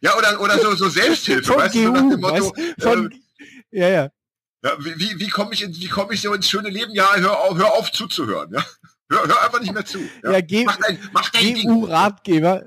ja, 0.00 0.16
oder, 0.16 0.40
oder 0.40 0.58
so, 0.58 0.74
so 0.74 0.88
Selbsthilfe, 0.88 1.44
von 1.44 1.56
weißt 1.58 1.74
GU, 1.74 1.82
du, 1.82 1.90
nach 1.90 2.10
dem 2.10 2.20
Motto, 2.20 2.56
weißt, 2.56 2.82
von, 2.82 3.12
äh, 3.70 3.80
ja, 3.80 3.88
ja. 3.88 4.10
ja 4.62 4.72
wie, 4.78 4.98
wie, 4.98 5.20
wie 5.20 5.28
komme 5.28 5.52
ich, 5.52 5.62
in, 5.62 5.76
wie 5.76 5.88
komm 5.88 6.10
ich 6.10 6.22
so 6.22 6.32
ins 6.32 6.48
schöne 6.48 6.70
Leben? 6.70 6.94
Ja, 6.94 7.14
hör, 7.16 7.38
auf, 7.38 7.58
hör 7.58 7.74
auf 7.74 7.92
zuzuhören. 7.92 8.54
Ja? 8.54 8.64
Hör, 9.10 9.26
hör 9.26 9.42
einfach 9.44 9.60
nicht 9.60 9.72
mehr 9.72 9.84
zu. 9.84 9.98
Ja, 10.22 10.38
ja 10.38 10.62
mach 10.64 10.76
dein, 10.76 10.98
mach 11.12 11.30
dein 11.30 11.54
GU-Ratgeber. 11.54 12.66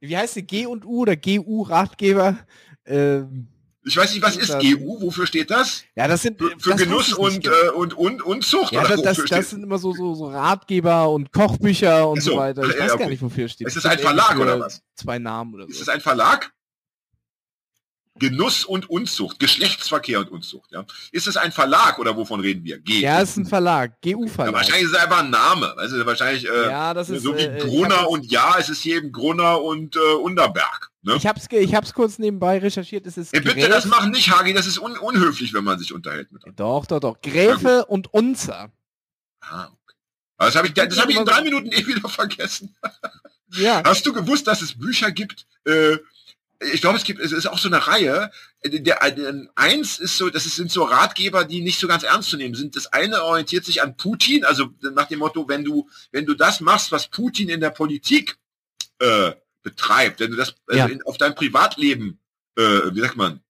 Wie 0.00 0.16
heißt 0.16 0.36
die 0.36 0.46
G 0.46 0.66
und 0.66 0.84
U 0.84 1.02
oder 1.02 1.16
GU-Ratgeber? 1.16 2.38
Ähm, 2.84 3.48
ich 3.88 3.96
weiß 3.96 4.12
nicht, 4.14 4.22
was 4.22 4.36
ist 4.36 4.52
GU? 4.58 5.00
Wofür 5.00 5.28
steht 5.28 5.48
das? 5.48 5.84
Ja, 5.94 6.08
das 6.08 6.22
sind 6.22 6.38
für, 6.40 6.50
für 6.58 6.70
das 6.70 6.80
Genuss 6.80 7.12
und, 7.12 7.44
genau. 7.44 7.54
äh, 7.54 7.68
und 7.68 7.94
und 7.94 8.20
und 8.20 8.44
Zucht. 8.44 8.72
Ja, 8.72 8.82
das, 8.82 9.00
das, 9.00 9.24
das, 9.24 9.50
sind 9.50 9.62
immer 9.62 9.78
so, 9.78 9.92
so, 9.92 10.14
so 10.14 10.26
Ratgeber 10.26 11.08
und 11.08 11.32
Kochbücher 11.32 12.08
und 12.08 12.20
so, 12.20 12.32
so 12.32 12.36
weiter. 12.38 12.64
Ich 12.64 12.80
weiß 12.80 12.90
ja, 12.92 12.96
gar 12.96 13.08
nicht, 13.08 13.22
wofür 13.22 13.48
steht. 13.48 13.68
Ist 13.68 13.76
das 13.76 13.86
ein 13.86 14.00
Verlag 14.00 14.36
oder 14.40 14.58
was? 14.58 14.82
Zwei 14.96 15.20
Namen 15.20 15.54
oder 15.54 15.64
so. 15.64 15.70
Ist 15.70 15.82
das 15.82 15.88
ein 15.88 16.00
Verlag? 16.00 16.52
Genuss 18.18 18.64
und 18.64 18.88
Unzucht, 18.88 19.38
Geschlechtsverkehr 19.38 20.20
und 20.20 20.30
Unzucht. 20.30 20.70
Ja. 20.72 20.84
Ist 21.12 21.26
es 21.26 21.36
ein 21.36 21.52
Verlag 21.52 21.98
oder 21.98 22.16
wovon 22.16 22.40
reden 22.40 22.64
wir? 22.64 22.78
G. 22.78 23.00
Ja, 23.00 23.20
es 23.20 23.30
ist 23.30 23.36
ein 23.36 23.46
Verlag, 23.46 24.00
GU-Verlag. 24.02 24.52
Ja, 24.52 24.58
wahrscheinlich 24.58 24.84
ist 24.84 24.92
es 24.92 24.98
einfach 24.98 25.20
ein 25.20 25.30
Name. 25.30 25.74
Also 25.76 26.04
wahrscheinlich 26.06 26.46
äh, 26.48 26.68
ja, 26.68 26.94
das 26.94 27.10
ist, 27.10 27.22
so 27.22 27.36
wie 27.36 27.42
äh, 27.42 27.64
Brunner 27.64 28.08
und 28.08 28.30
Ja, 28.30 28.56
es 28.58 28.68
ist 28.68 28.82
hier 28.82 28.96
eben 28.96 29.12
Grunner 29.12 29.62
und 29.62 29.96
äh, 29.96 30.14
Unterberg. 30.14 30.90
Ne? 31.02 31.14
Ich 31.16 31.26
habe 31.26 31.38
es 31.38 31.46
ich 31.50 31.74
hab's 31.74 31.94
kurz 31.94 32.18
nebenbei 32.18 32.58
recherchiert. 32.58 33.06
Es 33.06 33.16
ist 33.16 33.32
ja, 33.32 33.40
bitte, 33.40 33.68
das 33.68 33.84
machen 33.84 34.10
nicht, 34.10 34.30
Hagi. 34.30 34.52
Das 34.52 34.66
ist 34.66 34.78
un 34.78 34.96
unhöflich, 34.98 35.54
wenn 35.54 35.64
man 35.64 35.78
sich 35.78 35.92
unterhält. 35.92 36.32
Mit 36.32 36.42
doch, 36.56 36.86
doch, 36.86 37.00
doch. 37.00 37.20
Gräfe 37.20 37.86
und 37.86 38.12
Unzer. 38.12 38.72
Ah, 39.40 39.66
okay. 39.66 39.94
Das 40.38 40.56
habe 40.56 40.66
ich, 40.66 40.74
das 40.74 40.98
hab 40.98 41.08
ich 41.08 41.16
in 41.16 41.24
drei 41.24 41.42
Minuten 41.42 41.70
eh 41.70 41.86
wieder 41.86 42.08
vergessen. 42.08 42.74
ja. 43.52 43.82
Hast 43.84 44.04
du 44.04 44.12
gewusst, 44.12 44.46
dass 44.46 44.62
es 44.62 44.76
Bücher 44.76 45.12
gibt, 45.12 45.46
äh, 45.64 45.98
ich 46.60 46.80
glaube, 46.80 46.96
es 46.96 47.04
gibt, 47.04 47.20
es 47.20 47.32
ist 47.32 47.46
auch 47.46 47.58
so 47.58 47.68
eine 47.68 47.86
Reihe. 47.86 48.30
Der, 48.64 49.10
der, 49.10 49.48
eins 49.54 49.98
ist 49.98 50.16
so, 50.16 50.30
das 50.30 50.44
sind 50.44 50.70
so 50.70 50.84
Ratgeber, 50.84 51.44
die 51.44 51.60
nicht 51.60 51.78
so 51.78 51.86
ganz 51.86 52.02
ernst 52.02 52.30
zu 52.30 52.36
nehmen 52.36 52.54
sind. 52.54 52.76
Das 52.76 52.92
eine 52.92 53.22
orientiert 53.22 53.64
sich 53.64 53.82
an 53.82 53.96
Putin, 53.96 54.44
also 54.44 54.70
nach 54.94 55.06
dem 55.06 55.18
Motto, 55.18 55.48
wenn 55.48 55.64
du, 55.64 55.88
wenn 56.12 56.26
du 56.26 56.34
das 56.34 56.60
machst, 56.60 56.92
was 56.92 57.08
Putin 57.08 57.48
in 57.48 57.60
der 57.60 57.70
Politik 57.70 58.38
äh, 58.98 59.32
betreibt, 59.62 60.20
wenn 60.20 60.30
du 60.30 60.36
das 60.36 60.54
also 60.66 60.78
ja. 60.78 60.86
in, 60.86 61.02
auf 61.02 61.18
dein 61.18 61.34
Privatleben, 61.34 62.18
äh, 62.56 62.62
wie 62.62 63.00
sagt 63.00 63.16
man, 63.16 63.40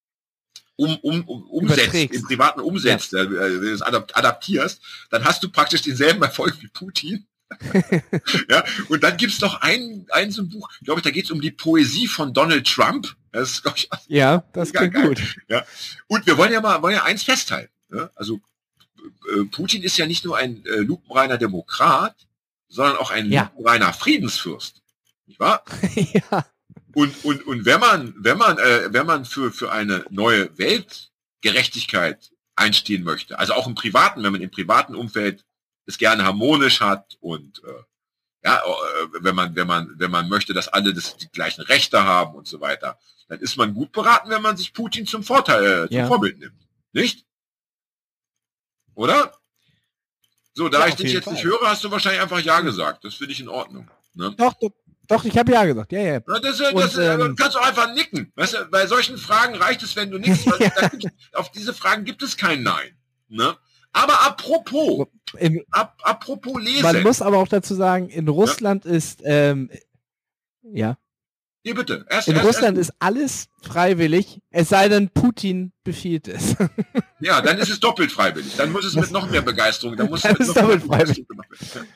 um, 0.75 0.95
um, 0.97 1.23
um, 1.27 1.49
umsetzt, 1.49 1.93
im 1.95 2.23
Privaten 2.23 2.59
umsetzt, 2.59 3.13
ja. 3.13 3.21
äh, 3.21 3.31
wenn 3.31 3.61
du 3.61 3.73
es 3.73 3.81
adaptierst, 3.81 4.81
dann 5.09 5.25
hast 5.25 5.43
du 5.43 5.49
praktisch 5.49 5.81
denselben 5.81 6.21
Erfolg 6.21 6.55
wie 6.61 6.67
Putin. 6.67 7.25
Ja, 8.49 8.63
und 8.89 9.03
dann 9.03 9.17
gibt's 9.17 9.39
noch 9.39 9.61
ein, 9.61 10.05
ein 10.11 10.31
so 10.31 10.41
ein 10.41 10.49
Buch, 10.49 10.69
glaube 10.83 10.99
ich, 10.99 11.03
da 11.03 11.11
geht's 11.11 11.31
um 11.31 11.41
die 11.41 11.51
Poesie 11.51 12.07
von 12.07 12.33
Donald 12.33 12.67
Trump. 12.67 13.15
Das 13.31 13.51
ist, 13.51 13.63
ich, 13.75 13.89
ja, 14.07 14.43
das 14.53 14.73
klingt 14.73 14.93
geil. 14.93 15.07
gut. 15.07 15.21
Ja. 15.47 15.65
Und 16.07 16.25
wir 16.25 16.37
wollen 16.37 16.51
ja 16.51 16.61
mal 16.61 16.81
wollen 16.81 16.95
ja 16.95 17.03
eins 17.03 17.23
festhalten. 17.23 17.73
Ja? 17.93 18.09
Also 18.15 18.41
äh, 19.33 19.45
Putin 19.45 19.83
ist 19.83 19.97
ja 19.97 20.05
nicht 20.05 20.25
nur 20.25 20.37
ein 20.37 20.65
äh, 20.65 20.77
lupenreiner 20.77 21.37
Demokrat, 21.37 22.15
sondern 22.67 22.97
auch 22.97 23.11
ein 23.11 23.31
ja. 23.31 23.51
lupenreiner 23.55 23.93
Friedensfürst. 23.93 24.81
Nicht 25.25 25.39
wahr? 25.39 25.63
ja. 25.95 26.45
Und, 26.93 27.23
und, 27.23 27.45
und 27.45 27.65
wenn 27.65 27.79
man, 27.79 28.13
wenn 28.17 28.37
man, 28.37 28.57
äh, 28.57 28.91
wenn 28.91 29.05
man 29.05 29.25
für, 29.25 29.51
für 29.51 29.71
eine 29.71 30.05
neue 30.09 30.57
Weltgerechtigkeit 30.57 32.31
einstehen 32.55 33.03
möchte, 33.03 33.37
also 33.37 33.53
auch 33.53 33.67
im 33.67 33.75
privaten, 33.75 34.23
wenn 34.23 34.31
man 34.31 34.41
im 34.41 34.49
privaten 34.49 34.95
Umfeld 34.95 35.45
es 35.87 35.97
gerne 35.97 36.25
harmonisch 36.25 36.81
hat 36.81 37.17
und 37.19 37.63
äh, 37.63 37.83
ja, 38.43 38.57
äh, 38.59 39.07
wenn 39.21 39.35
man, 39.35 39.55
wenn 39.55 39.67
man, 39.67 39.93
wenn 39.97 40.11
man 40.11 40.29
möchte, 40.29 40.53
dass 40.53 40.67
alle 40.67 40.93
das, 40.93 41.17
die 41.17 41.29
gleichen 41.29 41.61
Rechte 41.61 42.03
haben 42.03 42.35
und 42.35 42.47
so 42.47 42.61
weiter, 42.61 42.99
dann 43.27 43.39
ist 43.39 43.57
man 43.57 43.73
gut 43.73 43.91
beraten, 43.91 44.29
wenn 44.29 44.41
man 44.41 44.55
sich 44.55 44.73
Putin 44.73 45.05
zum 45.05 45.23
Vorteil, 45.23 45.63
äh, 45.63 45.87
zum 45.87 45.97
ja. 45.97 46.07
Vorbild 46.07 46.39
nimmt. 46.39 46.67
Nicht? 46.93 47.25
Oder? 48.93 49.33
So, 50.53 50.69
da 50.69 50.79
ja, 50.79 50.87
ich 50.87 50.95
dich 50.95 51.13
jetzt 51.13 51.25
Fall. 51.25 51.33
nicht 51.33 51.43
höre, 51.43 51.59
hast 51.61 51.83
du 51.83 51.91
wahrscheinlich 51.91 52.21
einfach 52.21 52.39
Ja 52.39 52.61
gesagt. 52.61 53.03
Das 53.03 53.15
finde 53.15 53.33
ich 53.33 53.39
in 53.39 53.49
Ordnung. 53.49 53.89
Ne? 54.13 54.33
Doch, 54.37 54.53
doch, 54.59 54.71
doch, 55.07 55.23
ich 55.23 55.37
habe 55.37 55.51
Ja 55.51 55.65
gesagt. 55.65 55.91
Ja, 55.91 55.99
ja. 55.99 56.19
Na, 56.25 56.39
das, 56.39 56.59
Und, 56.59 56.79
das, 56.79 56.97
ähm, 56.97 57.35
kannst 57.35 57.55
du 57.55 57.59
einfach 57.59 57.93
nicken. 57.93 58.31
Weißt 58.35 58.53
du, 58.55 58.65
bei 58.65 58.87
solchen 58.87 59.17
Fragen 59.17 59.55
reicht 59.55 59.83
es, 59.83 59.95
wenn 59.95 60.09
du 60.09 60.17
nickst. 60.17 60.45
ja. 60.45 60.91
auf 61.33 61.51
diese 61.51 61.73
Fragen 61.73 62.05
gibt 62.05 62.23
es 62.23 62.37
kein 62.37 62.63
Nein. 62.63 62.97
Ne? 63.27 63.55
Aber 63.97 64.27
apropos, 64.27 65.07
in, 65.39 65.63
ap 65.71 65.99
apropos 66.03 66.61
Lesen. 66.61 66.83
Man 66.83 67.01
muss 67.01 67.19
aber 67.19 67.39
auch 67.39 67.47
dazu 67.47 67.73
sagen, 67.73 68.09
in 68.09 68.27
Russland 68.27 68.85
ja? 68.85 68.91
ist, 68.91 69.21
ähm, 69.23 69.71
ja. 70.61 70.97
Hier 71.63 71.73
bitte. 71.73 72.05
Erst, 72.07 72.27
in 72.27 72.35
erst, 72.35 72.47
Russland 72.47 72.77
erst. 72.77 72.91
ist 72.91 72.95
alles 72.99 73.47
freiwillig, 73.63 74.39
es 74.51 74.69
sei 74.69 74.87
denn, 74.87 75.09
Putin 75.09 75.73
befiehlt 75.83 76.27
es. 76.27 76.55
Ja, 77.19 77.41
dann 77.41 77.57
ist 77.57 77.71
es 77.71 77.79
doppelt 77.79 78.11
freiwillig. 78.11 78.55
Dann 78.55 78.71
muss 78.71 78.85
es 78.85 78.93
mit 78.93 79.09
noch 79.09 79.27
mehr 79.31 79.41
Begeisterung, 79.41 79.97
dann 79.97 80.07
muss 80.07 80.23
es 80.25 80.37
mit 80.37 80.55
noch 80.55 80.67
mehr 80.67 80.79
freiwillig 80.79 81.27
gemacht 81.27 81.75
werden. 81.75 81.87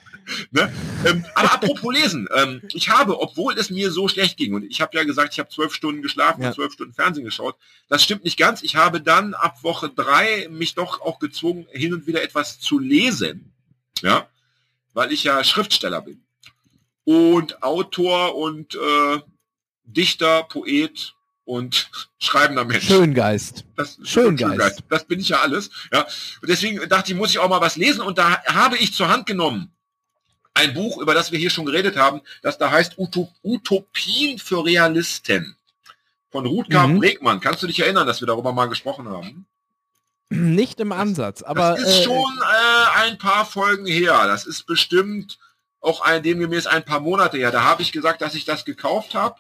Ne? 0.51 0.71
Ähm, 1.05 1.25
aber 1.35 1.53
apropos 1.53 1.93
Lesen, 1.93 2.27
ähm, 2.35 2.61
ich 2.73 2.89
habe, 2.89 3.19
obwohl 3.19 3.57
es 3.57 3.69
mir 3.69 3.91
so 3.91 4.07
schlecht 4.07 4.37
ging, 4.37 4.53
und 4.53 4.63
ich 4.63 4.81
habe 4.81 4.97
ja 4.97 5.03
gesagt, 5.03 5.33
ich 5.33 5.39
habe 5.39 5.49
zwölf 5.49 5.73
Stunden 5.73 6.01
geschlafen 6.01 6.41
ja. 6.41 6.49
und 6.49 6.55
zwölf 6.55 6.73
Stunden 6.73 6.93
Fernsehen 6.93 7.25
geschaut, 7.25 7.55
das 7.87 8.03
stimmt 8.03 8.23
nicht 8.23 8.37
ganz. 8.37 8.63
Ich 8.63 8.75
habe 8.75 9.01
dann 9.01 9.33
ab 9.33 9.63
Woche 9.63 9.89
drei 9.89 10.47
mich 10.49 10.75
doch 10.75 11.01
auch 11.01 11.19
gezwungen, 11.19 11.67
hin 11.71 11.93
und 11.93 12.07
wieder 12.07 12.23
etwas 12.23 12.59
zu 12.59 12.79
lesen. 12.79 13.51
Ja, 14.01 14.27
weil 14.93 15.11
ich 15.11 15.23
ja 15.23 15.43
Schriftsteller 15.43 16.01
bin. 16.01 16.23
Und 17.03 17.63
Autor 17.63 18.35
und 18.35 18.75
äh, 18.75 19.19
Dichter, 19.83 20.43
Poet 20.43 21.13
und 21.45 21.89
schreibender 22.19 22.65
Mensch. 22.65 22.87
Schöngeist. 22.87 23.65
Das, 23.75 23.97
Schöngeist. 24.03 24.51
Schöngeist. 24.51 24.83
Das 24.89 25.05
bin 25.05 25.19
ich 25.19 25.29
ja 25.29 25.41
alles. 25.41 25.69
Ja. 25.91 26.01
Und 26.41 26.49
deswegen 26.49 26.87
dachte 26.87 27.11
ich, 27.11 27.17
muss 27.17 27.31
ich 27.31 27.39
auch 27.39 27.49
mal 27.49 27.61
was 27.61 27.75
lesen. 27.75 28.01
Und 28.01 28.17
da 28.17 28.43
habe 28.45 28.77
ich 28.77 28.93
zur 28.93 29.09
Hand 29.09 29.25
genommen 29.25 29.71
ein 30.53 30.73
Buch, 30.73 30.97
über 30.99 31.13
das 31.13 31.31
wir 31.31 31.39
hier 31.39 31.49
schon 31.49 31.65
geredet 31.65 31.97
haben, 31.97 32.21
das 32.41 32.57
da 32.57 32.71
heißt 32.71 32.97
Utopien 32.97 34.37
für 34.37 34.65
Realisten 34.65 35.55
von 36.29 36.45
Rutger 36.45 36.87
mhm. 36.87 36.99
Bregmann. 36.99 37.39
Kannst 37.39 37.63
du 37.63 37.67
dich 37.67 37.79
erinnern, 37.79 38.07
dass 38.07 38.21
wir 38.21 38.27
darüber 38.27 38.53
mal 38.53 38.67
gesprochen 38.67 39.09
haben? 39.09 39.45
Nicht 40.29 40.79
im 40.79 40.91
Ansatz, 40.93 41.41
aber... 41.41 41.71
Das 41.71 41.81
ist 41.81 41.99
äh, 41.99 42.03
schon 42.03 42.39
äh, 42.39 42.99
ein 43.01 43.17
paar 43.17 43.45
Folgen 43.45 43.85
her. 43.85 44.27
Das 44.27 44.45
ist 44.45 44.65
bestimmt 44.65 45.37
auch 45.81 46.01
ein, 46.01 46.23
demgemäß 46.23 46.67
ein 46.67 46.85
paar 46.85 47.01
Monate 47.01 47.37
her. 47.37 47.51
Da 47.51 47.63
habe 47.63 47.81
ich 47.81 47.91
gesagt, 47.91 48.21
dass 48.21 48.35
ich 48.35 48.45
das 48.45 48.63
gekauft 48.63 49.13
habe, 49.13 49.35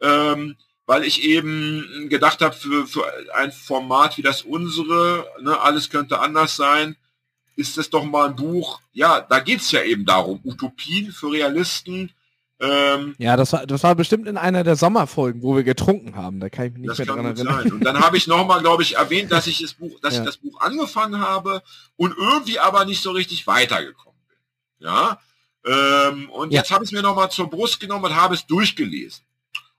ähm, 0.00 0.56
weil 0.86 1.02
ich 1.02 1.24
eben 1.24 2.08
gedacht 2.10 2.42
habe, 2.42 2.54
für, 2.54 2.86
für 2.86 3.04
ein 3.34 3.50
Format 3.50 4.16
wie 4.16 4.22
das 4.22 4.42
unsere, 4.42 5.26
ne, 5.40 5.58
alles 5.58 5.90
könnte 5.90 6.20
anders 6.20 6.54
sein, 6.54 6.96
ist 7.56 7.78
es 7.78 7.90
doch 7.90 8.04
mal 8.04 8.28
ein 8.28 8.36
Buch, 8.36 8.80
ja, 8.92 9.20
da 9.20 9.40
geht 9.40 9.60
es 9.60 9.70
ja 9.70 9.82
eben 9.82 10.04
darum, 10.04 10.40
Utopien 10.44 11.12
für 11.12 11.32
Realisten. 11.32 12.12
Ähm, 12.60 13.14
ja, 13.18 13.36
das 13.36 13.52
war, 13.52 13.66
das 13.66 13.82
war 13.82 13.94
bestimmt 13.94 14.28
in 14.28 14.36
einer 14.36 14.64
der 14.64 14.76
Sommerfolgen, 14.76 15.42
wo 15.42 15.56
wir 15.56 15.64
getrunken 15.64 16.16
haben. 16.16 16.40
Da 16.40 16.48
kann 16.48 16.66
ich 16.66 16.72
mich 16.72 16.88
nicht 16.88 16.98
mehr 16.98 17.06
dran 17.06 17.24
erinnern. 17.24 17.62
Sein. 17.62 17.72
Und 17.72 17.84
dann 17.84 18.00
habe 18.00 18.16
ich 18.16 18.26
nochmal, 18.26 18.60
glaube 18.60 18.82
ich, 18.82 18.96
erwähnt, 18.96 19.32
dass 19.32 19.46
ich 19.46 19.60
das 19.60 19.74
Buch, 19.74 19.98
dass 20.00 20.14
ja. 20.14 20.20
ich 20.20 20.26
das 20.26 20.36
Buch 20.36 20.60
angefangen 20.60 21.20
habe 21.20 21.62
und 21.96 22.16
irgendwie 22.16 22.60
aber 22.60 22.84
nicht 22.84 23.02
so 23.02 23.10
richtig 23.10 23.46
weitergekommen 23.46 24.18
bin. 24.28 24.86
Ja. 24.86 25.20
Ähm, 25.66 26.30
und 26.30 26.52
ja. 26.52 26.60
jetzt 26.60 26.70
habe 26.70 26.84
ich 26.84 26.88
es 26.88 26.92
mir 26.92 27.02
nochmal 27.02 27.30
zur 27.30 27.50
Brust 27.50 27.80
genommen 27.80 28.04
und 28.04 28.16
habe 28.16 28.34
es 28.34 28.46
durchgelesen. 28.46 29.24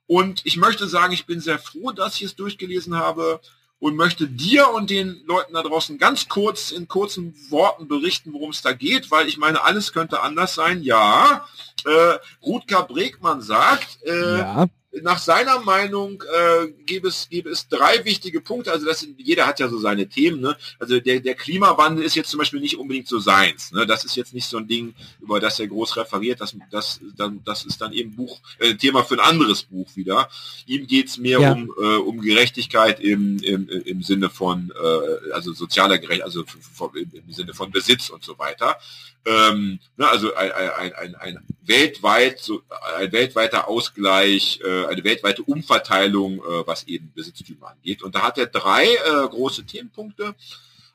Und 0.07 0.45
ich 0.45 0.57
möchte 0.57 0.87
sagen, 0.87 1.13
ich 1.13 1.25
bin 1.25 1.39
sehr 1.39 1.59
froh, 1.59 1.91
dass 1.91 2.15
ich 2.15 2.23
es 2.23 2.35
durchgelesen 2.35 2.95
habe 2.95 3.39
und 3.85 3.95
möchte 3.95 4.27
dir 4.27 4.71
und 4.71 4.89
den 4.89 5.21
Leuten 5.27 5.53
da 5.53 5.61
draußen 5.61 5.99
ganz 5.99 6.27
kurz 6.27 6.71
in 6.71 6.87
kurzen 6.87 7.35
Worten 7.51 7.87
berichten, 7.87 8.33
worum 8.33 8.49
es 8.49 8.63
da 8.63 8.73
geht, 8.73 9.11
weil 9.11 9.27
ich 9.27 9.37
meine, 9.37 9.63
alles 9.63 9.93
könnte 9.93 10.21
anders 10.21 10.55
sein. 10.55 10.81
Ja, 10.81 11.45
äh, 11.85 12.17
Rutger 12.43 12.81
Bregmann 12.81 13.43
sagt, 13.43 13.99
äh, 14.03 14.39
ja 14.39 14.65
nach 15.01 15.19
seiner 15.19 15.59
Meinung 15.59 16.23
äh, 16.23 16.67
gäbe, 16.85 17.09
es, 17.09 17.27
gäbe 17.29 17.49
es 17.49 17.67
drei 17.67 18.03
wichtige 18.05 18.41
Punkte. 18.41 18.71
Also 18.71 18.85
das, 18.85 19.05
jeder 19.17 19.45
hat 19.45 19.59
ja 19.59 19.67
so 19.67 19.79
seine 19.79 20.07
Themen. 20.07 20.41
Ne? 20.41 20.55
Also 20.79 20.99
der, 20.99 21.19
der 21.19 21.35
Klimawandel 21.35 22.03
ist 22.03 22.15
jetzt 22.15 22.29
zum 22.29 22.37
Beispiel 22.37 22.59
nicht 22.59 22.77
unbedingt 22.77 23.07
so 23.07 23.19
seins. 23.19 23.71
Ne? 23.71 23.85
Das 23.85 24.05
ist 24.05 24.15
jetzt 24.15 24.33
nicht 24.33 24.47
so 24.47 24.57
ein 24.57 24.67
Ding, 24.67 24.93
über 25.21 25.39
das 25.39 25.59
er 25.59 25.67
groß 25.67 25.97
referiert. 25.97 26.41
Das, 26.41 26.55
das, 26.71 26.99
dann, 27.17 27.41
das 27.43 27.65
ist 27.65 27.81
dann 27.81 27.93
eben 27.93 28.15
Buch, 28.15 28.39
äh, 28.59 28.75
Thema 28.75 29.03
für 29.03 29.15
ein 29.15 29.19
anderes 29.19 29.63
Buch 29.63 29.87
wieder. 29.95 30.29
Ihm 30.65 30.87
geht's 30.87 31.17
mehr 31.17 31.39
ja. 31.39 31.51
um, 31.51 31.71
äh, 31.81 31.97
um 31.97 32.21
Gerechtigkeit 32.21 32.99
im, 32.99 33.39
im, 33.39 33.67
im 33.69 34.03
Sinne 34.03 34.29
von, 34.29 34.71
äh, 34.71 35.31
also 35.33 35.53
sozialer 35.53 35.97
Gerechtigkeit, 35.97 36.25
also 36.25 36.45
im 36.93 37.33
Sinne 37.33 37.53
von 37.53 37.71
Besitz 37.71 38.09
und 38.09 38.23
so 38.23 38.37
weiter 38.37 38.77
ähm, 39.25 39.79
ne, 39.97 40.07
also 40.07 40.33
ein, 40.35 40.51
ein, 40.51 40.93
ein, 40.93 41.15
ein 41.15 41.39
weltweit 41.63 42.39
so 42.39 42.61
ein 42.97 43.11
weltweiter 43.11 43.67
Ausgleich, 43.67 44.59
äh, 44.63 44.84
eine 44.87 45.03
weltweite 45.03 45.43
Umverteilung, 45.43 46.39
äh, 46.39 46.67
was 46.67 46.83
eben 46.87 47.11
Besitztümer 47.13 47.69
angeht. 47.69 48.03
Und 48.03 48.15
da 48.15 48.21
hat 48.21 48.37
er 48.37 48.47
drei 48.47 48.85
äh, 48.85 49.27
große 49.27 49.65
Themenpunkte, 49.65 50.35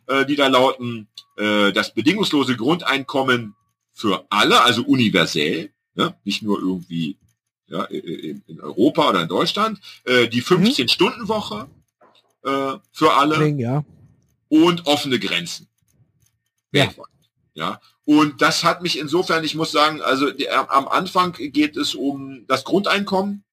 äh, 0.06 0.24
die 0.26 0.36
da 0.36 0.48
lauten: 0.48 1.08
äh, 1.36 1.72
das 1.72 1.94
bedingungslose 1.94 2.56
Grundeinkommen 2.56 3.54
für 3.92 4.24
alle, 4.30 4.62
also 4.62 4.82
universell, 4.82 5.70
ne, 5.94 6.14
nicht 6.24 6.42
nur 6.42 6.58
irgendwie 6.58 7.16
ja, 7.66 7.84
in, 7.84 8.60
Europa 8.60 9.08
oder 9.08 9.22
in 9.22 9.28
Deutschland, 9.28 9.80
äh, 10.04 10.28
die 10.28 10.42
15-Stunden-Woche 10.42 11.68
mhm. 12.44 12.50
äh, 12.50 12.78
für 12.92 13.14
alle 13.14 13.84
und 14.48 14.86
offene 14.86 15.18
Grenzen. 15.18 15.68
Ja. 16.72 16.90
Ja, 17.54 17.80
und 18.04 18.40
das 18.40 18.64
hat 18.64 18.80
mich 18.80 18.98
insofern, 18.98 19.44
ich 19.44 19.54
muss 19.54 19.72
sagen, 19.72 20.00
also 20.00 20.30
am 20.68 20.88
Anfang 20.88 21.32
geht 21.32 21.76
es 21.76 21.94
um 21.94 22.44
das 22.46 22.64
Grundeinkommen. 22.64 23.44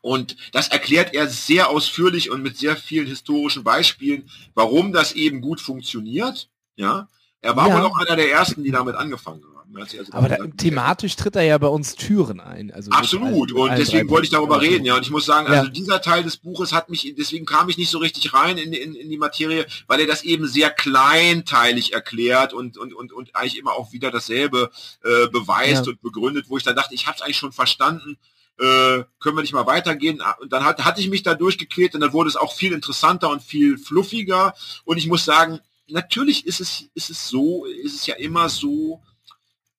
Und 0.00 0.36
das 0.52 0.68
erklärt 0.68 1.14
er 1.14 1.28
sehr 1.28 1.68
ausführlich 1.68 2.30
und 2.30 2.42
mit 2.42 2.56
sehr 2.56 2.76
vielen 2.76 3.06
historischen 3.06 3.64
Beispielen, 3.64 4.28
warum 4.54 4.92
das 4.92 5.12
eben 5.12 5.40
gut 5.40 5.60
funktioniert. 5.60 6.48
Ja, 6.76 7.08
er 7.40 7.56
war 7.56 7.68
ja. 7.68 7.76
wohl 7.76 7.82
auch 7.82 7.98
einer 7.98 8.16
der 8.16 8.30
ersten, 8.30 8.62
die 8.64 8.70
damit 8.70 8.94
angefangen 8.96 9.42
haben. 9.42 9.56
Also 9.76 9.98
aber 10.10 10.28
da, 10.28 10.36
thematisch 10.56 11.16
tritt 11.16 11.36
er 11.36 11.42
ja 11.42 11.58
bei 11.58 11.66
uns 11.66 11.96
Türen 11.96 12.40
ein. 12.40 12.70
Also 12.72 12.90
Absolut. 12.90 13.52
und 13.52 13.70
deswegen 13.76 14.08
wollte 14.08 14.24
ich 14.24 14.30
darüber 14.30 14.60
reden. 14.60 14.84
Ja, 14.84 14.96
und 14.96 15.02
ich 15.02 15.10
muss 15.10 15.26
sagen, 15.26 15.46
also 15.46 15.68
dieser 15.70 16.00
Teil 16.00 16.22
des 16.22 16.36
Buches 16.36 16.72
hat 16.72 16.88
mich, 16.88 17.14
deswegen 17.16 17.46
kam 17.46 17.68
ich 17.68 17.76
nicht 17.76 17.90
so 17.90 17.98
richtig 17.98 18.32
rein 18.32 18.58
in, 18.58 18.72
in, 18.72 18.94
in 18.94 19.10
die 19.10 19.18
Materie, 19.18 19.66
weil 19.86 20.00
er 20.00 20.06
das 20.06 20.22
eben 20.22 20.46
sehr 20.46 20.70
kleinteilig 20.70 21.92
erklärt 21.92 22.52
und, 22.52 22.78
und, 22.78 22.94
und, 22.94 23.12
und 23.12 23.34
eigentlich 23.34 23.58
immer 23.58 23.72
auch 23.72 23.92
wieder 23.92 24.10
dasselbe 24.10 24.70
äh, 25.04 25.28
beweist 25.28 25.86
ja. 25.86 25.92
und 25.92 26.00
begründet, 26.00 26.46
wo 26.48 26.56
ich 26.56 26.64
dann 26.64 26.76
dachte, 26.76 26.94
ich 26.94 27.06
habe 27.06 27.16
es 27.16 27.22
eigentlich 27.22 27.38
schon 27.38 27.52
verstanden. 27.52 28.18
Äh, 28.58 29.04
können 29.18 29.36
wir 29.36 29.42
nicht 29.42 29.52
mal 29.52 29.66
weitergehen? 29.66 30.20
Ah, 30.22 30.36
und 30.40 30.52
dann 30.52 30.64
hat, 30.64 30.84
hatte 30.84 31.00
ich 31.00 31.10
mich 31.10 31.22
da 31.22 31.34
durchgequält 31.34 31.94
und 31.94 32.00
dann 32.00 32.12
wurde 32.12 32.28
es 32.28 32.36
auch 32.36 32.54
viel 32.54 32.72
interessanter 32.72 33.30
und 33.30 33.42
viel 33.42 33.76
fluffiger. 33.78 34.54
Und 34.84 34.96
ich 34.96 35.06
muss 35.06 35.24
sagen, 35.24 35.60
natürlich 35.88 36.46
ist 36.46 36.60
es, 36.60 36.84
ist 36.94 37.10
es 37.10 37.28
so, 37.28 37.66
ist 37.66 37.94
es 37.94 38.06
ja 38.06 38.14
immer 38.16 38.48
so, 38.48 39.02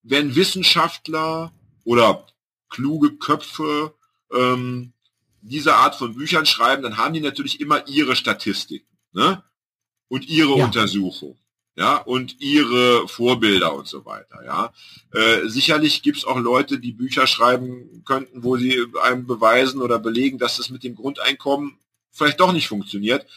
wenn 0.04 0.36
Wissenschaftler 0.36 1.52
oder 1.84 2.28
kluge 2.70 3.16
Köpfe 3.18 3.94
ähm, 4.34 4.94
diese 5.42 5.76
Art 5.76 5.96
von 5.96 6.16
Büchern 6.16 6.46
schreiben, 6.46 6.84
dann 6.84 6.98
haben 6.98 7.14
die 7.14 7.22
natürlich 7.22 7.60
immer 7.60 7.88
ihre 7.88 8.16
Statistiken 8.16 8.98
ne? 9.14 9.44
und 10.08 10.28
ihre 10.28 10.58
ja. 10.58 10.66
Untersuchung. 10.66 11.38
Ja, 11.78 11.98
und 11.98 12.42
ihre 12.42 13.08
Vorbilder 13.08 13.76
und 13.76 13.88
so 13.88 14.04
weiter. 14.04 14.44
Ja, 14.44 14.74
äh, 15.14 15.48
sicherlich 15.48 16.02
gibt 16.02 16.18
es 16.18 16.26
auch 16.26 16.40
Leute, 16.40 16.80
die 16.80 16.92
Bücher 16.92 17.28
schreiben 17.28 18.02
könnten, 18.04 18.44
wo 18.44 18.58
sie 18.58 18.84
einem 19.04 19.28
beweisen 19.28 19.82
oder 19.84 20.00
belegen, 20.00 20.40
dass 20.40 20.58
es 20.58 20.72
mit 20.72 20.84
dem 20.84 20.96
Grundeinkommen 20.96 21.78
vielleicht 22.10 22.40
doch 22.40 22.52
nicht 22.52 22.68
funktioniert. 22.68 23.28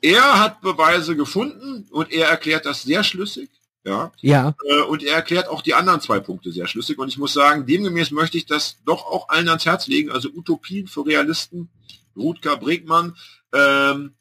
Er 0.00 0.40
hat 0.40 0.60
Beweise 0.60 1.14
gefunden 1.14 1.86
und 1.92 2.10
er 2.10 2.28
erklärt 2.28 2.66
das 2.66 2.82
sehr 2.82 3.04
schlüssig. 3.04 3.48
Ja. 3.84 4.12
ja. 4.22 4.56
Äh, 4.68 4.82
und 4.82 5.04
er 5.04 5.14
erklärt 5.14 5.46
auch 5.46 5.62
die 5.62 5.74
anderen 5.74 6.00
zwei 6.00 6.18
Punkte 6.18 6.50
sehr 6.50 6.66
schlüssig. 6.66 6.98
Und 6.98 7.06
ich 7.06 7.18
muss 7.18 7.32
sagen, 7.32 7.64
demgemäß 7.64 8.10
möchte 8.10 8.38
ich 8.38 8.46
das 8.46 8.78
doch 8.86 9.06
auch 9.06 9.28
allen 9.28 9.48
ans 9.48 9.66
Herz 9.66 9.86
legen. 9.86 10.10
Also 10.10 10.30
Utopien 10.30 10.88
für 10.88 11.06
Realisten, 11.06 11.68
Rutger 12.16 12.56
Bregmann. 12.56 13.16
Ähm, 13.52 14.14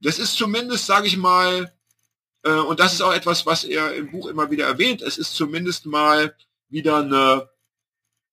das 0.00 0.18
ist 0.18 0.36
zumindest, 0.36 0.86
sage 0.86 1.06
ich 1.06 1.18
mal, 1.18 1.73
äh, 2.44 2.50
und 2.52 2.78
das 2.78 2.92
ist 2.92 3.00
auch 3.00 3.12
etwas, 3.12 3.46
was 3.46 3.64
er 3.64 3.94
im 3.94 4.10
Buch 4.10 4.28
immer 4.28 4.50
wieder 4.50 4.66
erwähnt, 4.66 5.02
es 5.02 5.18
ist 5.18 5.34
zumindest 5.34 5.86
mal 5.86 6.34
wieder 6.68 6.98
eine, 6.98 7.48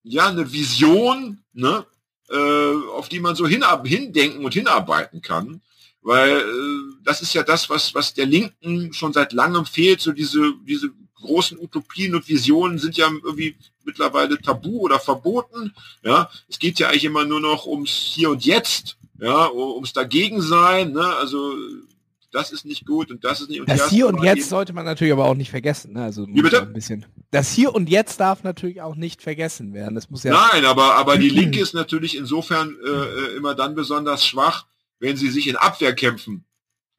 ja, 0.03 0.27
eine 0.27 0.51
Vision, 0.51 1.43
ne? 1.53 1.85
äh, 2.29 2.89
auf 2.93 3.09
die 3.09 3.19
man 3.19 3.35
so 3.35 3.47
hin, 3.47 3.63
hindenken 3.83 4.45
und 4.45 4.53
hinarbeiten 4.53 5.21
kann. 5.21 5.61
Weil 6.01 6.39
äh, 6.39 6.43
das 7.03 7.21
ist 7.21 7.33
ja 7.33 7.43
das, 7.43 7.69
was, 7.69 7.93
was 7.93 8.13
der 8.13 8.25
Linken 8.25 8.93
schon 8.93 9.13
seit 9.13 9.33
langem 9.33 9.65
fehlt, 9.65 10.01
so 10.01 10.11
diese, 10.11 10.53
diese 10.65 10.89
großen 11.15 11.59
Utopien 11.59 12.15
und 12.15 12.27
Visionen 12.27 12.79
sind 12.79 12.97
ja 12.97 13.07
irgendwie 13.07 13.55
mittlerweile 13.83 14.41
tabu 14.41 14.79
oder 14.79 14.99
verboten. 14.99 15.73
Ja, 16.03 16.29
es 16.49 16.59
geht 16.59 16.79
ja 16.79 16.89
eigentlich 16.89 17.05
immer 17.05 17.25
nur 17.25 17.39
noch 17.39 17.65
ums 17.65 17.91
Hier 17.91 18.31
und 18.31 18.45
Jetzt, 18.45 18.97
ja, 19.19 19.49
ums 19.51 19.93
Dagegensein. 19.93 20.91
Ne? 20.91 21.05
Also 21.17 21.55
das 22.31 22.51
ist 22.51 22.65
nicht 22.65 22.85
gut 22.85 23.11
und 23.11 23.23
das 23.23 23.41
ist 23.41 23.49
nicht. 23.49 23.59
Und 23.59 23.69
das 23.69 23.89
Hier 23.89 24.07
und 24.07 24.23
Jetzt 24.23 24.49
sollte 24.49 24.73
man 24.73 24.85
natürlich 24.85 25.13
aber 25.13 25.25
auch 25.25 25.35
nicht 25.35 25.51
vergessen. 25.51 25.93
Ne? 25.93 26.03
Also 26.03 26.27
Wie 26.27 26.41
bitte? 26.41 26.61
ein 26.61 26.73
bisschen. 26.73 27.05
Das 27.29 27.51
Hier 27.51 27.73
und 27.73 27.89
Jetzt 27.89 28.19
darf 28.19 28.43
natürlich 28.43 28.81
auch 28.81 28.95
nicht 28.95 29.21
vergessen 29.21 29.73
werden. 29.73 29.95
Das 29.95 30.09
muss 30.09 30.23
ja. 30.23 30.31
Nein, 30.31 30.65
aber 30.65 30.95
aber 30.95 31.17
die 31.17 31.29
Linke 31.29 31.59
ist 31.59 31.73
natürlich 31.73 32.17
insofern 32.17 32.75
äh, 32.83 32.89
äh, 32.89 33.37
immer 33.37 33.55
dann 33.55 33.75
besonders 33.75 34.25
schwach, 34.25 34.65
wenn 34.99 35.17
sie 35.17 35.29
sich 35.29 35.47
in 35.47 35.55
Abwehrkämpfen 35.55 36.45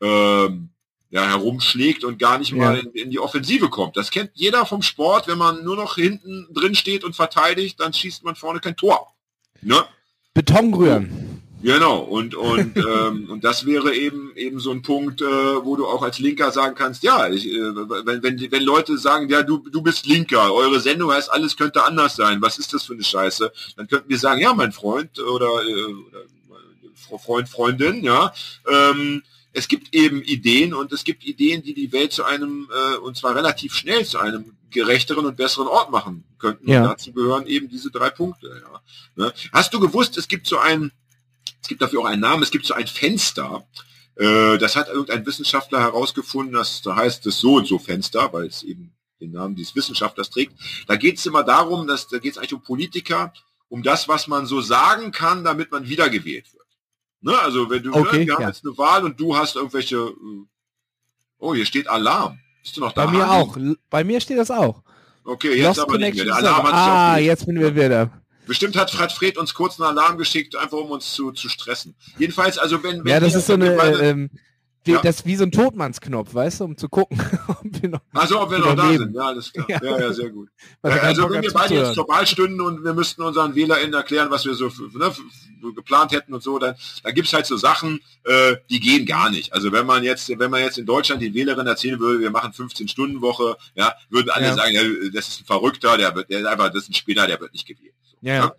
ähm, 0.03 0.71
ja, 1.11 1.27
herumschlägt 1.27 2.05
und 2.05 2.19
gar 2.19 2.39
nicht 2.39 2.53
mal 2.53 2.77
ja. 2.77 2.81
in, 2.81 2.91
in, 2.93 3.11
die 3.11 3.19
Offensive 3.19 3.69
kommt. 3.69 3.97
Das 3.97 4.11
kennt 4.11 4.31
jeder 4.35 4.67
vom 4.67 4.83
Sport. 4.83 5.29
Wenn 5.29 5.39
man 5.39 5.63
nur 5.65 5.77
noch 5.77 5.97
hinten 5.97 6.49
drin 6.53 6.75
steht 6.75 7.05
und 7.05 7.15
verteidigt, 7.15 7.81
dann 7.81 7.93
schießt 7.93 8.25
man 8.25 8.35
vorne 8.35 8.61
kein 8.61 8.77
Tor. 8.77 9.15
Ne? 9.61 9.85
Beton 10.35 10.73
rühren. 10.75 11.32
Genau, 11.63 12.01
und, 12.01 12.35
und, 12.35 12.77
ähm, 12.77 13.31
und 13.31 13.45
das 13.45 13.65
wäre 13.67 13.95
eben 13.95 14.35
eben 14.37 14.59
so 14.59 14.71
ein 14.73 14.83
Punkt, 14.83 15.23
äh, 15.23 15.25
wo 15.25 15.77
du 15.77 15.87
auch 15.87 16.03
als 16.03 16.19
Linker 16.19 16.51
sagen 16.51 16.75
kannst, 16.75 17.03
ja, 17.03 17.29
ich, 17.29 17.47
äh, 17.47 17.75
wenn, 17.75 18.23
wenn, 18.23 18.51
wenn 18.51 18.63
Leute 18.63 18.99
sagen, 18.99 19.29
ja, 19.29 19.43
du, 19.43 19.59
du 19.59 19.83
bist 19.83 20.07
Linker, 20.07 20.53
eure 20.53 20.81
Sendung 20.81 21.13
heißt, 21.13 21.33
alles 21.33 21.57
könnte 21.57 21.85
anders 21.85 22.17
sein, 22.17 22.43
was 22.43 22.59
ist 22.59 22.73
das 22.73 22.85
für 22.85 22.95
eine 22.95 23.05
Scheiße? 23.05 23.53
Dann 23.77 23.89
könnten 23.89 24.11
wir 24.11 24.19
sagen, 24.19 24.41
ja, 24.41 24.53
mein 24.55 24.73
Freund 24.73 25.19
oder, 25.21 25.47
äh, 25.47 25.85
oder 25.85 27.19
Freund, 27.19 27.49
Freundin, 27.49 28.03
ja, 28.03 28.33
ähm, 28.69 29.23
es 29.53 29.69
gibt 29.69 29.95
eben 29.95 30.23
Ideen 30.23 30.73
und 30.73 30.93
es 30.93 31.05
gibt 31.05 31.25
Ideen, 31.25 31.63
die 31.63 31.75
die 31.75 31.93
Welt 31.93 32.13
zu 32.13 32.25
einem, 32.25 32.69
äh, 32.73 32.97
und 32.97 33.17
zwar 33.17 33.37
relativ 33.37 33.75
schnell 33.75 34.05
zu 34.05 34.19
einem 34.19 34.57
gerechteren 34.71 35.27
und 35.27 35.37
besseren 35.37 35.69
Ort 35.69 35.91
machen 35.91 36.25
könnten. 36.39 36.69
Ja. 36.69 36.83
Und 36.83 36.91
dazu 36.91 37.13
gehören 37.13 37.47
eben 37.47 37.69
diese 37.69 37.91
drei 37.91 38.09
Punkte. 38.09 38.49
Ja. 38.49 38.81
Ne? 39.27 39.33
Hast 39.53 39.75
du 39.75 39.81
gewusst, 39.81 40.17
es 40.17 40.27
gibt 40.27 40.47
so 40.47 40.59
ein 40.59 40.91
es 41.63 41.69
gibt 41.69 41.81
dafür 41.81 42.01
auch 42.01 42.07
einen 42.07 42.21
Namen, 42.21 42.43
es 42.43 42.51
gibt 42.51 42.67
so 42.67 42.75
ein 42.75 42.87
Fenster, 42.87 43.67
äh, 44.17 44.59
das 44.59 44.77
hat 44.77 44.89
irgendein 44.89 45.25
Wissenschaftler 45.25 45.81
herausgefunden, 45.81 46.55
das 46.55 46.83
da 46.83 46.97
heißt 46.97 47.25
das 47.25 47.39
so 47.39 47.57
und 47.57 47.67
so 47.67 47.79
Fenster, 47.79 48.33
weil 48.33 48.47
es 48.47 48.63
eben 48.63 48.93
den 49.21 49.33
Namen 49.33 49.55
dieses 49.55 49.75
Wissenschaftlers 49.75 50.31
trägt. 50.31 50.55
Da 50.87 50.97
geht 50.97 51.19
es 51.19 51.27
immer 51.27 51.45
darum, 51.45 51.87
dass 51.87 52.09
da 52.09 52.19
geht 52.19 52.33
es 52.33 52.39
eigentlich 52.39 52.55
um 52.55 52.63
Politiker, 52.63 53.33
um 53.69 53.83
das, 53.83 54.09
was 54.09 54.27
man 54.27 54.47
so 54.47 54.61
sagen 54.61 55.13
kann, 55.13 55.45
damit 55.45 55.71
man 55.71 55.89
wiedergewählt 55.89 56.53
wird. 56.53 56.67
Ne? 57.21 57.39
Also 57.39 57.71
wenn 57.71 57.83
du, 57.83 57.91
ne, 57.91 57.97
okay, 57.97 58.19
ne, 58.19 58.27
wir 58.27 58.35
haben 58.35 58.49
jetzt 58.49 58.65
eine 58.67 58.77
Wahl 58.77 59.05
und 59.05 59.19
du 59.19 59.37
hast 59.37 59.57
irgendwelche, 59.57 59.97
äh, 59.97 60.47
oh, 61.39 61.55
hier 61.55 61.65
steht 61.65 61.89
Alarm. 61.89 62.39
Bist 62.63 62.77
du 62.77 62.81
noch 62.81 62.93
da? 62.93 63.07
Bei 63.07 63.13
mir 63.13 63.31
auch. 63.31 63.57
Bei 63.89 64.05
mir 64.05 64.21
steht 64.21 64.39
das 64.39 64.51
auch. 64.51 64.83
Okay, 65.25 65.55
jetzt 65.55 65.77
Lost 65.77 65.81
aber 65.81 65.99
nicht 65.99 66.17
mehr. 66.17 66.25
Der 66.25 66.37
Alarm 66.37 66.67
hat 66.67 66.75
ah, 66.75 67.19
jetzt 67.19 67.47
bin 67.47 67.57
ich 67.57 67.75
wieder. 67.75 68.22
Bestimmt 68.47 68.77
hat 68.77 68.91
Fred 68.91 69.13
Fred 69.13 69.39
uns 69.39 69.55
kurz 69.55 69.81
einen 69.81 69.89
Alarm 69.89 70.19
geschickt, 70.19 70.57
einfach 70.57 70.79
um 70.79 70.91
uns 70.91 71.13
zu, 71.13 71.33
zu 71.33 71.49
stressen. 71.49 71.95
Jedenfalls, 72.19 72.59
also 72.59 72.83
wenn... 72.83 73.05
wenn 73.05 73.13
ja, 73.13 73.21
das 73.21 73.35
ist 73.35 73.47
so 73.47 73.55
eine... 73.55 73.77
Ähm, 74.03 74.31
ja. 74.87 75.01
Das 75.01 75.21
ist 75.21 75.27
wie 75.27 75.37
so 75.37 75.45
ein 75.45 75.53
Todmannsknopf, 75.53 76.35
weißt 76.35 76.61
du, 76.61 76.65
um 76.65 76.77
zu 76.77 76.89
gucken, 76.89 77.21
ob 77.49 77.61
wir 77.63 77.89
noch, 77.89 78.01
also, 78.13 78.41
ob 78.41 78.51
wir 78.51 78.59
noch 78.59 78.75
da 78.75 78.91
leben. 78.91 79.05
sind. 79.05 79.15
Ja, 79.15 79.23
alles 79.23 79.53
klar. 79.53 79.67
Ja, 79.69 79.81
ja, 79.83 80.01
ja 80.01 80.13
sehr 80.13 80.31
gut. 80.31 80.49
Also, 80.83 80.99
also 81.01 81.31
wenn 81.31 81.43
wir 81.43 81.53
beide 81.53 81.75
jetzt 81.75 81.95
zur 81.95 82.09
Wahl 82.09 82.27
stünden 82.27 82.61
und 82.61 82.83
wir 82.83 82.93
müssten 82.93 83.23
unseren 83.23 83.55
WählerInnen 83.55 83.95
erklären, 83.95 84.31
was 84.31 84.45
wir 84.45 84.55
so 84.55 84.67
ne, 84.67 85.13
geplant 85.75 86.13
hätten 86.13 86.35
und 86.35 86.43
so, 86.43 86.59
dann, 86.59 86.75
dann 87.03 87.15
gibt's 87.15 87.33
halt 87.33 87.47
so 87.47 87.57
Sachen, 87.57 88.01
äh, 88.25 88.57
die 88.71 88.81
gehen 88.81 89.07
gar 89.07 89.31
nicht. 89.31 89.53
Also 89.53 89.71
wenn 89.71 89.87
man 89.87 90.03
jetzt, 90.03 90.29
wenn 90.37 90.51
man 90.51 90.61
jetzt 90.63 90.79
in 90.79 90.87
Deutschland 90.87 91.23
den 91.23 91.35
Wählerinnen 91.35 91.69
erzählen 91.69 92.01
würde, 92.01 92.21
wir 92.21 92.31
machen 92.31 92.53
15-Stunden-Woche, 92.53 93.57
ja, 93.75 93.95
würden 94.11 94.31
alle 94.31 94.47
ja. 94.47 94.55
sagen, 94.55 94.75
ja, 94.75 94.83
das 95.13 95.29
ist 95.29 95.41
ein 95.43 95.47
Verrückter, 95.47 95.97
der, 95.97 96.15
wird, 96.15 96.31
der 96.31 96.41
ist 96.41 96.47
einfach, 96.47 96.69
das 96.69 96.85
ist 96.85 96.91
ein 96.91 96.95
Spinner, 96.95 97.27
der 97.27 97.41
wird 97.41 97.53
nicht 97.53 97.67
gewählt. 97.67 97.95
So, 98.03 98.17
ja. 98.23 98.35
ja. 98.35 98.55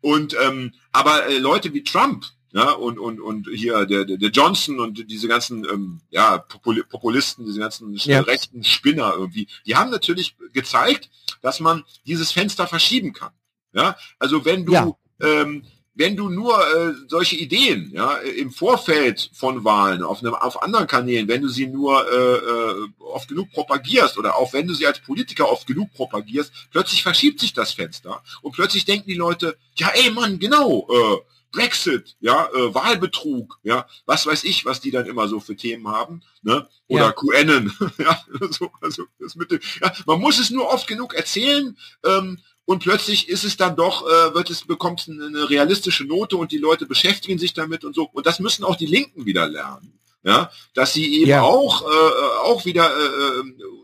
Und 0.00 0.34
ähm, 0.42 0.72
aber 0.92 1.26
äh, 1.26 1.38
Leute 1.38 1.74
wie 1.74 1.84
Trump, 1.84 2.24
ja, 2.52 2.72
und, 2.72 2.98
und, 2.98 3.20
und 3.20 3.48
hier 3.54 3.86
der, 3.86 4.04
der, 4.04 4.16
der 4.16 4.30
Johnson 4.30 4.80
und 4.80 5.10
diese 5.10 5.28
ganzen 5.28 5.64
ähm, 5.64 6.00
ja, 6.10 6.38
Populisten, 6.38 7.46
diese 7.46 7.60
ganzen 7.60 7.94
ja. 7.94 8.20
rechten 8.20 8.64
Spinner 8.64 9.14
irgendwie, 9.16 9.46
die 9.66 9.76
haben 9.76 9.90
natürlich 9.90 10.36
gezeigt, 10.52 11.10
dass 11.42 11.60
man 11.60 11.84
dieses 12.06 12.32
Fenster 12.32 12.66
verschieben 12.66 13.12
kann. 13.12 13.32
Ja, 13.72 13.96
also 14.18 14.44
wenn 14.44 14.66
du 14.66 14.72
ja. 14.72 14.92
ähm, 15.20 15.62
wenn 15.94 16.16
du 16.16 16.30
nur 16.30 16.58
äh, 16.58 16.94
solche 17.08 17.36
Ideen 17.36 17.90
ja, 17.92 18.14
im 18.14 18.50
Vorfeld 18.50 19.30
von 19.34 19.64
Wahlen 19.64 20.02
auf, 20.02 20.20
einem, 20.20 20.34
auf 20.34 20.62
anderen 20.62 20.86
Kanälen, 20.86 21.28
wenn 21.28 21.42
du 21.42 21.48
sie 21.48 21.66
nur 21.66 22.04
äh, 22.10 22.36
äh, 22.36 22.88
oft 23.00 23.28
genug 23.28 23.50
propagierst 23.52 24.16
oder 24.16 24.36
auch 24.36 24.52
wenn 24.52 24.66
du 24.66 24.72
sie 24.72 24.86
als 24.86 25.00
Politiker 25.00 25.50
oft 25.50 25.66
genug 25.66 25.92
propagierst, 25.92 26.52
plötzlich 26.70 27.02
verschiebt 27.02 27.38
sich 27.38 27.52
das 27.52 27.72
Fenster 27.72 28.22
und 28.40 28.52
plötzlich 28.52 28.84
denken 28.86 29.10
die 29.10 29.14
Leute, 29.14 29.58
ja 29.76 29.88
ey 29.88 30.10
Mann, 30.10 30.38
genau, 30.38 30.88
äh, 30.90 31.18
Brexit, 31.52 32.16
ja, 32.20 32.48
äh, 32.54 32.74
Wahlbetrug, 32.74 33.58
ja, 33.62 33.86
was 34.06 34.26
weiß 34.26 34.44
ich, 34.44 34.64
was 34.64 34.80
die 34.80 34.90
dann 34.90 35.06
immer 35.06 35.28
so 35.28 35.40
für 35.40 35.56
Themen 35.56 35.88
haben, 35.88 36.22
ne? 36.42 36.68
Oder 36.86 37.06
ja. 37.06 37.12
QAnon, 37.12 37.72
ja, 37.98 38.20
so, 38.50 38.70
also 38.80 39.04
das 39.18 39.36
mit 39.36 39.50
dem, 39.50 39.60
ja, 39.82 39.92
man 40.06 40.20
muss 40.20 40.38
es 40.38 40.50
nur 40.50 40.68
oft 40.68 40.86
genug 40.86 41.14
erzählen, 41.14 41.76
ähm, 42.04 42.38
und 42.70 42.84
plötzlich 42.84 43.28
ist 43.28 43.42
es 43.42 43.56
dann 43.56 43.74
doch, 43.74 44.06
äh, 44.06 44.32
wird 44.32 44.48
es, 44.48 44.64
bekommt 44.64 45.08
eine 45.08 45.50
realistische 45.50 46.04
Note 46.04 46.36
und 46.36 46.52
die 46.52 46.58
Leute 46.58 46.86
beschäftigen 46.86 47.36
sich 47.36 47.52
damit 47.52 47.84
und 47.84 47.96
so. 47.96 48.08
Und 48.12 48.26
das 48.26 48.38
müssen 48.38 48.62
auch 48.62 48.76
die 48.76 48.86
Linken 48.86 49.26
wieder 49.26 49.48
lernen. 49.48 49.99
Ja, 50.22 50.50
dass 50.74 50.92
sie 50.92 51.20
eben 51.20 51.30
ja. 51.30 51.40
auch, 51.40 51.80
äh, 51.80 52.40
auch 52.44 52.66
wieder 52.66 52.90
äh, 52.94 53.38
äh, 53.38 53.42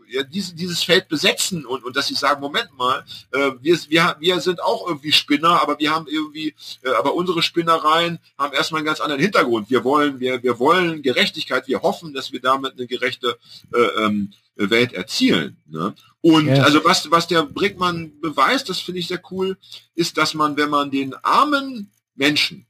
ja, 0.09 0.23
diese, 0.23 0.53
dieses 0.53 0.83
Feld 0.83 1.07
besetzen 1.07 1.65
und, 1.65 1.83
und 1.83 1.95
dass 1.95 2.07
sie 2.07 2.13
sagen, 2.13 2.41
Moment 2.41 2.69
mal, 2.77 3.03
äh, 3.31 3.51
wir, 3.59 3.75
wir, 3.89 4.15
wir 4.19 4.39
sind 4.39 4.61
auch 4.61 4.87
irgendwie 4.87 5.11
Spinner, 5.11 5.59
aber 5.61 5.79
wir 5.79 5.91
haben 5.91 6.05
irgendwie, 6.07 6.53
äh, 6.83 6.89
aber 6.91 7.15
unsere 7.15 7.41
Spinnereien 7.41 8.19
haben 8.37 8.53
erstmal 8.53 8.79
einen 8.79 8.85
ganz 8.85 8.99
anderen 8.99 9.21
Hintergrund. 9.21 9.71
Wir 9.71 9.83
wollen, 9.83 10.19
wir, 10.19 10.43
wir 10.43 10.59
wollen 10.59 11.01
Gerechtigkeit, 11.01 11.67
wir 11.67 11.81
hoffen, 11.81 12.13
dass 12.13 12.31
wir 12.31 12.39
damit 12.39 12.73
eine 12.73 12.85
gerechte 12.85 13.37
äh, 13.73 14.05
ähm, 14.05 14.31
Welt 14.55 14.93
erzielen. 14.93 15.57
Ne? 15.65 15.95
Und 16.21 16.47
yes. 16.47 16.59
also 16.59 16.83
was, 16.85 17.09
was 17.09 17.27
der 17.27 17.43
Brickmann 17.43 18.19
beweist, 18.21 18.69
das 18.69 18.79
finde 18.79 18.99
ich 18.99 19.07
sehr 19.07 19.21
cool, 19.31 19.57
ist, 19.95 20.17
dass 20.17 20.33
man, 20.33 20.55
wenn 20.57 20.69
man 20.69 20.91
den 20.91 21.13
armen 21.23 21.91
Menschen 22.15 22.67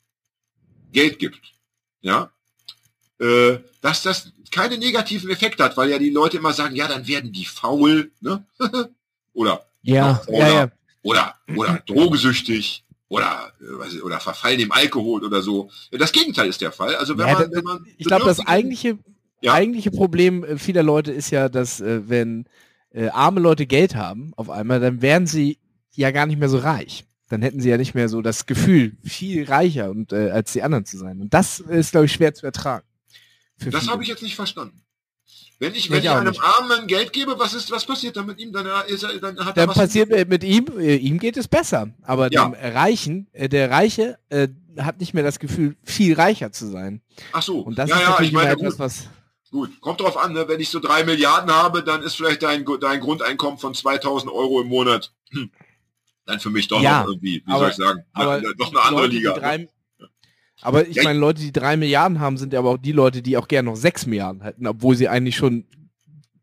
Geld 0.92 1.20
gibt, 1.20 1.42
ja, 2.02 2.32
äh, 3.20 3.58
dass 3.82 4.04
das 4.04 4.32
keine 4.52 4.78
negativen 4.78 5.30
Effekte 5.30 5.64
hat, 5.64 5.78
weil 5.78 5.90
ja 5.90 5.98
die 5.98 6.10
Leute 6.10 6.38
immer 6.38 6.54
sagen, 6.54 6.76
ja, 6.76 6.88
dann 6.88 7.08
werden 7.08 7.32
die 7.32 7.46
faul, 7.46 8.12
ne? 8.22 8.46
oder, 9.34 9.66
ja, 9.82 10.22
oder, 10.28 10.38
ja, 10.38 10.54
ja. 10.54 10.72
oder, 11.02 11.36
oder 11.56 11.84
drogesüchtig 11.86 12.84
oder, 13.10 13.52
äh, 13.62 14.02
oder 14.02 14.20
verfallen 14.20 14.60
im 14.60 14.72
Alkohol 14.72 15.24
oder 15.24 15.42
so. 15.42 15.70
Das 15.92 16.12
Gegenteil 16.12 16.48
ist 16.50 16.62
der 16.62 16.72
Fall. 16.72 16.96
Also 16.96 17.18
wenn 17.18 17.28
ja, 17.28 17.34
man, 17.34 17.52
wenn 17.52 17.64
man 17.64 17.86
ich 17.98 18.08
glaube, 18.08 18.26
das 18.26 18.40
eigentliche, 18.40 18.98
ja. 19.42 19.54
eigentliche 19.54 19.92
Problem 19.92 20.44
äh, 20.44 20.58
vieler 20.58 20.84
Leute 20.84 21.12
ist 21.12 21.30
ja, 21.32 21.50
dass 21.50 21.82
äh, 21.82 22.08
wenn 22.10 22.46
äh, 22.92 23.10
arme 23.10 23.40
Leute 23.40 23.66
Geld 23.66 23.96
haben 23.96 24.34
auf 24.36 24.50
einmal, 24.50 24.80
dann 24.80 25.02
werden 25.02 25.28
sie 25.28 25.60
ja 25.94 26.12
gar 26.12 26.26
nicht 26.26 26.40
mehr 26.40 26.50
so 26.50 26.58
reich. 26.58 27.06
Dann 27.30 27.42
hätten 27.42 27.60
sie 27.60 27.70
ja 27.70 27.78
nicht 27.78 27.94
mehr 27.94 28.08
so 28.08 28.22
das 28.22 28.46
Gefühl, 28.46 28.96
viel 29.04 29.44
reicher 29.46 29.90
und 29.90 30.14
äh, 30.14 30.30
als 30.30 30.54
die 30.54 30.64
anderen 30.64 30.86
zu 30.86 30.98
sein. 30.98 31.20
Und 31.20 31.34
das 31.34 31.60
ist, 31.60 31.92
glaube 31.92 32.06
ich, 32.06 32.14
schwer 32.14 32.34
zu 32.34 32.46
ertragen. 32.46 32.87
Das 33.66 33.88
habe 33.88 34.04
ich 34.04 34.10
jetzt 34.10 34.22
nicht 34.24 34.36
verstanden. 34.36 34.82
Wenn 35.60 35.74
ich, 35.74 35.90
wenn 35.90 36.00
ich, 36.00 36.06
ich 36.06 36.12
einem 36.12 36.30
nicht. 36.30 36.44
Armen 36.44 36.86
Geld 36.88 37.12
gebe, 37.12 37.40
was 37.40 37.54
ist, 37.56 37.72
was 37.72 37.86
passiert 37.86 38.16
dann 38.16 38.28
mit 38.28 38.40
ihm? 38.40 38.52
Dann, 38.52 38.68
ist 38.88 39.04
er, 39.04 39.18
dann 39.20 39.38
hat 39.44 39.58
dann 39.58 39.70
er 39.70 39.74
passiert 39.74 40.10
mit, 40.10 40.30
mit 40.30 40.44
ihm, 40.44 40.68
äh, 40.78 40.96
ihm 40.96 41.18
geht 41.18 41.36
es 41.36 41.48
besser. 41.48 41.90
Aber 42.04 42.32
ja. 42.32 42.46
dem 42.48 42.54
Reichen, 42.54 43.28
äh, 43.34 43.50
der 43.50 43.72
Reiche 43.72 44.20
äh, 44.30 44.50
hat 44.78 45.00
nicht 45.00 45.16
mehr 45.16 45.24
das 45.24 45.40
Gefühl, 45.40 45.76
viel 45.84 46.14
reicher 46.14 46.52
zu 46.52 46.68
sein. 46.68 47.02
Ach 47.34 47.42
so. 47.42 47.62
Und 47.62 47.78
das 47.78 47.90
ja, 47.90 47.96
ist 47.96 48.02
ja, 48.02 48.10
natürlich 48.10 48.30
ich 48.30 48.36
meine, 48.36 48.52
etwas, 48.52 48.78
was 48.78 49.10
Gut, 49.50 49.80
kommt 49.80 50.02
drauf 50.02 50.18
an, 50.18 50.34
ne? 50.34 50.46
wenn 50.48 50.60
ich 50.60 50.70
so 50.70 50.80
drei 50.80 51.06
Milliarden 51.06 51.52
habe, 51.52 51.82
dann 51.82 52.04
ist 52.04 52.16
vielleicht 52.16 52.44
dein, 52.44 52.66
dein 52.82 53.00
Grundeinkommen 53.00 53.58
von 53.58 53.74
2000 53.74 54.32
Euro 54.32 54.62
im 54.62 54.68
Monat 54.68 55.14
hm, 55.32 55.50
dann 56.26 56.40
für 56.42 56.50
mich 56.50 56.68
doch 56.68 56.82
ja, 56.82 57.00
noch 57.00 57.08
irgendwie, 57.08 57.44
wie 57.46 57.52
aber, 57.52 57.60
soll 57.60 57.70
ich 57.70 57.76
sagen, 57.76 58.04
aber 58.12 58.42
doch 58.58 58.72
eine 58.72 58.82
andere 58.82 59.04
Leute, 59.04 59.16
Liga. 59.16 59.34
Drei, 59.34 59.70
aber 60.62 60.88
ich 60.88 61.04
meine, 61.04 61.20
Leute, 61.20 61.42
die 61.42 61.52
drei 61.52 61.78
Milliarden 61.78 62.20
haben, 62.20 62.38
sind 62.38 62.54
ja 62.54 62.60
aber 62.60 62.72
auch 62.72 62.78
die 62.78 62.92
Leute, 62.92 63.22
die 63.22 63.38
auch 63.38 63.48
gerne 63.48 63.70
noch 63.70 63.76
sechs 63.76 64.06
Milliarden 64.06 64.42
hätten, 64.42 64.66
obwohl 64.68 64.96
sie 64.96 65.08
eigentlich 65.08 65.36
schon 65.36 65.66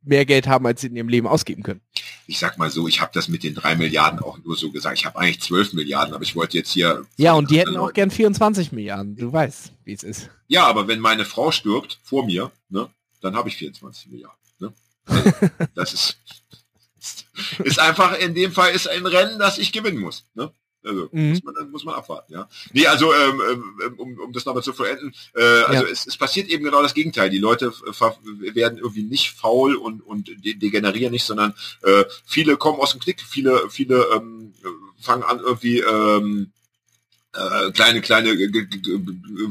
mehr 0.04 0.24
Geld 0.26 0.46
haben, 0.46 0.66
als 0.66 0.80
sie 0.80 0.88
in 0.88 0.96
ihrem 0.96 1.08
Leben 1.08 1.26
ausgeben 1.26 1.62
können. 1.62 1.80
Ich 2.26 2.38
sag 2.38 2.58
mal 2.58 2.70
so, 2.70 2.86
ich 2.86 3.00
habe 3.00 3.10
das 3.14 3.28
mit 3.28 3.42
den 3.42 3.54
drei 3.54 3.74
Milliarden 3.74 4.20
auch 4.20 4.38
nur 4.44 4.56
so 4.56 4.70
gesagt. 4.70 4.98
Ich 4.98 5.06
habe 5.06 5.18
eigentlich 5.18 5.40
zwölf 5.40 5.72
Milliarden, 5.72 6.14
aber 6.14 6.22
ich 6.22 6.36
wollte 6.36 6.58
jetzt 6.58 6.72
hier. 6.72 7.04
Ja, 7.16 7.32
und 7.34 7.50
die 7.50 7.58
hätten 7.58 7.76
auch 7.76 7.92
gern 7.92 8.10
24 8.10 8.72
Milliarden. 8.72 9.16
Du 9.16 9.32
weißt, 9.32 9.72
wie 9.84 9.92
es 9.92 10.02
ist. 10.02 10.30
Ja, 10.46 10.66
aber 10.66 10.88
wenn 10.88 11.00
meine 11.00 11.24
Frau 11.24 11.50
stirbt 11.50 11.98
vor 12.02 12.24
mir, 12.24 12.50
ne, 12.68 12.88
dann 13.20 13.34
habe 13.34 13.48
ich 13.48 13.56
24 13.56 14.08
Milliarden. 14.08 14.38
Ne? 14.58 14.72
Also, 15.06 15.30
das 15.74 15.92
ist, 15.92 16.18
ist 17.64 17.78
einfach 17.78 18.18
in 18.18 18.34
dem 18.34 18.52
Fall 18.52 18.72
ist 18.72 18.88
ein 18.88 19.06
Rennen, 19.06 19.38
das 19.38 19.58
ich 19.58 19.72
gewinnen 19.72 19.98
muss. 19.98 20.26
Ne? 20.34 20.52
Also 20.84 21.08
mhm. 21.12 21.30
muss, 21.30 21.42
man, 21.42 21.70
muss 21.70 21.84
man 21.84 21.94
abwarten, 21.94 22.32
ja. 22.32 22.48
Nee, 22.72 22.86
also 22.86 23.12
ähm, 23.14 23.42
ähm 23.84 23.94
um, 23.96 24.18
um 24.18 24.32
das 24.32 24.44
nochmal 24.44 24.62
zu 24.62 24.72
vollenden, 24.72 25.14
äh, 25.34 25.42
also 25.42 25.84
ja. 25.84 25.90
es, 25.90 26.06
es 26.06 26.16
passiert 26.16 26.48
eben 26.48 26.64
genau 26.64 26.82
das 26.82 26.94
Gegenteil. 26.94 27.30
Die 27.30 27.38
Leute 27.38 27.72
werden 28.54 28.78
irgendwie 28.78 29.02
nicht 29.02 29.32
faul 29.32 29.76
und, 29.76 30.00
und 30.06 30.30
degenerieren 30.44 31.12
nicht, 31.12 31.24
sondern 31.24 31.54
äh, 31.82 32.04
viele 32.26 32.56
kommen 32.56 32.80
aus 32.80 32.92
dem 32.92 33.00
Knick, 33.00 33.20
viele, 33.20 33.68
viele 33.70 34.06
ähm, 34.14 34.52
fangen 35.00 35.22
an 35.22 35.40
irgendwie 35.40 35.80
ähm, 35.80 36.52
äh, 37.34 37.72
kleine, 37.72 38.00
kleine, 38.00 38.36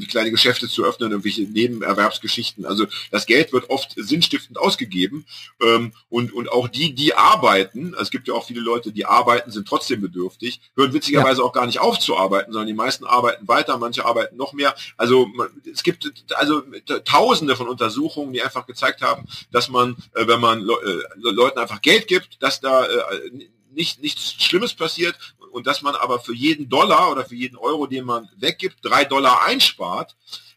kleine 0.07 0.31
Geschäfte 0.31 0.67
zu 0.67 0.83
öffnen, 0.85 1.11
irgendwelche 1.11 1.43
Nebenerwerbsgeschichten. 1.43 2.65
Also 2.65 2.85
das 3.11 3.25
Geld 3.25 3.51
wird 3.51 3.69
oft 3.69 3.93
sinnstiftend 3.97 4.57
ausgegeben 4.57 5.25
ähm, 5.61 5.93
und, 6.09 6.33
und 6.33 6.49
auch 6.51 6.67
die, 6.67 6.93
die 6.93 7.13
arbeiten, 7.13 7.95
es 7.99 8.09
gibt 8.09 8.27
ja 8.27 8.33
auch 8.33 8.45
viele 8.45 8.61
Leute, 8.61 8.91
die 8.91 9.05
arbeiten, 9.05 9.51
sind 9.51 9.67
trotzdem 9.67 10.01
bedürftig, 10.01 10.61
hören 10.75 10.93
witzigerweise 10.93 11.41
ja. 11.41 11.45
auch 11.45 11.53
gar 11.53 11.65
nicht 11.65 11.79
auf 11.79 11.99
zu 11.99 12.17
arbeiten, 12.17 12.51
sondern 12.53 12.67
die 12.67 12.73
meisten 12.73 13.05
arbeiten 13.05 13.47
weiter, 13.47 13.77
manche 13.77 14.05
arbeiten 14.05 14.37
noch 14.37 14.53
mehr. 14.53 14.75
Also 14.97 15.27
es 15.71 15.83
gibt 15.83 16.11
also 16.35 16.63
tausende 17.05 17.55
von 17.55 17.67
Untersuchungen, 17.67 18.33
die 18.33 18.41
einfach 18.41 18.65
gezeigt 18.65 19.01
haben, 19.01 19.27
dass 19.51 19.69
man, 19.69 19.97
äh, 20.13 20.27
wenn 20.27 20.39
man 20.39 20.61
Le 20.61 20.73
äh, 20.73 21.31
Leuten 21.31 21.59
einfach 21.59 21.81
Geld 21.81 22.07
gibt, 22.07 22.41
dass 22.41 22.61
da 22.61 22.85
äh, 22.85 23.31
nicht, 23.73 24.01
nichts 24.01 24.33
Schlimmes 24.41 24.73
passiert 24.73 25.15
und 25.53 25.67
dass 25.67 25.81
man 25.81 25.95
aber 25.95 26.19
für 26.19 26.33
jeden 26.33 26.67
Dollar 26.67 27.11
oder 27.11 27.23
für 27.25 27.35
jeden 27.35 27.57
Euro, 27.57 27.87
den 27.87 28.05
man 28.05 28.27
weggibt, 28.37 28.77
drei 28.81 29.05
Dollar 29.05 29.43
einspart. 29.43 30.15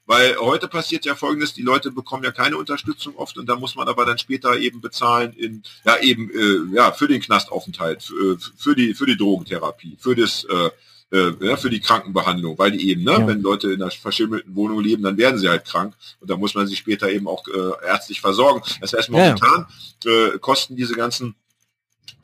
Weil 0.09 0.37
heute 0.37 0.69
passiert 0.69 1.05
ja 1.05 1.17
folgendes, 1.17 1.53
die 1.53 1.63
Leute 1.63 1.91
bekommen 1.91 2.23
ja 2.23 2.31
keine 2.31 2.57
Unterstützung 2.57 3.17
oft 3.17 3.39
und 3.39 3.47
da 3.47 3.57
muss 3.57 3.75
man 3.75 3.89
aber 3.89 4.07
dann 4.07 4.19
später 4.19 4.57
eben 4.57 4.81
bezahlen 4.81 5.33
in, 5.33 5.65
ja 5.85 5.99
eben, 5.99 6.31
äh, 6.31 6.77
ja, 6.77 6.93
für 6.93 7.09
den 7.09 7.21
Knastaufenthalt, 7.21 8.05
für, 8.05 8.39
für 8.57 8.77
die, 8.77 8.95
für 8.95 9.07
die 9.07 9.17
Drogentherapie, 9.17 9.97
für 9.99 10.15
das, 10.15 10.45
äh, 10.45 10.71
äh, 11.11 11.33
ja, 11.41 11.57
für 11.57 11.71
die 11.71 11.81
Krankenbehandlung, 11.81 12.57
weil 12.57 12.71
die 12.71 12.89
eben, 12.89 13.03
ne, 13.03 13.13
ja. 13.13 13.27
wenn 13.27 13.43
Leute 13.43 13.73
in 13.73 13.83
einer 13.83 13.91
verschimmelten 13.91 14.55
Wohnung 14.55 14.81
leben, 14.81 15.03
dann 15.03 15.17
werden 15.19 15.41
sie 15.41 15.49
halt 15.49 15.65
krank 15.65 15.95
und 16.21 16.31
da 16.31 16.37
muss 16.37 16.55
man 16.55 16.69
sich 16.69 16.79
später 16.79 17.11
eben 17.11 17.27
auch 17.27 17.45
äh, 17.49 17.87
ärztlich 17.87 18.21
versorgen. 18.21 18.63
Das 18.81 18.93
heißt, 18.93 19.11
momentan 19.11 19.67
ja. 20.05 20.11
äh, 20.11 20.39
kosten 20.39 20.77
diese 20.77 20.95
ganzen 20.95 21.35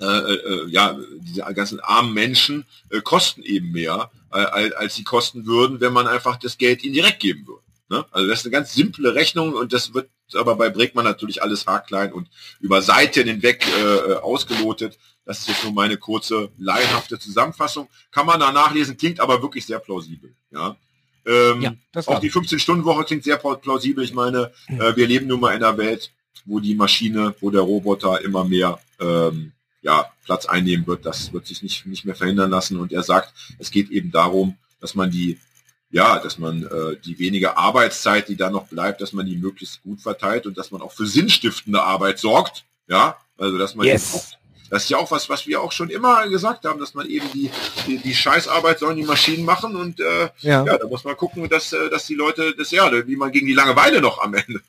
äh, 0.00 0.04
äh, 0.04 0.68
ja, 0.68 0.98
diese 1.20 1.42
ganzen 1.54 1.80
armen 1.80 2.12
Menschen 2.12 2.64
äh, 2.90 3.00
kosten 3.00 3.42
eben 3.42 3.70
mehr, 3.72 4.10
äh, 4.32 4.72
als 4.76 4.96
sie 4.96 5.04
kosten 5.04 5.46
würden, 5.46 5.80
wenn 5.80 5.92
man 5.92 6.08
einfach 6.08 6.36
das 6.36 6.58
Geld 6.58 6.82
ihnen 6.82 6.94
direkt 6.94 7.20
geben 7.20 7.46
würde. 7.46 7.62
Ne? 7.88 8.04
Also 8.10 8.28
das 8.28 8.40
ist 8.40 8.46
eine 8.46 8.52
ganz 8.52 8.72
simple 8.72 9.14
Rechnung 9.14 9.52
und 9.52 9.72
das 9.72 9.94
wird 9.94 10.08
aber 10.34 10.56
bei 10.56 10.70
Bregmann 10.70 11.04
natürlich 11.04 11.42
alles 11.42 11.66
haarklein 11.66 12.12
und 12.12 12.28
über 12.58 12.80
Seiten 12.80 13.28
hinweg 13.28 13.66
äh, 13.66 14.14
ausgelotet. 14.14 14.98
Das 15.24 15.40
ist 15.40 15.48
jetzt 15.48 15.64
nur 15.64 15.72
meine 15.72 15.98
kurze, 15.98 16.50
laienhafte 16.58 17.18
Zusammenfassung. 17.18 17.88
Kann 18.10 18.26
man 18.26 18.40
da 18.40 18.50
nachlesen, 18.50 18.96
klingt 18.96 19.20
aber 19.20 19.42
wirklich 19.42 19.66
sehr 19.66 19.78
plausibel. 19.78 20.34
Ja. 20.50 20.76
Ähm, 21.24 21.62
ja, 21.62 21.74
auch 22.06 22.18
die 22.18 22.32
15-Stunden-Woche 22.32 23.04
klingt 23.04 23.24
sehr 23.24 23.36
plausibel. 23.36 24.02
Ich 24.02 24.14
meine, 24.14 24.50
äh, 24.68 24.96
wir 24.96 25.06
leben 25.06 25.28
nun 25.28 25.40
mal 25.40 25.54
in 25.54 25.62
einer 25.62 25.76
Welt, 25.78 26.10
wo 26.44 26.58
die 26.58 26.74
Maschine, 26.74 27.34
wo 27.40 27.50
der 27.50 27.60
Roboter 27.60 28.20
immer 28.22 28.44
mehr 28.44 28.80
ähm, 29.00 29.52
ja, 29.82 30.06
Platz 30.24 30.46
einnehmen 30.46 30.86
wird. 30.86 31.04
Das 31.04 31.32
wird 31.32 31.46
sich 31.46 31.62
nicht, 31.62 31.86
nicht 31.86 32.04
mehr 32.04 32.14
verhindern 32.14 32.50
lassen. 32.50 32.78
Und 32.78 32.92
er 32.92 33.02
sagt, 33.02 33.34
es 33.58 33.70
geht 33.70 33.90
eben 33.90 34.10
darum, 34.10 34.56
dass 34.80 34.94
man 34.94 35.10
die, 35.10 35.38
ja, 35.90 36.18
dass 36.18 36.38
man 36.38 36.64
äh, 36.64 36.96
die 37.04 37.18
wenige 37.18 37.56
Arbeitszeit, 37.56 38.28
die 38.28 38.36
da 38.36 38.48
noch 38.50 38.68
bleibt, 38.68 39.00
dass 39.00 39.12
man 39.12 39.26
die 39.26 39.36
möglichst 39.36 39.82
gut 39.82 40.00
verteilt 40.00 40.46
und 40.46 40.56
dass 40.56 40.70
man 40.70 40.80
auch 40.80 40.92
für 40.92 41.06
sinnstiftende 41.06 41.82
Arbeit 41.82 42.18
sorgt. 42.18 42.64
Ja, 42.88 43.16
also 43.36 43.58
dass 43.58 43.74
man 43.74 43.86
yes. 43.86 44.14
auch, 44.14 44.38
das 44.70 44.84
ist 44.84 44.90
ja 44.90 44.96
auch 44.96 45.10
was, 45.10 45.28
was 45.28 45.46
wir 45.46 45.60
auch 45.60 45.72
schon 45.72 45.90
immer 45.90 46.28
gesagt 46.28 46.64
haben, 46.64 46.80
dass 46.80 46.94
man 46.94 47.06
eben 47.06 47.26
die, 47.32 47.50
die, 47.86 47.98
die 47.98 48.14
Scheißarbeit 48.14 48.78
sollen 48.78 48.96
die 48.96 49.02
Maschinen 49.02 49.44
machen 49.44 49.76
und 49.76 50.00
äh, 50.00 50.30
ja. 50.40 50.64
ja, 50.64 50.78
da 50.78 50.86
muss 50.86 51.04
man 51.04 51.16
gucken, 51.16 51.48
dass, 51.48 51.72
äh, 51.72 51.90
dass 51.90 52.06
die 52.06 52.14
Leute 52.14 52.54
das 52.56 52.70
ja, 52.70 52.90
wie 53.06 53.16
man 53.16 53.32
gegen 53.32 53.46
die 53.46 53.52
Langeweile 53.52 54.00
noch 54.00 54.22
am 54.22 54.34
Ende 54.34 54.62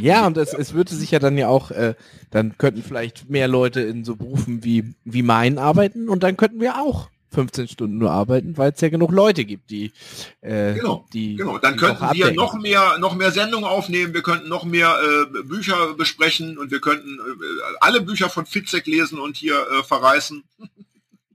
ja, 0.00 0.26
und 0.26 0.36
es, 0.36 0.52
es 0.52 0.74
würde 0.74 0.94
sich 0.94 1.10
ja 1.10 1.18
dann 1.18 1.38
ja 1.38 1.48
auch, 1.48 1.70
äh, 1.70 1.94
dann 2.30 2.56
könnten 2.58 2.82
vielleicht 2.82 3.30
mehr 3.30 3.48
Leute 3.48 3.80
in 3.80 4.04
so 4.04 4.16
Berufen 4.16 4.64
wie, 4.64 4.94
wie 5.04 5.22
meinen 5.22 5.58
arbeiten 5.58 6.08
und 6.08 6.22
dann 6.22 6.36
könnten 6.36 6.60
wir 6.60 6.80
auch 6.80 7.08
15 7.32 7.68
Stunden 7.68 7.98
nur 7.98 8.10
arbeiten, 8.10 8.56
weil 8.56 8.72
es 8.72 8.80
ja 8.80 8.88
genug 8.88 9.10
Leute 9.10 9.44
gibt, 9.44 9.70
die 9.70 9.92
äh, 10.40 10.74
genau, 10.74 11.06
die 11.12 11.36
genau. 11.36 11.58
Dann 11.58 11.74
die 11.74 11.80
könnten 11.80 12.06
wir 12.12 12.32
noch 12.32 12.54
mehr 12.54 12.98
noch 12.98 13.14
mehr 13.14 13.30
Sendungen 13.30 13.66
aufnehmen, 13.66 14.14
wir 14.14 14.22
könnten 14.22 14.48
noch 14.48 14.64
mehr 14.64 14.96
äh, 14.98 15.42
Bücher 15.42 15.94
besprechen 15.94 16.56
und 16.56 16.70
wir 16.70 16.80
könnten 16.80 17.18
äh, 17.18 17.76
alle 17.80 18.00
Bücher 18.00 18.30
von 18.30 18.46
Fitzek 18.46 18.86
lesen 18.86 19.18
und 19.18 19.36
hier 19.36 19.54
äh, 19.54 19.82
verreißen. 19.82 20.44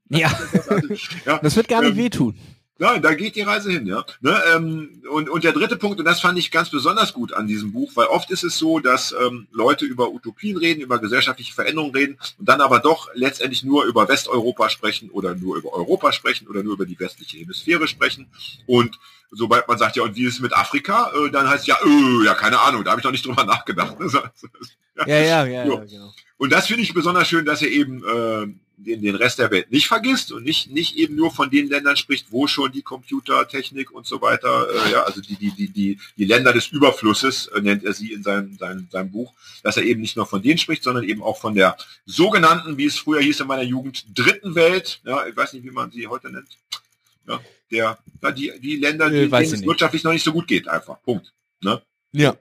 Ja. 0.10 0.32
ja. 1.26 1.38
das 1.40 1.56
wird 1.56 1.68
gar 1.68 1.82
nicht 1.82 1.92
ähm, 1.92 1.98
wehtun. 1.98 2.36
Ja, 2.80 2.98
da 2.98 3.14
geht 3.14 3.36
die 3.36 3.42
Reise 3.42 3.72
hin, 3.72 3.86
ja. 3.86 4.04
Ne, 4.22 4.42
ähm, 4.56 5.04
und, 5.12 5.30
und 5.30 5.44
der 5.44 5.52
dritte 5.52 5.78
Punkt, 5.78 6.00
und 6.00 6.06
das 6.06 6.20
fand 6.20 6.40
ich 6.40 6.50
ganz 6.50 6.72
besonders 6.72 7.14
gut 7.14 7.32
an 7.32 7.46
diesem 7.46 7.72
Buch, 7.72 7.92
weil 7.94 8.08
oft 8.08 8.32
ist 8.32 8.44
es 8.44 8.58
so, 8.58 8.80
dass 8.80 9.12
ähm, 9.12 9.48
Leute 9.52 9.86
über 9.86 10.10
Utopien 10.10 10.58
reden, 10.58 10.82
über 10.82 10.98
gesellschaftliche 10.98 11.54
Veränderungen 11.54 11.94
reden 11.94 12.18
und 12.40 12.50
dann 12.50 12.60
aber 12.60 12.80
doch 12.80 13.10
letztendlich 13.14 13.64
nur 13.64 13.86
über 13.86 14.08
Westeuropa 14.08 14.70
sprechen 14.70 15.12
oder 15.12 15.36
nur 15.36 15.58
über 15.58 15.74
Europa 15.74 16.12
sprechen 16.12 16.48
oder 16.48 16.64
nur 16.64 16.74
über 16.74 16.88
die 16.88 17.00
westliche 17.00 17.38
Hemisphäre 17.38 17.88
sprechen. 17.88 18.28
Und 18.66 18.98
sobald 19.30 19.68
man 19.68 19.78
sagt, 19.78 19.96
ja, 19.96 20.04
und 20.04 20.16
wie 20.16 20.26
ist 20.26 20.36
es 20.36 20.40
mit 20.40 20.54
Afrika, 20.54 21.12
äh, 21.14 21.30
dann 21.30 21.48
heißt 21.48 21.68
ja, 21.68 21.78
äh, 21.86 22.26
ja, 22.26 22.34
keine 22.34 22.60
Ahnung, 22.60 22.84
da 22.84 22.92
habe 22.92 23.02
ich 23.02 23.06
noch 23.06 23.12
nicht 23.12 23.26
drüber 23.26 23.46
nachgedacht. 23.46 23.96
ja, 24.98 25.08
ja, 25.08 25.20
ja, 25.20 25.46
ja, 25.46 25.66
ja 25.66 25.86
genau. 25.86 26.14
Und 26.38 26.52
das 26.52 26.66
finde 26.66 26.82
ich 26.82 26.94
besonders 26.94 27.28
schön, 27.28 27.46
dass 27.46 27.62
er 27.62 27.70
eben 27.70 28.04
äh, 28.04 28.48
den, 28.84 29.02
den 29.02 29.16
Rest 29.16 29.40
der 29.40 29.52
Welt 29.52 29.72
nicht 29.72 29.88
vergisst 29.88 30.32
und 30.32 30.44
nicht, 30.44 30.72
nicht 30.72 30.96
eben 30.98 31.16
nur 31.16 31.32
von 31.32 31.50
den 31.50 31.68
Ländern 31.68 31.96
spricht, 31.98 32.32
wo 32.32 32.48
schon 32.48 32.72
die 32.72 32.82
Computertechnik 32.82 33.92
und 33.92 34.06
so 34.06 34.22
weiter, 34.22 34.68
äh, 34.70 34.92
ja, 34.92 35.04
also 35.04 35.22
die, 35.22 35.36
die, 35.36 35.52
die, 35.52 35.70
die, 35.70 36.00
die 36.18 36.26
Länder 36.26 36.54
des 36.54 36.68
Überflusses, 36.68 37.48
äh, 37.48 37.62
nennt 37.62 37.84
er 37.84 37.94
sie 37.94 38.12
in 38.14 38.24
seinem, 38.24 38.58
seinem, 38.58 38.88
seinem 38.92 39.12
Buch, 39.12 39.34
dass 39.64 39.78
er 39.78 39.84
eben 39.84 40.02
nicht 40.02 40.18
nur 40.18 40.26
von 40.26 40.42
denen 40.42 40.58
spricht, 40.58 40.84
sondern 40.84 41.04
eben 41.04 41.24
auch 41.24 41.40
von 41.40 41.56
der 41.56 41.78
sogenannten, 42.06 42.78
wie 42.78 42.86
es 42.86 42.98
früher 42.98 43.22
hieß 43.22 43.40
in 43.42 43.48
meiner 43.48 43.64
Jugend, 43.64 44.06
dritten 44.14 44.56
Welt, 44.56 45.02
ja, 45.06 45.26
ich 45.28 45.36
weiß 45.36 45.54
nicht, 45.54 45.64
wie 45.64 45.72
man 45.72 45.92
sie 45.92 46.08
heute 46.08 46.32
nennt, 46.32 46.58
ja, 47.28 47.40
der, 47.72 47.98
ja, 48.22 48.32
die, 48.32 48.52
die 48.60 48.76
Länder, 48.78 49.10
die, 49.10 49.30
denen 49.30 49.34
es 49.34 49.64
wirtschaftlich 49.64 50.04
noch 50.04 50.14
nicht 50.14 50.24
so 50.24 50.34
gut 50.34 50.48
geht, 50.48 50.68
einfach, 50.68 51.02
Punkt. 51.04 51.34
Ne? 51.62 51.82
Ja. 52.12 52.36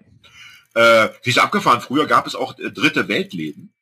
Äh, 0.74 1.08
wie 1.22 1.30
ist 1.30 1.38
abgefahren, 1.38 1.80
früher 1.80 2.06
gab 2.06 2.26
es 2.26 2.34
auch 2.34 2.58
äh, 2.58 2.70
dritte 2.70 3.08
Weltläden, 3.08 3.72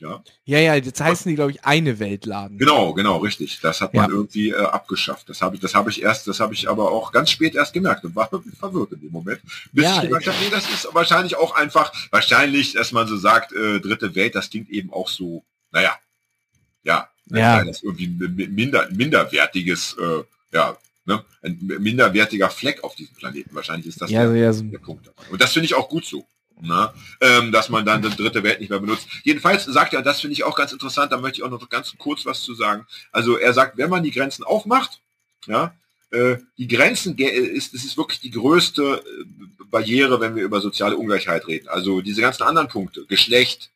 ja, 0.00 0.22
ja, 0.44 0.58
ja 0.58 0.74
jetzt 0.74 1.00
heißen 1.00 1.28
die, 1.28 1.36
glaube 1.36 1.52
ich, 1.52 1.64
eine 1.64 1.98
Weltladen. 1.98 2.58
Genau, 2.58 2.92
genau, 2.94 3.18
richtig. 3.18 3.60
Das 3.60 3.80
hat 3.80 3.94
man 3.94 4.10
ja. 4.10 4.16
irgendwie 4.16 4.50
äh, 4.50 4.56
abgeschafft. 4.56 5.28
Das 5.28 5.40
habe 5.42 5.56
ich, 5.56 5.60
das 5.60 5.74
habe 5.74 5.90
ich 5.90 6.02
erst, 6.02 6.26
das 6.26 6.40
habe 6.40 6.54
ich 6.54 6.68
aber 6.68 6.90
auch 6.90 7.12
ganz 7.12 7.30
spät 7.30 7.54
erst 7.54 7.72
gemerkt 7.72 8.04
und 8.04 8.16
war 8.16 8.30
wirklich 8.32 8.56
verwirrt 8.56 8.92
in 8.92 9.00
dem 9.00 9.12
Moment. 9.12 9.40
Bis 9.72 9.84
ja, 9.84 9.96
ich 9.96 10.02
gemerkt 10.02 10.26
habe, 10.26 10.36
nee, 10.42 10.50
das 10.50 10.68
ist 10.68 10.88
wahrscheinlich 10.92 11.36
auch 11.36 11.54
einfach, 11.54 11.92
wahrscheinlich, 12.10 12.72
dass 12.72 12.92
man 12.92 13.06
so 13.06 13.16
sagt, 13.16 13.52
äh, 13.52 13.80
dritte 13.80 14.14
Welt, 14.14 14.34
das 14.34 14.50
klingt 14.50 14.70
eben 14.70 14.92
auch 14.92 15.08
so, 15.08 15.44
naja, 15.72 15.96
ja, 16.82 17.08
ja. 17.26 17.64
das 17.64 17.82
irgendwie 17.82 18.08
minder, 18.08 18.88
minderwertiges, 18.90 19.96
äh, 19.98 20.22
ja, 20.52 20.76
ne, 21.06 21.24
ein 21.42 21.58
minderwertiger 21.80 22.50
Fleck 22.50 22.84
auf 22.84 22.94
diesem 22.94 23.14
Planeten. 23.14 23.54
Wahrscheinlich 23.54 23.86
ist 23.88 24.00
das 24.00 24.10
ja, 24.10 24.26
der, 24.26 24.36
ja, 24.36 24.52
so. 24.52 24.64
der 24.64 24.78
Punkt. 24.78 25.10
Und 25.30 25.40
das 25.40 25.52
finde 25.52 25.66
ich 25.66 25.74
auch 25.74 25.88
gut 25.88 26.04
so. 26.04 26.26
Ne? 26.60 26.92
Ähm, 27.20 27.52
dass 27.52 27.68
man 27.68 27.84
dann 27.84 28.02
die 28.02 28.10
dritte 28.10 28.42
Welt 28.42 28.60
nicht 28.60 28.70
mehr 28.70 28.78
benutzt. 28.78 29.08
Jedenfalls 29.22 29.64
sagt 29.64 29.92
er, 29.92 30.02
das 30.02 30.20
finde 30.20 30.34
ich 30.34 30.44
auch 30.44 30.56
ganz 30.56 30.72
interessant, 30.72 31.12
da 31.12 31.18
möchte 31.18 31.38
ich 31.38 31.42
auch 31.42 31.50
noch 31.50 31.68
ganz 31.68 31.94
kurz 31.98 32.24
was 32.24 32.42
zu 32.42 32.54
sagen. 32.54 32.86
Also 33.12 33.36
er 33.36 33.52
sagt, 33.52 33.76
wenn 33.76 33.90
man 33.90 34.02
die 34.02 34.12
Grenzen 34.12 34.44
aufmacht, 34.44 35.00
ja, 35.46 35.74
äh, 36.10 36.38
die 36.58 36.68
Grenzen 36.68 37.18
ist, 37.18 37.74
das 37.74 37.84
ist 37.84 37.96
wirklich 37.96 38.20
die 38.20 38.30
größte 38.30 39.02
äh, 39.04 39.64
Barriere, 39.70 40.20
wenn 40.20 40.36
wir 40.36 40.44
über 40.44 40.60
soziale 40.60 40.96
Ungleichheit 40.96 41.46
reden. 41.48 41.68
Also 41.68 42.00
diese 42.00 42.20
ganzen 42.20 42.44
anderen 42.44 42.68
Punkte, 42.68 43.04
Geschlecht, 43.06 43.70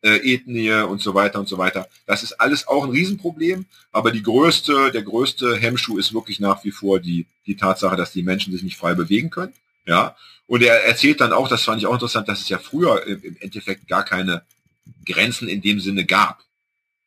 äh, 0.00 0.16
Ethnie 0.34 0.72
und 0.72 1.02
so 1.02 1.14
weiter 1.14 1.38
und 1.38 1.48
so 1.48 1.58
weiter. 1.58 1.88
Das 2.06 2.22
ist 2.22 2.40
alles 2.40 2.66
auch 2.66 2.84
ein 2.84 2.90
Riesenproblem, 2.90 3.66
aber 3.92 4.12
die 4.12 4.22
größte, 4.22 4.92
der 4.92 5.02
größte 5.02 5.56
Hemmschuh 5.56 5.98
ist 5.98 6.14
wirklich 6.14 6.40
nach 6.40 6.64
wie 6.64 6.70
vor 6.70 7.00
die, 7.00 7.26
die 7.46 7.56
Tatsache, 7.56 7.96
dass 7.96 8.12
die 8.12 8.22
Menschen 8.22 8.52
sich 8.52 8.62
nicht 8.62 8.76
frei 8.76 8.94
bewegen 8.94 9.30
können. 9.30 9.52
Ja, 9.88 10.14
und 10.46 10.62
er 10.62 10.84
erzählt 10.84 11.22
dann 11.22 11.32
auch, 11.32 11.48
das 11.48 11.64
fand 11.64 11.80
ich 11.80 11.86
auch 11.86 11.94
interessant, 11.94 12.28
dass 12.28 12.40
es 12.42 12.48
ja 12.50 12.58
früher 12.58 13.06
im 13.06 13.38
Endeffekt 13.40 13.88
gar 13.88 14.04
keine 14.04 14.42
Grenzen 15.06 15.48
in 15.48 15.62
dem 15.62 15.80
Sinne 15.80 16.04
gab. 16.04 16.44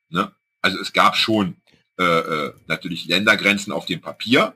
Ne? 0.09 0.31
Also 0.63 0.79
es 0.79 0.91
gab 0.91 1.15
schon 1.15 1.57
äh, 1.99 2.03
äh, 2.03 2.53
natürlich 2.65 3.05
Ländergrenzen 3.05 3.71
auf 3.71 3.85
dem 3.85 4.01
Papier, 4.01 4.55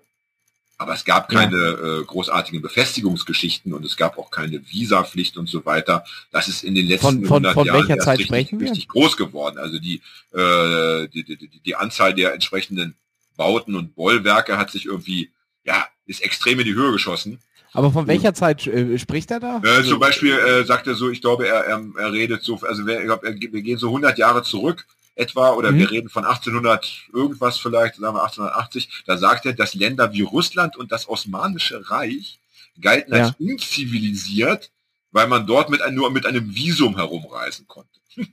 aber 0.80 0.96
es 0.96 1.06
gab 1.06 1.30
keine 1.30 1.56
äh, 1.56 2.04
großartigen 2.04 2.64
Befestigungsgeschichten 2.64 3.74
und 3.74 3.86
es 3.86 3.96
gab 3.96 4.18
auch 4.18 4.32
keine 4.32 4.60
Visapflicht 4.72 5.38
und 5.38 5.48
so 5.48 5.64
weiter. 5.66 6.04
Das 6.32 6.48
ist 6.48 6.64
in 6.64 6.74
den 6.74 6.88
letzten 6.88 7.28
von, 7.28 7.44
von, 7.44 7.54
von 7.54 7.68
Jahren 7.68 7.88
welcher 7.88 8.00
Zeit 8.00 8.18
richtig, 8.18 8.28
sprechen 8.28 8.60
wir? 8.60 8.72
richtig 8.72 8.88
groß 8.88 9.18
geworden. 9.18 9.60
Also 9.60 9.78
die, 9.78 10.02
äh, 10.34 11.08
die, 11.10 11.24
die, 11.24 11.62
die 11.64 11.76
Anzahl 11.76 12.16
der 12.16 12.34
entsprechenden 12.34 12.96
Bauten 13.38 13.76
und 13.76 13.94
Bollwerke 13.94 14.58
hat 14.58 14.72
sich 14.72 14.88
irgendwie, 14.88 15.30
ja, 15.64 15.88
ist 16.08 16.24
extrem 16.24 16.60
in 16.60 16.66
die 16.66 16.74
Höhe 16.74 16.92
geschossen. 16.92 17.40
Aber 17.76 17.92
von 17.92 18.08
welcher 18.08 18.34
Zeit 18.34 18.66
äh, 18.68 18.98
spricht 18.98 19.32
er 19.32 19.40
da? 19.40 19.62
Äh, 19.64 19.84
zum 19.84 20.00
Beispiel 20.00 20.34
äh, 20.34 20.66
sagt 20.66 20.88
er 20.88 20.96
so, 20.96 21.10
ich 21.10 21.22
glaube, 21.22 21.48
er, 21.48 21.66
er, 21.66 21.84
er 21.98 22.12
redet 22.12 22.44
so, 22.44 22.60
also 22.62 22.86
wir, 22.86 23.00
ich 23.00 23.06
glaub, 23.06 23.24
wir 23.24 23.62
gehen 23.62 23.78
so 23.78 23.88
100 23.88 24.18
Jahre 24.18 24.44
zurück. 24.44 24.86
etwa, 25.16 25.52
oder 25.52 25.72
mhm. 25.72 25.80
wir 25.80 25.92
reden 25.92 26.10
von 26.10 26.26
1800 26.26 27.08
irgendwas 27.14 27.58
vielleicht, 27.58 27.96
sagen 27.96 28.16
wir 28.16 28.24
1880, 28.24 29.04
da 29.06 29.18
sagt 29.18 29.46
er, 29.46 29.54
dass 29.54 29.74
Länder 29.74 30.12
wie 30.14 30.22
Russland 30.22 30.76
und 30.76 30.92
das 30.92 31.08
Osmanische 31.08 31.90
Reich 31.90 32.40
galten 32.82 33.14
als 33.14 33.30
ja. 33.30 33.36
unzivilisiert, 33.52 34.72
weil 35.12 35.28
man 35.28 35.48
dort 35.48 35.70
mit 35.70 35.82
ein, 35.82 35.96
nur 35.96 36.12
mit 36.12 36.26
einem 36.26 36.54
Visum 36.54 36.96
herumreisen 36.96 37.68
konnte. 37.68 37.90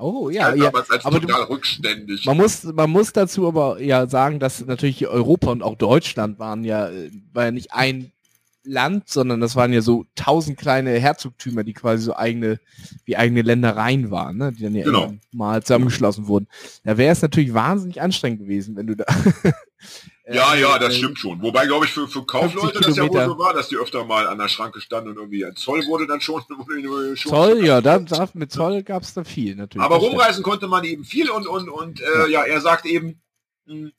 Oh 0.00 0.30
ja, 0.30 0.54
ja. 0.54 0.68
aber 0.68 0.84
total 0.84 1.46
du, 1.46 1.50
rückständig. 1.50 2.24
Man 2.24 2.36
muss, 2.36 2.62
man 2.62 2.88
muss 2.88 3.12
dazu 3.12 3.48
aber 3.48 3.82
ja 3.82 4.06
sagen, 4.06 4.38
dass 4.38 4.64
natürlich 4.64 5.08
Europa 5.08 5.50
und 5.50 5.64
auch 5.64 5.74
Deutschland 5.74 6.38
waren 6.38 6.62
ja, 6.62 6.88
äh, 6.88 7.10
war 7.32 7.46
ja 7.46 7.50
nicht 7.50 7.72
ein 7.72 8.12
Land, 8.68 9.08
sondern 9.08 9.40
das 9.40 9.56
waren 9.56 9.72
ja 9.72 9.80
so 9.80 10.04
tausend 10.14 10.58
kleine 10.58 10.90
Herzogtümer, 10.98 11.64
die 11.64 11.72
quasi 11.72 12.04
so 12.04 12.14
eigene, 12.14 12.60
wie 13.04 13.16
eigene 13.16 13.42
Ländereien 13.42 14.10
waren, 14.10 14.36
ne? 14.36 14.52
die 14.52 14.62
dann 14.62 14.74
ja 14.74 14.84
genau. 14.84 15.14
mal 15.32 15.62
zusammengeschlossen 15.62 16.28
wurden. 16.28 16.46
Da 16.84 16.98
wäre 16.98 17.12
es 17.12 17.22
natürlich 17.22 17.54
wahnsinnig 17.54 18.00
anstrengend 18.02 18.40
gewesen, 18.40 18.76
wenn 18.76 18.86
du 18.86 18.94
da. 18.94 19.06
ja, 20.30 20.54
ja, 20.54 20.78
das 20.78 20.94
äh, 20.94 20.98
stimmt 20.98 21.18
schon. 21.18 21.40
Wobei, 21.40 21.66
glaube 21.66 21.86
ich, 21.86 21.92
für, 21.92 22.06
für 22.06 22.24
Kaufleute 22.26 22.80
das 22.80 22.96
ja 22.96 23.08
wohl 23.08 23.24
so 23.24 23.38
war, 23.38 23.54
dass 23.54 23.68
die 23.68 23.76
öfter 23.76 24.04
mal 24.04 24.28
an 24.28 24.38
der 24.38 24.48
Schranke 24.48 24.80
standen 24.80 25.10
und 25.10 25.16
irgendwie 25.16 25.44
ein 25.44 25.56
Zoll 25.56 25.86
wurde 25.86 26.06
dann 26.06 26.20
schon. 26.20 26.42
schon 27.16 27.16
Zoll, 27.16 27.64
ja, 27.64 27.80
da, 27.80 27.98
da, 27.98 28.28
mit 28.34 28.52
Zoll 28.52 28.82
gab 28.82 29.02
es 29.02 29.14
da 29.14 29.24
viel 29.24 29.56
natürlich. 29.56 29.84
Aber 29.84 29.96
rumreisen 29.96 30.42
konnte 30.42 30.68
man 30.68 30.84
eben 30.84 31.04
viel 31.04 31.30
und, 31.30 31.46
und, 31.46 31.70
und 31.70 32.00
äh, 32.00 32.04
ja. 32.04 32.26
ja, 32.26 32.42
er 32.44 32.60
sagt 32.60 32.84
eben, 32.84 33.22
mh, 33.66 33.74
hm, 33.74 33.92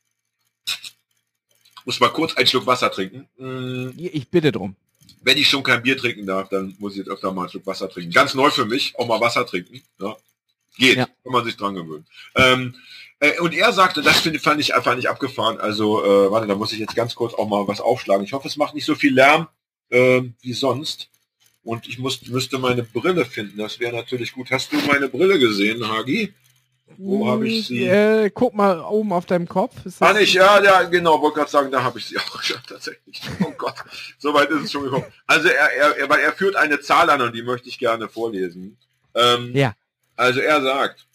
muss 1.90 2.00
mal 2.00 2.10
kurz 2.10 2.38
einen 2.38 2.46
Schluck 2.46 2.68
Wasser 2.68 2.92
trinken. 2.92 3.28
Mm. 3.38 3.90
Ich 3.98 4.30
bitte 4.30 4.52
drum. 4.52 4.76
Wenn 5.24 5.40
ich 5.40 5.50
schon 5.50 5.64
kein 5.64 5.82
Bier 5.82 5.98
trinken 5.98 6.28
darf, 6.28 6.48
dann 6.50 6.76
muss 6.78 6.92
ich 6.92 7.00
jetzt 7.00 7.10
öfter 7.10 7.34
mal 7.34 7.42
einen 7.42 7.50
Schluck 7.50 7.66
Wasser 7.66 7.90
trinken. 7.90 8.12
Ganz 8.12 8.36
neu 8.36 8.52
für 8.52 8.66
mich, 8.66 8.94
auch 9.00 9.08
mal 9.08 9.20
Wasser 9.20 9.44
trinken. 9.44 9.82
Ja. 10.00 10.16
Geht, 10.78 10.98
ja. 10.98 11.06
kann 11.06 11.34
man 11.34 11.44
sich 11.44 11.58
dran 11.58 11.74
gewöhnen. 11.74 12.06
Ähm, 12.36 12.76
äh, 13.20 13.40
und 13.40 13.56
er 13.56 13.74
sagte, 13.74 14.04
das 14.04 14.20
finde 14.20 14.38
fand 14.38 14.62
ich 14.62 14.76
einfach 14.76 14.96
nicht 14.96 15.10
abgefahren. 15.10 15.60
Also, 15.60 16.06
äh, 16.06 16.32
warte, 16.32 16.46
da 16.46 16.54
muss 16.54 16.74
ich 16.74 16.78
jetzt 16.78 16.96
ganz 16.96 17.16
kurz 17.16 17.34
auch 17.34 17.50
mal 17.50 17.68
was 17.68 17.82
aufschlagen. 17.82 18.24
Ich 18.24 18.34
hoffe, 18.34 18.48
es 18.48 18.56
macht 18.56 18.76
nicht 18.76 18.86
so 18.86 18.94
viel 18.94 19.16
Lärm 19.16 19.48
äh, 19.90 20.22
wie 20.42 20.54
sonst. 20.54 21.10
Und 21.64 21.90
ich 21.90 21.98
muss, 21.98 22.22
müsste 22.28 22.60
meine 22.60 22.84
Brille 22.84 23.26
finden. 23.26 23.58
Das 23.58 23.80
wäre 23.80 23.96
natürlich 23.96 24.34
gut. 24.34 24.52
Hast 24.52 24.72
du 24.72 24.78
meine 24.86 25.10
Brille 25.10 25.40
gesehen, 25.40 25.88
Hagi? 25.88 26.36
Wo 26.98 27.28
habe 27.28 27.48
ich 27.48 27.68
sie? 27.68 27.86
Äh, 27.86 28.30
guck 28.30 28.54
mal 28.54 28.80
oben 28.82 29.14
auf 29.14 29.26
deinem 29.26 29.48
Kopf. 29.48 29.76
ah, 30.00 30.14
nicht, 30.14 30.34
ja, 30.34 30.62
ja, 30.64 30.84
genau, 30.84 31.22
wollte 31.22 31.38
gerade 31.40 31.52
sagen, 31.52 31.72
da 31.72 31.84
habe 31.84 32.00
ich 32.00 32.06
sie 32.06 32.18
auch 32.18 32.44
ja, 32.50 32.56
tatsächlich. 32.68 33.22
Oh 33.42 33.52
Gott, 33.58 33.76
so 34.18 34.34
weit 34.34 34.50
ist 34.50 34.66
es 34.66 34.72
schon 34.72 34.84
gekommen. 34.84 35.06
Also 35.28 35.48
er, 35.48 35.72
er, 35.74 35.98
er, 35.98 36.10
er 36.10 36.34
führt 36.34 36.56
eine 36.56 36.80
Zahl 36.80 37.10
an 37.10 37.22
und 37.22 37.36
die 37.36 37.44
möchte 37.44 37.70
ich 37.70 37.80
gerne 37.80 38.10
vorlesen. 38.10 38.78
Ähm, 39.16 39.52
ja. 39.56 39.74
Also 40.16 40.42
er 40.42 40.62
sagt, 40.62 41.06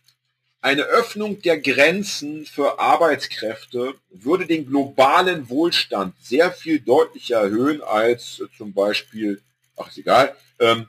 eine 0.65 0.85
Öffnung 0.85 1.43
der 1.43 1.61
Grenzen 1.61 2.47
für 2.47 2.79
Arbeitskräfte 2.79 3.95
würde 4.09 4.47
den 4.47 4.67
globalen 4.67 5.51
Wohlstand 5.51 6.15
sehr 6.23 6.53
viel 6.53 6.81
deutlicher 6.81 7.43
erhöhen 7.43 7.83
als 7.83 8.41
äh, 8.41 8.47
zum 8.57 8.73
Beispiel, 8.73 9.43
ach 9.77 9.89
ist 9.89 9.99
egal, 9.99 10.35
ähm, 10.59 10.87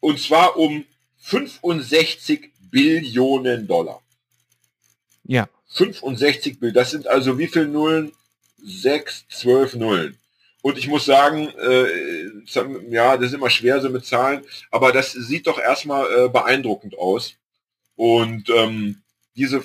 und 0.00 0.18
zwar 0.18 0.56
um 0.56 0.84
65 1.18 2.51
Billionen 2.72 3.68
Dollar. 3.68 4.02
Ja. 5.24 5.48
65 5.68 6.58
Billionen. 6.58 6.74
Das 6.74 6.90
sind 6.90 7.06
also 7.06 7.38
wie 7.38 7.46
viel 7.46 7.68
Nullen? 7.68 8.12
Sechs, 8.64 9.24
zwölf 9.28 9.74
Nullen. 9.74 10.18
Und 10.62 10.78
ich 10.78 10.88
muss 10.88 11.04
sagen, 11.04 11.48
äh, 11.58 12.28
ja, 12.88 13.16
das 13.16 13.28
ist 13.28 13.34
immer 13.34 13.50
schwer 13.50 13.80
so 13.80 13.90
mit 13.90 14.06
Zahlen, 14.06 14.42
aber 14.70 14.92
das 14.92 15.12
sieht 15.12 15.48
doch 15.48 15.58
erstmal 15.58 16.06
äh, 16.06 16.28
beeindruckend 16.28 16.96
aus. 16.96 17.34
Und 17.96 18.48
ähm, 18.48 19.02
diese 19.34 19.62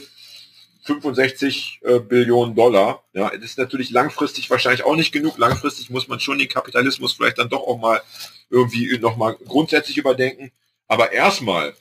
65 0.83 1.81
äh, 1.83 1.99
Billionen 1.99 2.55
Dollar, 2.55 3.03
ja, 3.13 3.29
das 3.29 3.43
ist 3.43 3.57
natürlich 3.59 3.91
langfristig 3.91 4.49
wahrscheinlich 4.49 4.83
auch 4.83 4.95
nicht 4.95 5.11
genug. 5.11 5.37
Langfristig 5.37 5.89
muss 5.91 6.07
man 6.07 6.19
schon 6.19 6.39
den 6.39 6.49
Kapitalismus 6.49 7.13
vielleicht 7.13 7.37
dann 7.37 7.49
doch 7.49 7.61
auch 7.61 7.77
mal 7.77 8.01
irgendwie 8.49 8.97
nochmal 8.97 9.37
grundsätzlich 9.45 9.97
überdenken. 9.97 10.51
Aber 10.87 11.11
erstmal 11.11 11.75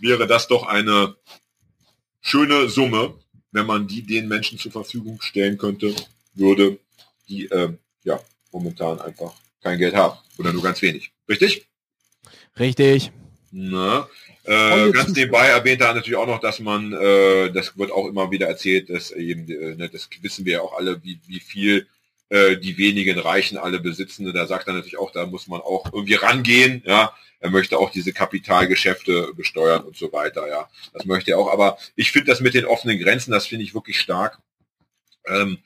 wäre 0.00 0.26
das 0.26 0.48
doch 0.48 0.66
eine 0.66 1.16
schöne 2.20 2.68
Summe, 2.68 3.14
wenn 3.52 3.66
man 3.66 3.86
die 3.86 4.02
den 4.02 4.28
Menschen 4.28 4.58
zur 4.58 4.72
Verfügung 4.72 5.20
stellen 5.20 5.56
könnte, 5.58 5.94
würde, 6.34 6.78
die 7.28 7.46
äh, 7.46 7.72
ja 8.02 8.20
momentan 8.50 9.00
einfach 9.00 9.32
kein 9.62 9.78
Geld 9.78 9.94
haben 9.94 10.18
oder 10.38 10.52
nur 10.52 10.62
ganz 10.62 10.82
wenig. 10.82 11.12
Richtig? 11.28 11.66
Richtig. 12.58 13.12
Na, 13.50 14.08
äh, 14.44 14.90
ganz 14.90 15.14
nebenbei 15.14 15.46
erwähnt 15.46 15.80
er 15.80 15.94
natürlich 15.94 16.16
auch 16.16 16.26
noch, 16.26 16.40
dass 16.40 16.58
man, 16.58 16.92
äh, 16.92 17.52
das 17.52 17.78
wird 17.78 17.92
auch 17.92 18.08
immer 18.08 18.30
wieder 18.30 18.48
erzählt, 18.48 18.90
dass 18.90 19.10
eben, 19.12 19.48
äh, 19.48 19.76
ne, 19.76 19.88
das 19.88 20.08
wissen 20.20 20.44
wir 20.44 20.54
ja 20.54 20.60
auch 20.60 20.76
alle, 20.76 21.02
wie, 21.02 21.20
wie 21.26 21.40
viel 21.40 21.86
äh, 22.34 22.56
die 22.56 22.76
wenigen 22.78 23.16
Reichen 23.20 23.56
alle 23.58 23.78
besitzen. 23.78 24.32
Da 24.32 24.46
sagt 24.48 24.66
er 24.66 24.74
natürlich 24.74 24.98
auch, 24.98 25.12
da 25.12 25.24
muss 25.24 25.46
man 25.46 25.60
auch 25.60 25.92
irgendwie 25.92 26.14
rangehen, 26.14 26.82
ja. 26.84 27.14
Er 27.38 27.50
möchte 27.50 27.78
auch 27.78 27.90
diese 27.90 28.12
Kapitalgeschäfte 28.12 29.34
besteuern 29.36 29.84
und 29.84 29.96
so 29.96 30.12
weiter, 30.12 30.48
ja. 30.48 30.68
Das 30.92 31.04
möchte 31.04 31.30
er 31.30 31.38
auch. 31.38 31.52
Aber 31.52 31.78
ich 31.94 32.10
finde 32.10 32.32
das 32.32 32.40
mit 32.40 32.54
den 32.54 32.64
offenen 32.64 32.98
Grenzen, 32.98 33.30
das 33.30 33.46
finde 33.46 33.64
ich 33.64 33.74
wirklich 33.74 34.00
stark. 34.00 34.38
Ähm, 35.28 35.58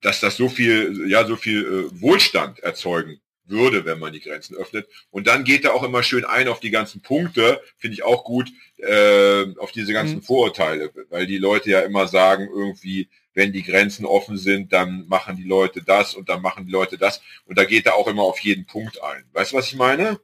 dass 0.00 0.18
das 0.18 0.36
so 0.36 0.48
viel, 0.48 1.08
ja, 1.08 1.24
so 1.24 1.36
viel 1.36 1.62
äh, 1.64 2.00
Wohlstand 2.00 2.58
erzeugen 2.60 3.20
würde, 3.44 3.84
wenn 3.84 4.00
man 4.00 4.12
die 4.12 4.20
Grenzen 4.20 4.56
öffnet. 4.56 4.88
Und 5.12 5.28
dann 5.28 5.44
geht 5.44 5.64
er 5.64 5.74
auch 5.74 5.84
immer 5.84 6.02
schön 6.02 6.24
ein 6.24 6.48
auf 6.48 6.58
die 6.58 6.70
ganzen 6.70 7.00
Punkte, 7.00 7.60
finde 7.78 7.94
ich 7.94 8.02
auch 8.02 8.24
gut, 8.24 8.48
äh, 8.78 9.44
auf 9.58 9.70
diese 9.70 9.92
ganzen 9.92 10.16
mhm. 10.16 10.22
Vorurteile, 10.22 10.90
weil 11.10 11.28
die 11.28 11.38
Leute 11.38 11.70
ja 11.70 11.80
immer 11.80 12.08
sagen, 12.08 12.48
irgendwie, 12.52 13.08
wenn 13.36 13.52
die 13.52 13.62
Grenzen 13.62 14.06
offen 14.06 14.38
sind, 14.38 14.72
dann 14.72 15.06
machen 15.08 15.36
die 15.36 15.44
Leute 15.44 15.82
das 15.82 16.14
und 16.14 16.28
dann 16.30 16.40
machen 16.40 16.64
die 16.66 16.72
Leute 16.72 16.96
das. 16.96 17.20
Und 17.44 17.58
da 17.58 17.64
geht 17.64 17.84
er 17.84 17.94
auch 17.94 18.08
immer 18.08 18.22
auf 18.22 18.40
jeden 18.40 18.64
Punkt 18.64 19.00
ein. 19.02 19.24
Weißt 19.34 19.52
du, 19.52 19.58
was 19.58 19.68
ich 19.68 19.76
meine? 19.76 20.18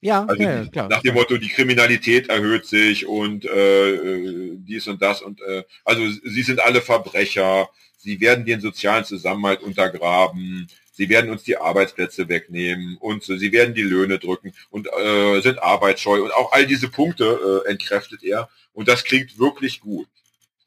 Ja, 0.00 0.24
also 0.24 0.42
ja, 0.42 0.62
die, 0.62 0.70
klar. 0.70 0.88
Nach 0.88 1.02
dem 1.02 1.14
Motto, 1.14 1.36
die 1.38 1.48
Kriminalität 1.48 2.28
erhöht 2.28 2.66
sich 2.66 3.06
und 3.06 3.44
äh, 3.44 3.94
äh, 3.94 4.56
dies 4.58 4.88
und 4.88 5.00
das 5.00 5.22
und 5.22 5.40
äh, 5.40 5.64
also 5.84 6.02
sie 6.24 6.42
sind 6.42 6.60
alle 6.60 6.82
Verbrecher, 6.82 7.68
sie 7.96 8.20
werden 8.20 8.44
den 8.44 8.60
sozialen 8.60 9.04
Zusammenhalt 9.04 9.62
untergraben, 9.62 10.68
sie 10.92 11.08
werden 11.08 11.30
uns 11.30 11.44
die 11.44 11.56
Arbeitsplätze 11.56 12.28
wegnehmen 12.28 12.96
und 12.98 13.28
äh, 13.28 13.38
sie 13.38 13.52
werden 13.52 13.74
die 13.74 13.82
Löhne 13.82 14.18
drücken 14.18 14.52
und 14.70 14.88
äh, 15.00 15.40
sind 15.40 15.60
arbeitsscheu 15.62 16.22
und 16.22 16.32
auch 16.32 16.52
all 16.52 16.66
diese 16.66 16.88
Punkte 16.88 17.64
äh, 17.66 17.70
entkräftet 17.70 18.22
er 18.22 18.48
und 18.72 18.88
das 18.88 19.04
klingt 19.04 19.38
wirklich 19.38 19.80
gut. 19.80 20.08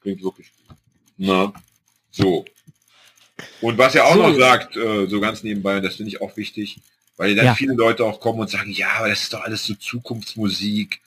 Klingt 0.02 0.22
wirklich 0.22 0.50
gut. 0.52 0.76
Na, 1.16 1.52
so. 2.12 2.44
Und 3.60 3.78
was 3.78 3.94
er 3.94 4.06
auch 4.06 4.14
so. 4.14 4.28
noch 4.28 4.38
sagt, 4.38 4.76
äh, 4.76 5.06
so 5.06 5.20
ganz 5.20 5.42
nebenbei, 5.42 5.76
und 5.76 5.82
das 5.82 5.96
finde 5.96 6.10
ich 6.10 6.20
auch 6.20 6.36
wichtig, 6.36 6.78
weil 7.16 7.34
dann 7.34 7.46
ja. 7.46 7.54
viele 7.54 7.74
Leute 7.74 8.04
auch 8.04 8.20
kommen 8.20 8.40
und 8.40 8.50
sagen, 8.50 8.70
ja, 8.70 8.90
aber 8.98 9.08
das 9.08 9.22
ist 9.22 9.32
doch 9.32 9.42
alles 9.42 9.64
so 9.64 9.74
Zukunftsmusik. 9.74 11.00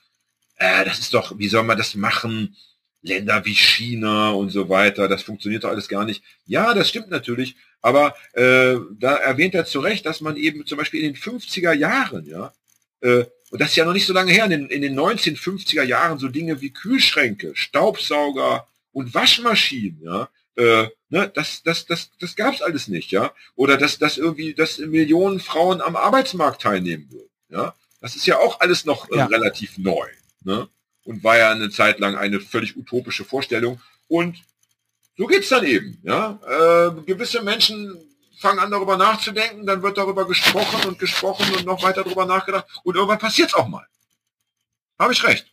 Äh, 0.57 0.85
das 0.85 0.99
ist 0.99 1.13
doch, 1.13 1.37
wie 1.37 1.47
soll 1.47 1.63
man 1.63 1.77
das 1.77 1.95
machen? 1.95 2.55
Länder 3.01 3.45
wie 3.45 3.53
China 3.53 4.31
und 4.31 4.49
so 4.49 4.67
weiter, 4.67 5.07
das 5.07 5.21
funktioniert 5.21 5.63
doch 5.63 5.69
alles 5.69 5.87
gar 5.87 6.05
nicht. 6.05 6.23
Ja, 6.45 6.73
das 6.73 6.89
stimmt 6.89 7.09
natürlich, 7.11 7.55
aber 7.81 8.15
äh, 8.33 8.77
da 8.99 9.15
erwähnt 9.15 9.53
er 9.53 9.65
zu 9.65 9.79
Recht, 9.79 10.05
dass 10.07 10.21
man 10.21 10.37
eben 10.37 10.65
zum 10.65 10.79
Beispiel 10.79 11.03
in 11.03 11.13
den 11.13 11.21
50er 11.21 11.73
Jahren, 11.73 12.25
ja, 12.25 12.51
äh, 13.01 13.25
und 13.51 13.61
das 13.61 13.69
ist 13.69 13.75
ja 13.75 13.85
noch 13.85 13.93
nicht 13.93 14.07
so 14.07 14.13
lange 14.13 14.31
her, 14.31 14.45
in 14.45 14.51
den, 14.51 14.69
in 14.69 14.81
den 14.81 14.99
1950er 14.99 15.83
Jahren 15.83 16.17
so 16.17 16.27
Dinge 16.29 16.61
wie 16.61 16.71
Kühlschränke, 16.71 17.51
Staubsauger 17.55 18.67
und 18.91 19.13
Waschmaschinen, 19.13 20.01
ja, 20.03 20.29
äh, 20.55 20.87
ne, 21.09 21.31
das, 21.33 21.63
das, 21.63 21.85
das, 21.85 22.11
das 22.19 22.35
gab 22.35 22.53
es 22.53 22.61
alles 22.61 22.87
nicht, 22.87 23.11
ja. 23.11 23.33
Oder 23.55 23.77
dass, 23.77 23.97
dass 23.97 24.17
irgendwie, 24.17 24.53
dass 24.53 24.77
Millionen 24.77 25.39
Frauen 25.39 25.81
am 25.81 25.95
Arbeitsmarkt 25.95 26.61
teilnehmen 26.61 27.11
würden. 27.11 27.29
Ja. 27.49 27.75
Das 28.01 28.15
ist 28.15 28.25
ja 28.25 28.37
auch 28.37 28.59
alles 28.59 28.85
noch 28.85 29.09
äh, 29.11 29.17
ja. 29.17 29.25
relativ 29.25 29.77
neu. 29.77 30.07
Ne? 30.43 30.69
Und 31.03 31.23
war 31.23 31.37
ja 31.37 31.51
eine 31.51 31.69
Zeit 31.69 31.99
lang 31.99 32.15
eine 32.15 32.39
völlig 32.39 32.77
utopische 32.77 33.25
Vorstellung. 33.25 33.81
Und 34.07 34.37
so 35.17 35.25
geht's 35.25 35.49
dann 35.49 35.65
eben. 35.65 35.99
Ja. 36.03 36.39
Äh, 36.47 37.01
gewisse 37.01 37.41
Menschen 37.41 37.97
fangen 38.37 38.59
an 38.59 38.71
darüber 38.71 38.97
nachzudenken, 38.97 39.65
dann 39.65 39.81
wird 39.81 39.97
darüber 39.97 40.27
gesprochen 40.27 40.87
und 40.87 40.99
gesprochen 40.99 41.53
und 41.55 41.65
noch 41.65 41.81
weiter 41.83 42.03
darüber 42.03 42.25
nachgedacht 42.25 42.65
und 42.83 42.95
irgendwann 42.95 43.17
passiert's 43.17 43.53
auch 43.53 43.67
mal. 43.67 43.87
Habe 44.99 45.13
ich 45.13 45.23
recht. 45.23 45.51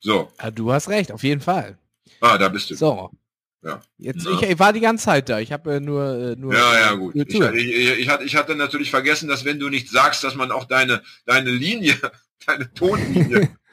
So. 0.00 0.32
Ja, 0.42 0.50
du 0.50 0.72
hast 0.72 0.88
recht, 0.88 1.12
auf 1.12 1.22
jeden 1.22 1.40
Fall. 1.40 1.78
Ah, 2.20 2.38
da 2.38 2.48
bist 2.48 2.70
du. 2.70 2.74
So. 2.74 3.10
Ja. 3.62 3.80
Jetzt, 3.98 4.24
ja. 4.24 4.32
Ich, 4.32 4.42
ich, 4.42 4.58
war 4.58 4.72
die 4.72 4.80
ganze 4.80 5.06
Zeit 5.06 5.28
da. 5.28 5.40
Ich 5.40 5.52
habe 5.52 5.74
äh, 5.74 5.80
nur, 5.80 6.04
äh, 6.04 6.36
nur. 6.36 6.54
Ja, 6.54 6.78
ja, 6.78 6.94
gut. 6.94 7.14
Ich, 7.16 7.34
ich, 7.34 7.98
ich, 7.98 8.08
hatte, 8.08 8.24
ich 8.24 8.36
hatte 8.36 8.54
natürlich 8.54 8.90
vergessen, 8.90 9.28
dass 9.28 9.44
wenn 9.44 9.58
du 9.58 9.68
nicht 9.68 9.90
sagst, 9.90 10.22
dass 10.22 10.36
man 10.36 10.52
auch 10.52 10.64
deine, 10.64 11.02
deine 11.26 11.50
Linie, 11.50 11.96
deine 12.46 12.72
Tonlinie 12.72 13.56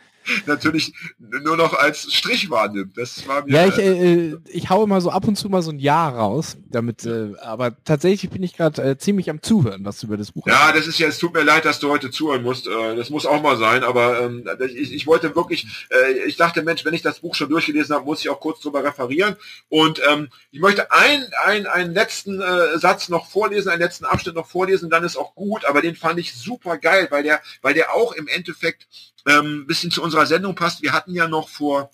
natürlich 0.45 0.93
nur 1.19 1.57
noch 1.57 1.73
als 1.73 2.13
Strich 2.13 2.49
wahrnimmt. 2.49 2.97
Das 2.97 3.27
war 3.27 3.45
mir, 3.45 3.53
ja, 3.53 3.67
ich, 3.67 3.77
äh, 3.77 4.13
äh, 4.31 4.37
ich 4.47 4.69
haue 4.69 4.87
mal 4.87 5.01
so 5.01 5.09
ab 5.09 5.27
und 5.27 5.35
zu 5.35 5.49
mal 5.49 5.61
so 5.61 5.71
ein 5.71 5.79
Jahr 5.79 6.15
raus, 6.15 6.57
damit, 6.69 7.05
äh, 7.05 7.33
aber 7.41 7.75
tatsächlich 7.83 8.31
bin 8.31 8.43
ich 8.43 8.55
gerade 8.55 8.81
äh, 8.81 8.97
ziemlich 8.97 9.29
am 9.29 9.41
Zuhören, 9.41 9.85
was 9.85 9.99
du 9.99 10.07
über 10.07 10.17
das 10.17 10.31
Buch 10.31 10.47
Ja, 10.47 10.67
hast. 10.67 10.77
das 10.77 10.87
ist 10.87 10.99
ja, 10.99 11.07
es 11.07 11.17
tut 11.19 11.33
mir 11.33 11.43
leid, 11.43 11.65
dass 11.65 11.79
du 11.79 11.89
heute 11.89 12.11
zuhören 12.11 12.43
musst. 12.43 12.67
Äh, 12.67 12.95
das 12.95 13.09
muss 13.09 13.25
auch 13.25 13.41
mal 13.41 13.57
sein, 13.57 13.83
aber 13.83 14.21
ähm, 14.21 14.45
ich, 14.75 14.93
ich 14.93 15.07
wollte 15.07 15.35
wirklich, 15.35 15.87
äh, 15.89 16.23
ich 16.25 16.37
dachte, 16.37 16.61
Mensch, 16.63 16.85
wenn 16.85 16.93
ich 16.93 17.01
das 17.01 17.19
Buch 17.19 17.35
schon 17.35 17.49
durchgelesen 17.49 17.95
habe, 17.95 18.05
muss 18.05 18.21
ich 18.21 18.29
auch 18.29 18.39
kurz 18.39 18.61
drüber 18.61 18.83
referieren. 18.83 19.35
Und 19.69 20.01
ähm, 20.09 20.29
ich 20.51 20.59
möchte 20.59 20.91
ein, 20.91 21.25
ein, 21.45 21.67
einen 21.67 21.93
letzten 21.93 22.41
äh, 22.41 22.77
Satz 22.77 23.09
noch 23.09 23.27
vorlesen, 23.29 23.69
einen 23.69 23.81
letzten 23.81 24.05
Abschnitt 24.05 24.35
noch 24.35 24.47
vorlesen, 24.47 24.89
dann 24.89 25.03
ist 25.03 25.17
auch 25.17 25.35
gut, 25.35 25.65
aber 25.65 25.81
den 25.81 25.95
fand 25.95 26.19
ich 26.19 26.33
super 26.33 26.77
geil, 26.77 27.07
weil 27.09 27.23
der, 27.23 27.41
weil 27.61 27.73
der 27.73 27.93
auch 27.93 28.13
im 28.13 28.27
Endeffekt 28.27 28.87
ähm, 29.25 29.67
bisschen 29.67 29.91
zu 29.91 30.01
unserer 30.01 30.25
Sendung 30.25 30.55
passt. 30.55 30.81
Wir 30.81 30.93
hatten 30.93 31.13
ja 31.13 31.27
noch 31.27 31.49
vor 31.49 31.89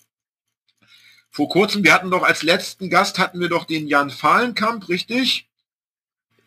vor 1.32 1.48
kurzem, 1.48 1.82
wir 1.82 1.94
hatten 1.94 2.10
doch 2.10 2.22
als 2.22 2.42
letzten 2.42 2.90
Gast 2.90 3.18
hatten 3.18 3.40
wir 3.40 3.48
doch 3.48 3.64
den 3.64 3.86
Jan 3.86 4.10
Fahlenkamp, 4.10 4.88
richtig? 4.90 5.48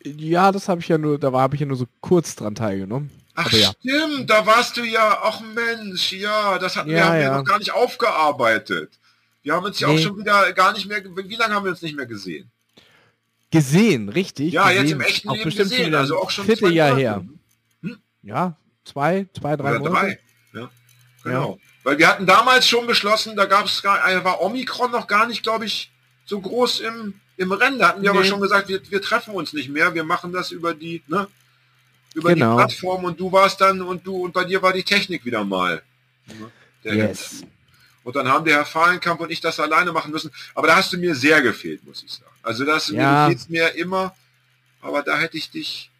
Ja, 0.04 0.52
das 0.52 0.68
habe 0.68 0.80
ich 0.80 0.86
ja 0.86 0.96
nur, 0.96 1.18
da 1.18 1.32
habe 1.32 1.56
ich 1.56 1.60
ja 1.60 1.66
nur 1.66 1.76
so 1.76 1.86
kurz 2.00 2.36
dran 2.36 2.54
teilgenommen. 2.54 3.10
Ach 3.34 3.50
ja. 3.52 3.72
stimmt, 3.80 4.30
da 4.30 4.46
warst 4.46 4.76
du 4.76 4.84
ja, 4.84 5.18
ach 5.22 5.40
Mensch, 5.40 6.12
ja, 6.12 6.58
das 6.58 6.76
hatten 6.76 6.90
ja, 6.90 6.96
wir, 6.96 7.04
haben 7.04 7.14
ja. 7.16 7.20
wir 7.22 7.38
noch 7.38 7.44
gar 7.44 7.58
nicht 7.58 7.72
aufgearbeitet. 7.72 8.92
Wir 9.42 9.54
haben 9.54 9.64
uns 9.64 9.80
ja 9.80 9.88
nee. 9.88 9.94
auch 9.94 9.98
schon 9.98 10.18
wieder 10.18 10.52
gar 10.52 10.72
nicht 10.72 10.86
mehr, 10.86 11.02
wie 11.04 11.34
lange 11.34 11.54
haben 11.54 11.64
wir 11.64 11.72
uns 11.72 11.82
nicht 11.82 11.96
mehr 11.96 12.06
gesehen? 12.06 12.48
Gesehen, 13.50 14.08
richtig. 14.08 14.52
Ja, 14.52 14.68
gesehen. 14.68 14.82
jetzt 14.82 14.92
im 14.92 15.00
echten 15.00 15.28
auch 15.28 15.36
Leben 15.36 15.50
gesehen, 15.50 15.94
also 15.96 16.16
auch 16.18 16.30
schon 16.30 16.46
Vierteljahr 16.46 16.96
her. 16.96 17.26
Hm? 17.82 17.98
Ja, 18.22 18.56
zwei, 18.84 19.26
zwei, 19.36 19.56
drei 19.56 19.70
Oder 19.70 19.78
Monate. 19.80 20.06
Drei. 20.06 20.18
Genau. 21.26 21.52
Ja. 21.52 21.70
Weil 21.84 21.98
wir 21.98 22.08
hatten 22.08 22.26
damals 22.26 22.66
schon 22.66 22.86
beschlossen, 22.86 23.36
da 23.36 23.44
gab 23.44 23.66
es 23.66 23.82
gar, 23.82 24.08
äh, 24.08 24.24
war 24.24 24.40
Omikron 24.40 24.90
noch 24.90 25.06
gar 25.06 25.26
nicht, 25.26 25.42
glaube 25.42 25.66
ich, 25.66 25.90
so 26.24 26.40
groß 26.40 26.80
im, 26.80 27.14
im 27.36 27.52
Rennen. 27.52 27.78
Da 27.78 27.88
hatten 27.88 28.02
wir 28.02 28.12
nee. 28.12 28.18
aber 28.18 28.26
schon 28.26 28.40
gesagt, 28.40 28.68
wir, 28.68 28.80
wir 28.90 29.02
treffen 29.02 29.34
uns 29.34 29.52
nicht 29.52 29.68
mehr, 29.68 29.94
wir 29.94 30.04
machen 30.04 30.32
das 30.32 30.50
über 30.50 30.74
die, 30.74 31.02
ne? 31.06 31.28
Über 32.14 32.32
genau. 32.32 32.52
die 32.52 32.56
Plattform 32.56 33.04
und 33.04 33.20
du 33.20 33.30
warst 33.30 33.60
dann 33.60 33.82
und 33.82 34.06
du 34.06 34.24
und 34.24 34.32
bei 34.32 34.44
dir 34.44 34.62
war 34.62 34.72
die 34.72 34.82
Technik 34.82 35.24
wieder 35.24 35.44
mal. 35.44 35.82
Ne? 36.26 36.50
Yes. 36.94 37.42
Und 38.04 38.16
dann 38.16 38.28
haben 38.28 38.44
der 38.44 38.56
Herr 38.56 38.64
Fahlenkamp 38.64 39.20
und 39.20 39.30
ich 39.30 39.40
das 39.40 39.60
alleine 39.60 39.92
machen 39.92 40.12
müssen. 40.12 40.30
Aber 40.54 40.68
da 40.68 40.76
hast 40.76 40.92
du 40.92 40.96
mir 40.96 41.14
sehr 41.14 41.42
gefehlt, 41.42 41.84
muss 41.84 42.02
ich 42.02 42.12
sagen. 42.12 42.30
Also 42.42 42.64
das 42.64 42.88
ja. 42.88 43.28
mir 43.28 43.36
mir 43.48 43.74
immer, 43.74 44.16
aber 44.80 45.02
da 45.02 45.18
hätte 45.18 45.36
ich 45.36 45.50
dich 45.50 45.90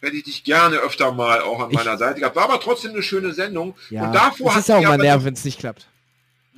hätte 0.00 0.16
ich 0.16 0.24
dich 0.24 0.44
gerne 0.44 0.76
öfter 0.76 1.12
mal 1.12 1.40
auch 1.40 1.60
an 1.60 1.72
meiner 1.72 1.94
ich, 1.94 1.98
Seite 1.98 2.20
gehabt. 2.20 2.36
War 2.36 2.44
aber 2.44 2.60
trotzdem 2.60 2.92
eine 2.92 3.02
schöne 3.02 3.32
Sendung. 3.34 3.74
Ja, 3.90 4.06
und 4.06 4.14
davor 4.14 4.52
das 4.52 4.60
ist 4.60 4.68
ja 4.68 4.78
auch 4.78 4.82
mal 4.82 4.96
nerv, 4.96 5.24
wenn 5.24 5.34
es 5.34 5.44
nicht 5.44 5.58
klappt. 5.58 5.86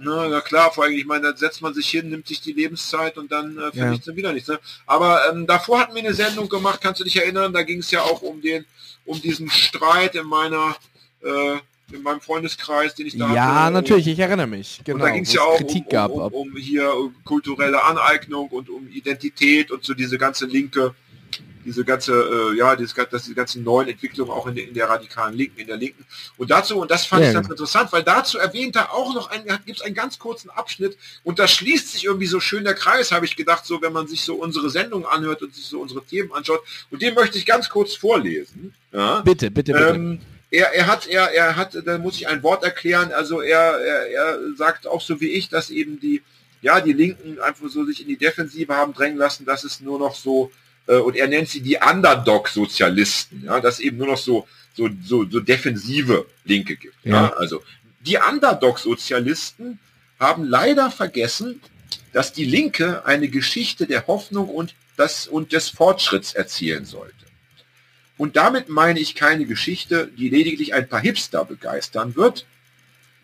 Na, 0.03 0.29
na 0.29 0.41
klar, 0.41 0.73
vor 0.73 0.85
allem, 0.85 0.95
ich 0.95 1.05
meine, 1.05 1.31
da 1.31 1.37
setzt 1.37 1.61
man 1.61 1.75
sich 1.75 1.89
hin, 1.89 2.09
nimmt 2.09 2.27
sich 2.27 2.41
die 2.41 2.53
Lebenszeit 2.53 3.19
und 3.19 3.31
dann 3.31 3.59
äh, 3.59 3.71
finde 3.71 3.95
ich 3.95 4.01
dann 4.01 4.17
wieder 4.17 4.33
nichts. 4.33 4.49
Ne? 4.49 4.59
Aber 4.87 5.31
ähm, 5.31 5.47
davor 5.47 5.81
hatten 5.81 5.95
wir 5.95 6.03
eine 6.03 6.15
Sendung 6.15 6.49
gemacht, 6.49 6.81
kannst 6.83 7.01
du 7.01 7.05
dich 7.05 7.17
erinnern? 7.17 7.53
Da 7.53 7.63
ging 7.63 7.81
es 7.81 7.91
ja 7.91 8.01
auch 8.01 8.23
um 8.23 8.41
den, 8.41 8.65
um 9.05 9.21
diesen 9.21 9.51
Streit 9.51 10.15
in 10.15 10.27
meiner, 10.27 10.75
äh, 11.23 11.59
in 11.95 12.03
meinem 12.03 12.23
Freundeskreis, 12.23 12.95
den 12.95 13.09
ich 13.09 13.19
da 13.19 13.35
Ja, 13.35 13.65
hatte. 13.65 13.75
natürlich, 13.75 14.07
ich 14.07 14.19
erinnere 14.19 14.47
mich. 14.47 14.81
Genau. 14.85 14.97
Und 14.97 15.03
da 15.03 15.11
ging 15.11 15.25
es 15.25 15.35
ja 15.35 15.43
auch 15.43 15.59
Kritik 15.59 15.85
um, 15.85 15.91
gab, 15.91 16.11
um, 16.13 16.33
um, 16.33 16.57
hier 16.57 16.91
kulturelle 17.25 17.85
Aneignung 17.85 18.49
und 18.49 18.71
um 18.71 18.89
Identität 18.89 19.71
und 19.71 19.85
so 19.85 19.93
diese 19.93 20.17
ganze 20.17 20.47
linke 20.47 20.95
diese 21.65 21.85
ganze, 21.85 22.13
äh, 22.13 22.57
ja, 22.57 22.77
dieses, 22.77 22.95
das, 22.95 23.25
die 23.25 23.35
ganzen 23.35 23.63
neuen 23.63 23.89
Entwicklungen 23.89 24.31
auch 24.31 24.47
in 24.47 24.55
der, 24.55 24.69
in 24.69 24.75
der 24.75 24.89
radikalen 24.89 25.35
Linken, 25.35 25.61
in 25.61 25.67
der 25.67 25.77
Linken. 25.77 26.05
Und 26.37 26.51
dazu, 26.51 26.81
und 26.81 26.91
das 26.91 27.07
fand 27.07 27.23
ja, 27.23 27.29
ich 27.29 27.35
ganz 27.35 27.49
interessant, 27.49 27.93
weil 27.93 28.03
dazu 28.03 28.39
erwähnt 28.39 28.77
er 28.77 28.93
auch 28.93 29.15
noch 29.15 29.31
ein, 29.31 29.45
gibt 29.67 29.79
es 29.79 29.83
einen 29.83 29.95
ganz 29.95 30.19
kurzen 30.19 30.51
Abschnitt 30.51 30.97
und 31.25 31.39
da 31.39 31.47
schließt 31.47 31.93
sich 31.93 32.05
irgendwie 32.05 32.27
so 32.27 32.41
schön 32.41 32.65
der 32.65 32.75
Kreis, 32.75 33.13
habe 33.13 33.27
ich 33.27 33.37
gedacht, 33.37 33.65
so 33.65 33.83
wenn 33.83 33.93
man 33.93 34.09
sich 34.09 34.23
so 34.23 34.37
unsere 34.37 34.71
Sendung 34.71 35.07
anhört 35.07 35.43
und 35.43 35.55
sich 35.55 35.67
so 35.67 35.81
unsere 35.81 36.05
Themen 36.05 36.33
anschaut. 36.33 36.61
Und 36.91 37.03
den 37.03 37.15
möchte 37.15 37.39
ich 37.39 37.47
ganz 37.47 37.69
kurz 37.69 37.95
vorlesen. 37.95 38.75
Ja? 38.93 39.21
Bitte, 39.21 39.51
bitte, 39.51 39.73
bitte. 39.73 39.89
Ähm, 39.89 40.21
er, 40.51 40.75
er 40.75 40.87
hat, 40.87 41.07
er, 41.07 41.33
er 41.33 41.57
hat, 41.57 41.77
da 41.85 41.99
muss 41.99 42.17
ich 42.17 42.27
ein 42.27 42.43
Wort 42.43 42.65
erklären, 42.65 43.13
also 43.13 43.41
er, 43.41 43.79
er, 43.81 44.11
er 44.11 44.39
sagt 44.57 44.87
auch 44.87 45.01
so 45.01 45.21
wie 45.21 45.29
ich, 45.29 45.49
dass 45.49 45.71
eben 45.71 46.01
die, 46.01 46.23
ja, 46.61 46.81
die 46.81 46.93
Linken 46.93 47.41
einfach 47.41 47.69
so 47.69 47.85
sich 47.85 48.03
in 48.03 48.09
die 48.09 48.17
Defensive 48.17 48.75
haben 48.75 48.93
drängen 48.93 49.17
lassen, 49.17 49.47
dass 49.47 49.65
es 49.65 49.81
nur 49.81 49.99
noch 49.99 50.15
so 50.15 50.51
äh, 50.91 50.97
und 50.97 51.17
er 51.17 51.29
nennt 51.29 51.49
sie 51.49 51.61
die 51.61 51.79
Underdog-Sozialisten, 51.79 53.45
ja, 53.45 53.61
dass 53.61 53.79
eben 53.79 53.97
nur 53.99 54.09
noch 54.09 54.19
so, 54.19 54.47
so, 54.75 54.89
so, 55.05 55.25
so 55.31 55.41
defensive 55.41 56.27
Linke 56.45 56.77
gibt. 56.77 56.97
Ja. 57.05 57.13
ja. 57.13 57.33
Also 57.35 57.63
die 58.01 58.19
Underdog-Sozialisten 58.19 59.79
haben 60.19 60.45
leider 60.45 60.91
vergessen, 60.91 61.61
dass 62.13 62.33
die 62.33 62.45
Linke 62.45 63.07
eine 63.07 63.29
Geschichte 63.29 63.87
der 63.87 64.07
Hoffnung 64.09 64.49
und, 64.49 64.75
das, 64.97 65.29
und 65.29 65.53
des 65.53 65.69
Fortschritts 65.69 66.35
erzählen 66.35 66.85
sollte. 66.85 67.15
Und 68.19 68.37
damit 68.37 68.69
meine 68.69 68.99
ich 69.01 69.15
keine 69.15 69.47
Geschichte, 69.47 70.11
die 70.19 70.29
lediglich 70.29 70.75
ein 70.75 70.89
paar 70.89 71.01
Hipster 71.01 71.45
begeistern 71.45 72.17
wird, 72.17 72.47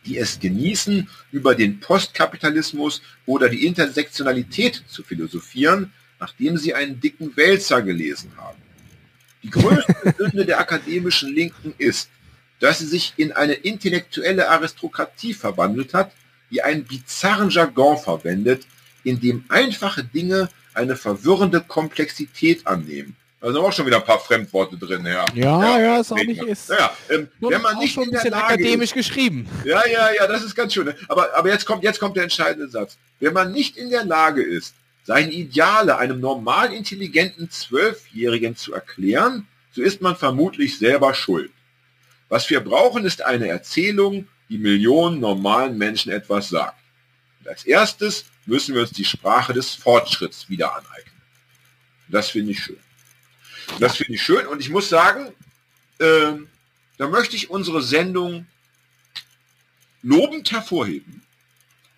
die 0.06 0.16
es 0.16 0.38
genießen, 0.38 1.08
über 1.32 1.56
den 1.56 1.80
Postkapitalismus 1.80 3.02
oder 3.26 3.48
die 3.48 3.66
Intersektionalität 3.66 4.84
zu 4.86 5.02
philosophieren, 5.02 5.92
nachdem 6.20 6.56
sie 6.56 6.74
einen 6.74 7.00
dicken 7.00 7.36
Wälzer 7.36 7.82
gelesen 7.82 8.32
haben. 8.36 8.60
Die 9.42 9.50
größte 9.50 10.14
Sünde 10.18 10.44
der 10.44 10.60
akademischen 10.60 11.34
Linken 11.34 11.74
ist, 11.78 12.08
dass 12.60 12.78
sie 12.78 12.86
sich 12.86 13.14
in 13.16 13.32
eine 13.32 13.54
intellektuelle 13.54 14.48
Aristokratie 14.48 15.34
verwandelt 15.34 15.94
hat, 15.94 16.12
die 16.50 16.62
einen 16.62 16.84
bizarren 16.84 17.50
Jargon 17.50 17.98
verwendet, 17.98 18.66
in 19.04 19.20
dem 19.20 19.44
einfache 19.48 20.04
Dinge 20.04 20.48
eine 20.74 20.96
verwirrende 20.96 21.60
Komplexität 21.60 22.66
annehmen. 22.66 23.16
Da 23.40 23.52
sind 23.52 23.58
auch 23.58 23.72
schon 23.72 23.86
wieder 23.86 23.98
ein 23.98 24.04
paar 24.04 24.18
Fremdworte 24.18 24.76
drin, 24.76 25.04
ja. 25.04 25.24
Ja, 25.34 25.62
ja, 25.62 25.80
ja 25.80 26.00
ist 26.00 26.10
auch 26.10 26.16
nicht 26.16 26.42
ist. 26.42 26.70
Ja, 26.70 26.90
ähm, 27.10 27.28
wenn 27.38 27.60
man 27.60 27.78
nicht 27.78 27.96
in 27.96 28.10
der 28.10 28.24
Lage 28.24 28.44
akademisch 28.44 28.90
ist, 28.90 28.94
geschrieben. 28.94 29.46
Ja, 29.64 29.86
ja, 29.86 30.08
ja, 30.16 30.26
das 30.26 30.42
ist 30.42 30.54
ganz 30.54 30.72
schön. 30.72 30.86
Ne? 30.86 30.96
Aber, 31.08 31.34
aber 31.34 31.50
jetzt 31.50 31.66
kommt, 31.66 31.84
jetzt 31.84 32.00
kommt 32.00 32.16
der 32.16 32.24
entscheidende 32.24 32.68
Satz. 32.68 32.96
Wenn 33.20 33.34
man 33.34 33.52
nicht 33.52 33.76
in 33.76 33.90
der 33.90 34.04
Lage 34.04 34.42
ist, 34.42 34.74
seine 35.06 35.30
Ideale 35.30 35.98
einem 35.98 36.18
normal 36.18 36.72
intelligenten 36.72 37.48
Zwölfjährigen 37.48 38.56
zu 38.56 38.74
erklären, 38.74 39.46
so 39.70 39.80
ist 39.80 40.02
man 40.02 40.16
vermutlich 40.16 40.78
selber 40.78 41.14
schuld. 41.14 41.52
Was 42.28 42.50
wir 42.50 42.58
brauchen, 42.60 43.04
ist 43.04 43.22
eine 43.22 43.46
Erzählung, 43.46 44.26
die 44.48 44.58
Millionen 44.58 45.20
normalen 45.20 45.78
Menschen 45.78 46.10
etwas 46.10 46.48
sagt. 46.48 46.80
Und 47.40 47.48
als 47.48 47.64
erstes 47.64 48.24
müssen 48.46 48.74
wir 48.74 48.82
uns 48.82 48.90
die 48.90 49.04
Sprache 49.04 49.52
des 49.52 49.76
Fortschritts 49.76 50.48
wieder 50.48 50.74
aneignen. 50.74 51.22
Das 52.08 52.30
finde 52.30 52.50
ich 52.50 52.62
schön. 52.64 52.80
Das 53.78 53.96
finde 53.96 54.14
ich 54.14 54.22
schön 54.22 54.46
und 54.48 54.60
ich 54.60 54.70
muss 54.70 54.88
sagen, 54.88 55.32
äh, 55.98 56.32
da 56.98 57.08
möchte 57.08 57.36
ich 57.36 57.50
unsere 57.50 57.80
Sendung 57.80 58.46
lobend 60.02 60.50
hervorheben. 60.50 61.22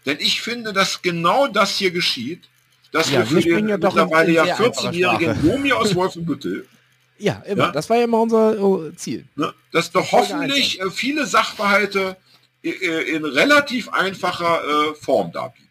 Denn 0.05 0.19
ich 0.21 0.43
finde, 0.43 0.75
dass 0.75 1.01
genau 1.01 1.49
das 1.49 1.77
hier 1.77 1.91
geschieht, 1.91 2.49
das 2.93 3.11
ja, 3.11 3.29
wir 3.29 3.41
den 3.43 3.69
ja 3.69 3.77
mittlerweile 3.77 4.33
ja 4.33 4.45
14-jährigen 4.57 5.39
Romi 5.49 5.73
aus 5.73 5.95
Wolfenbüttel. 5.95 6.67
Ja, 7.21 7.43
immer. 7.47 7.65
Ja? 7.65 7.73
Das 7.73 7.91
war 7.91 7.97
ja 7.97 8.05
immer 8.05 8.21
unser 8.21 8.63
oh, 8.63 8.93
Ziel. 8.93 9.27
Ne? 9.35 9.53
Dass 9.73 9.91
doch 9.91 10.13
hoffentlich 10.13 10.81
äh, 10.81 10.89
viele 10.89 11.27
Sachverhalte 11.27 12.17
äh, 12.63 12.71
äh, 12.71 13.17
in 13.17 13.25
relativ 13.25 13.89
einfacher 13.89 14.61
äh, 14.63 14.95
Form 14.95 15.33
darbieten. 15.33 15.69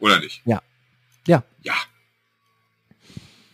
Oder 0.00 0.20
nicht? 0.20 0.42
Ja. 0.44 0.60
Ja. 1.26 1.44
Ja. 1.62 1.72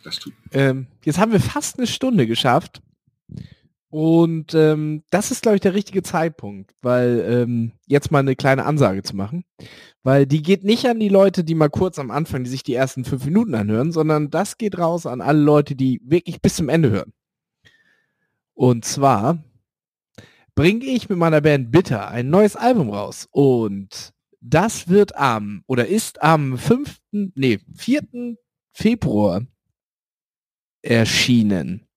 Das 0.03 0.19
tut. 0.19 0.33
Ähm, 0.51 0.87
jetzt 1.05 1.17
haben 1.17 1.31
wir 1.31 1.39
fast 1.39 1.77
eine 1.77 1.87
Stunde 1.87 2.27
geschafft. 2.27 2.81
Und 3.91 4.53
ähm, 4.53 5.03
das 5.09 5.31
ist, 5.31 5.41
glaube 5.41 5.55
ich, 5.55 5.61
der 5.61 5.73
richtige 5.73 6.03
Zeitpunkt, 6.03 6.75
weil 6.81 7.25
ähm, 7.27 7.71
jetzt 7.87 8.11
mal 8.11 8.19
eine 8.19 8.35
kleine 8.35 8.65
Ansage 8.65 9.01
zu 9.01 9.15
machen. 9.15 9.45
Weil 10.03 10.27
die 10.27 10.43
geht 10.43 10.63
nicht 10.63 10.85
an 10.85 10.99
die 10.99 11.09
Leute, 11.09 11.43
die 11.43 11.55
mal 11.55 11.69
kurz 11.69 11.97
am 11.97 12.11
Anfang, 12.11 12.43
die 12.43 12.51
sich 12.51 12.61
die 12.61 12.75
ersten 12.75 13.03
fünf 13.03 13.25
Minuten 13.25 13.55
anhören, 13.55 13.91
sondern 13.91 14.29
das 14.29 14.57
geht 14.57 14.77
raus 14.77 15.07
an 15.07 15.21
alle 15.21 15.41
Leute, 15.41 15.75
die 15.75 16.01
wirklich 16.03 16.39
bis 16.41 16.55
zum 16.55 16.69
Ende 16.69 16.91
hören. 16.91 17.13
Und 18.53 18.85
zwar 18.85 19.43
bringe 20.53 20.85
ich 20.85 21.09
mit 21.09 21.17
meiner 21.17 21.41
Band 21.41 21.71
Bitter 21.71 22.09
ein 22.09 22.29
neues 22.29 22.55
Album 22.55 22.91
raus. 22.91 23.27
Und 23.31 24.13
das 24.39 24.87
wird 24.87 25.15
am, 25.15 25.63
oder 25.65 25.87
ist 25.87 26.21
am 26.21 26.57
5., 26.57 26.99
nee, 27.11 27.59
4. 27.75 28.35
Februar 28.71 29.47
erschienen. 30.83 31.88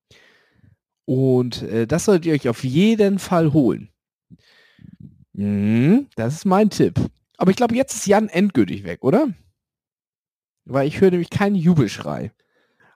Und 1.04 1.62
äh, 1.62 1.86
das 1.86 2.04
solltet 2.04 2.26
ihr 2.26 2.34
euch 2.34 2.48
auf 2.48 2.64
jeden 2.64 3.18
Fall 3.18 3.52
holen. 3.52 3.90
Mhm, 5.32 6.08
das 6.16 6.34
ist 6.34 6.44
mein 6.44 6.70
Tipp. 6.70 7.00
Aber 7.36 7.50
ich 7.50 7.56
glaube, 7.56 7.74
jetzt 7.74 7.94
ist 7.94 8.06
Jan 8.06 8.28
endgültig 8.28 8.84
weg, 8.84 9.02
oder? 9.02 9.28
Weil 10.64 10.86
ich 10.86 11.00
höre 11.00 11.10
nämlich 11.10 11.30
keinen 11.30 11.56
Jubelschrei. 11.56 12.32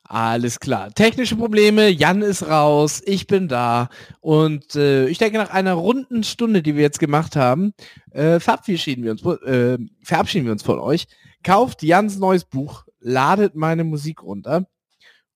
Alles 0.08 0.60
klar. 0.60 0.92
Technische 0.92 1.34
Probleme, 1.34 1.88
Jan 1.88 2.22
ist 2.22 2.46
raus, 2.46 3.02
ich 3.04 3.26
bin 3.26 3.48
da. 3.48 3.88
Und 4.20 4.76
äh, 4.76 5.08
ich 5.08 5.18
denke, 5.18 5.38
nach 5.38 5.50
einer 5.50 5.72
runden 5.72 6.22
Stunde, 6.22 6.62
die 6.62 6.76
wir 6.76 6.82
jetzt 6.82 7.00
gemacht 7.00 7.34
haben, 7.34 7.72
äh, 8.12 8.38
verabschieden, 8.38 9.02
wir 9.02 9.10
uns, 9.10 9.24
äh, 9.24 9.78
verabschieden 10.04 10.44
wir 10.44 10.52
uns 10.52 10.62
von 10.62 10.78
euch. 10.78 11.08
Kauft 11.42 11.82
Jans 11.82 12.18
neues 12.18 12.44
Buch, 12.44 12.84
ladet 13.00 13.56
meine 13.56 13.82
Musik 13.82 14.22
runter 14.22 14.68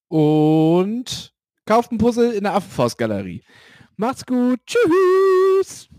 und 0.06 1.34
kauft 1.66 1.92
ein 1.92 1.98
Puzzle 1.98 2.32
in 2.32 2.44
der 2.44 2.54
Affenfaustgalerie. 2.54 3.42
Macht's 3.96 4.24
gut. 4.24 4.60
Tschüss. 4.66 5.89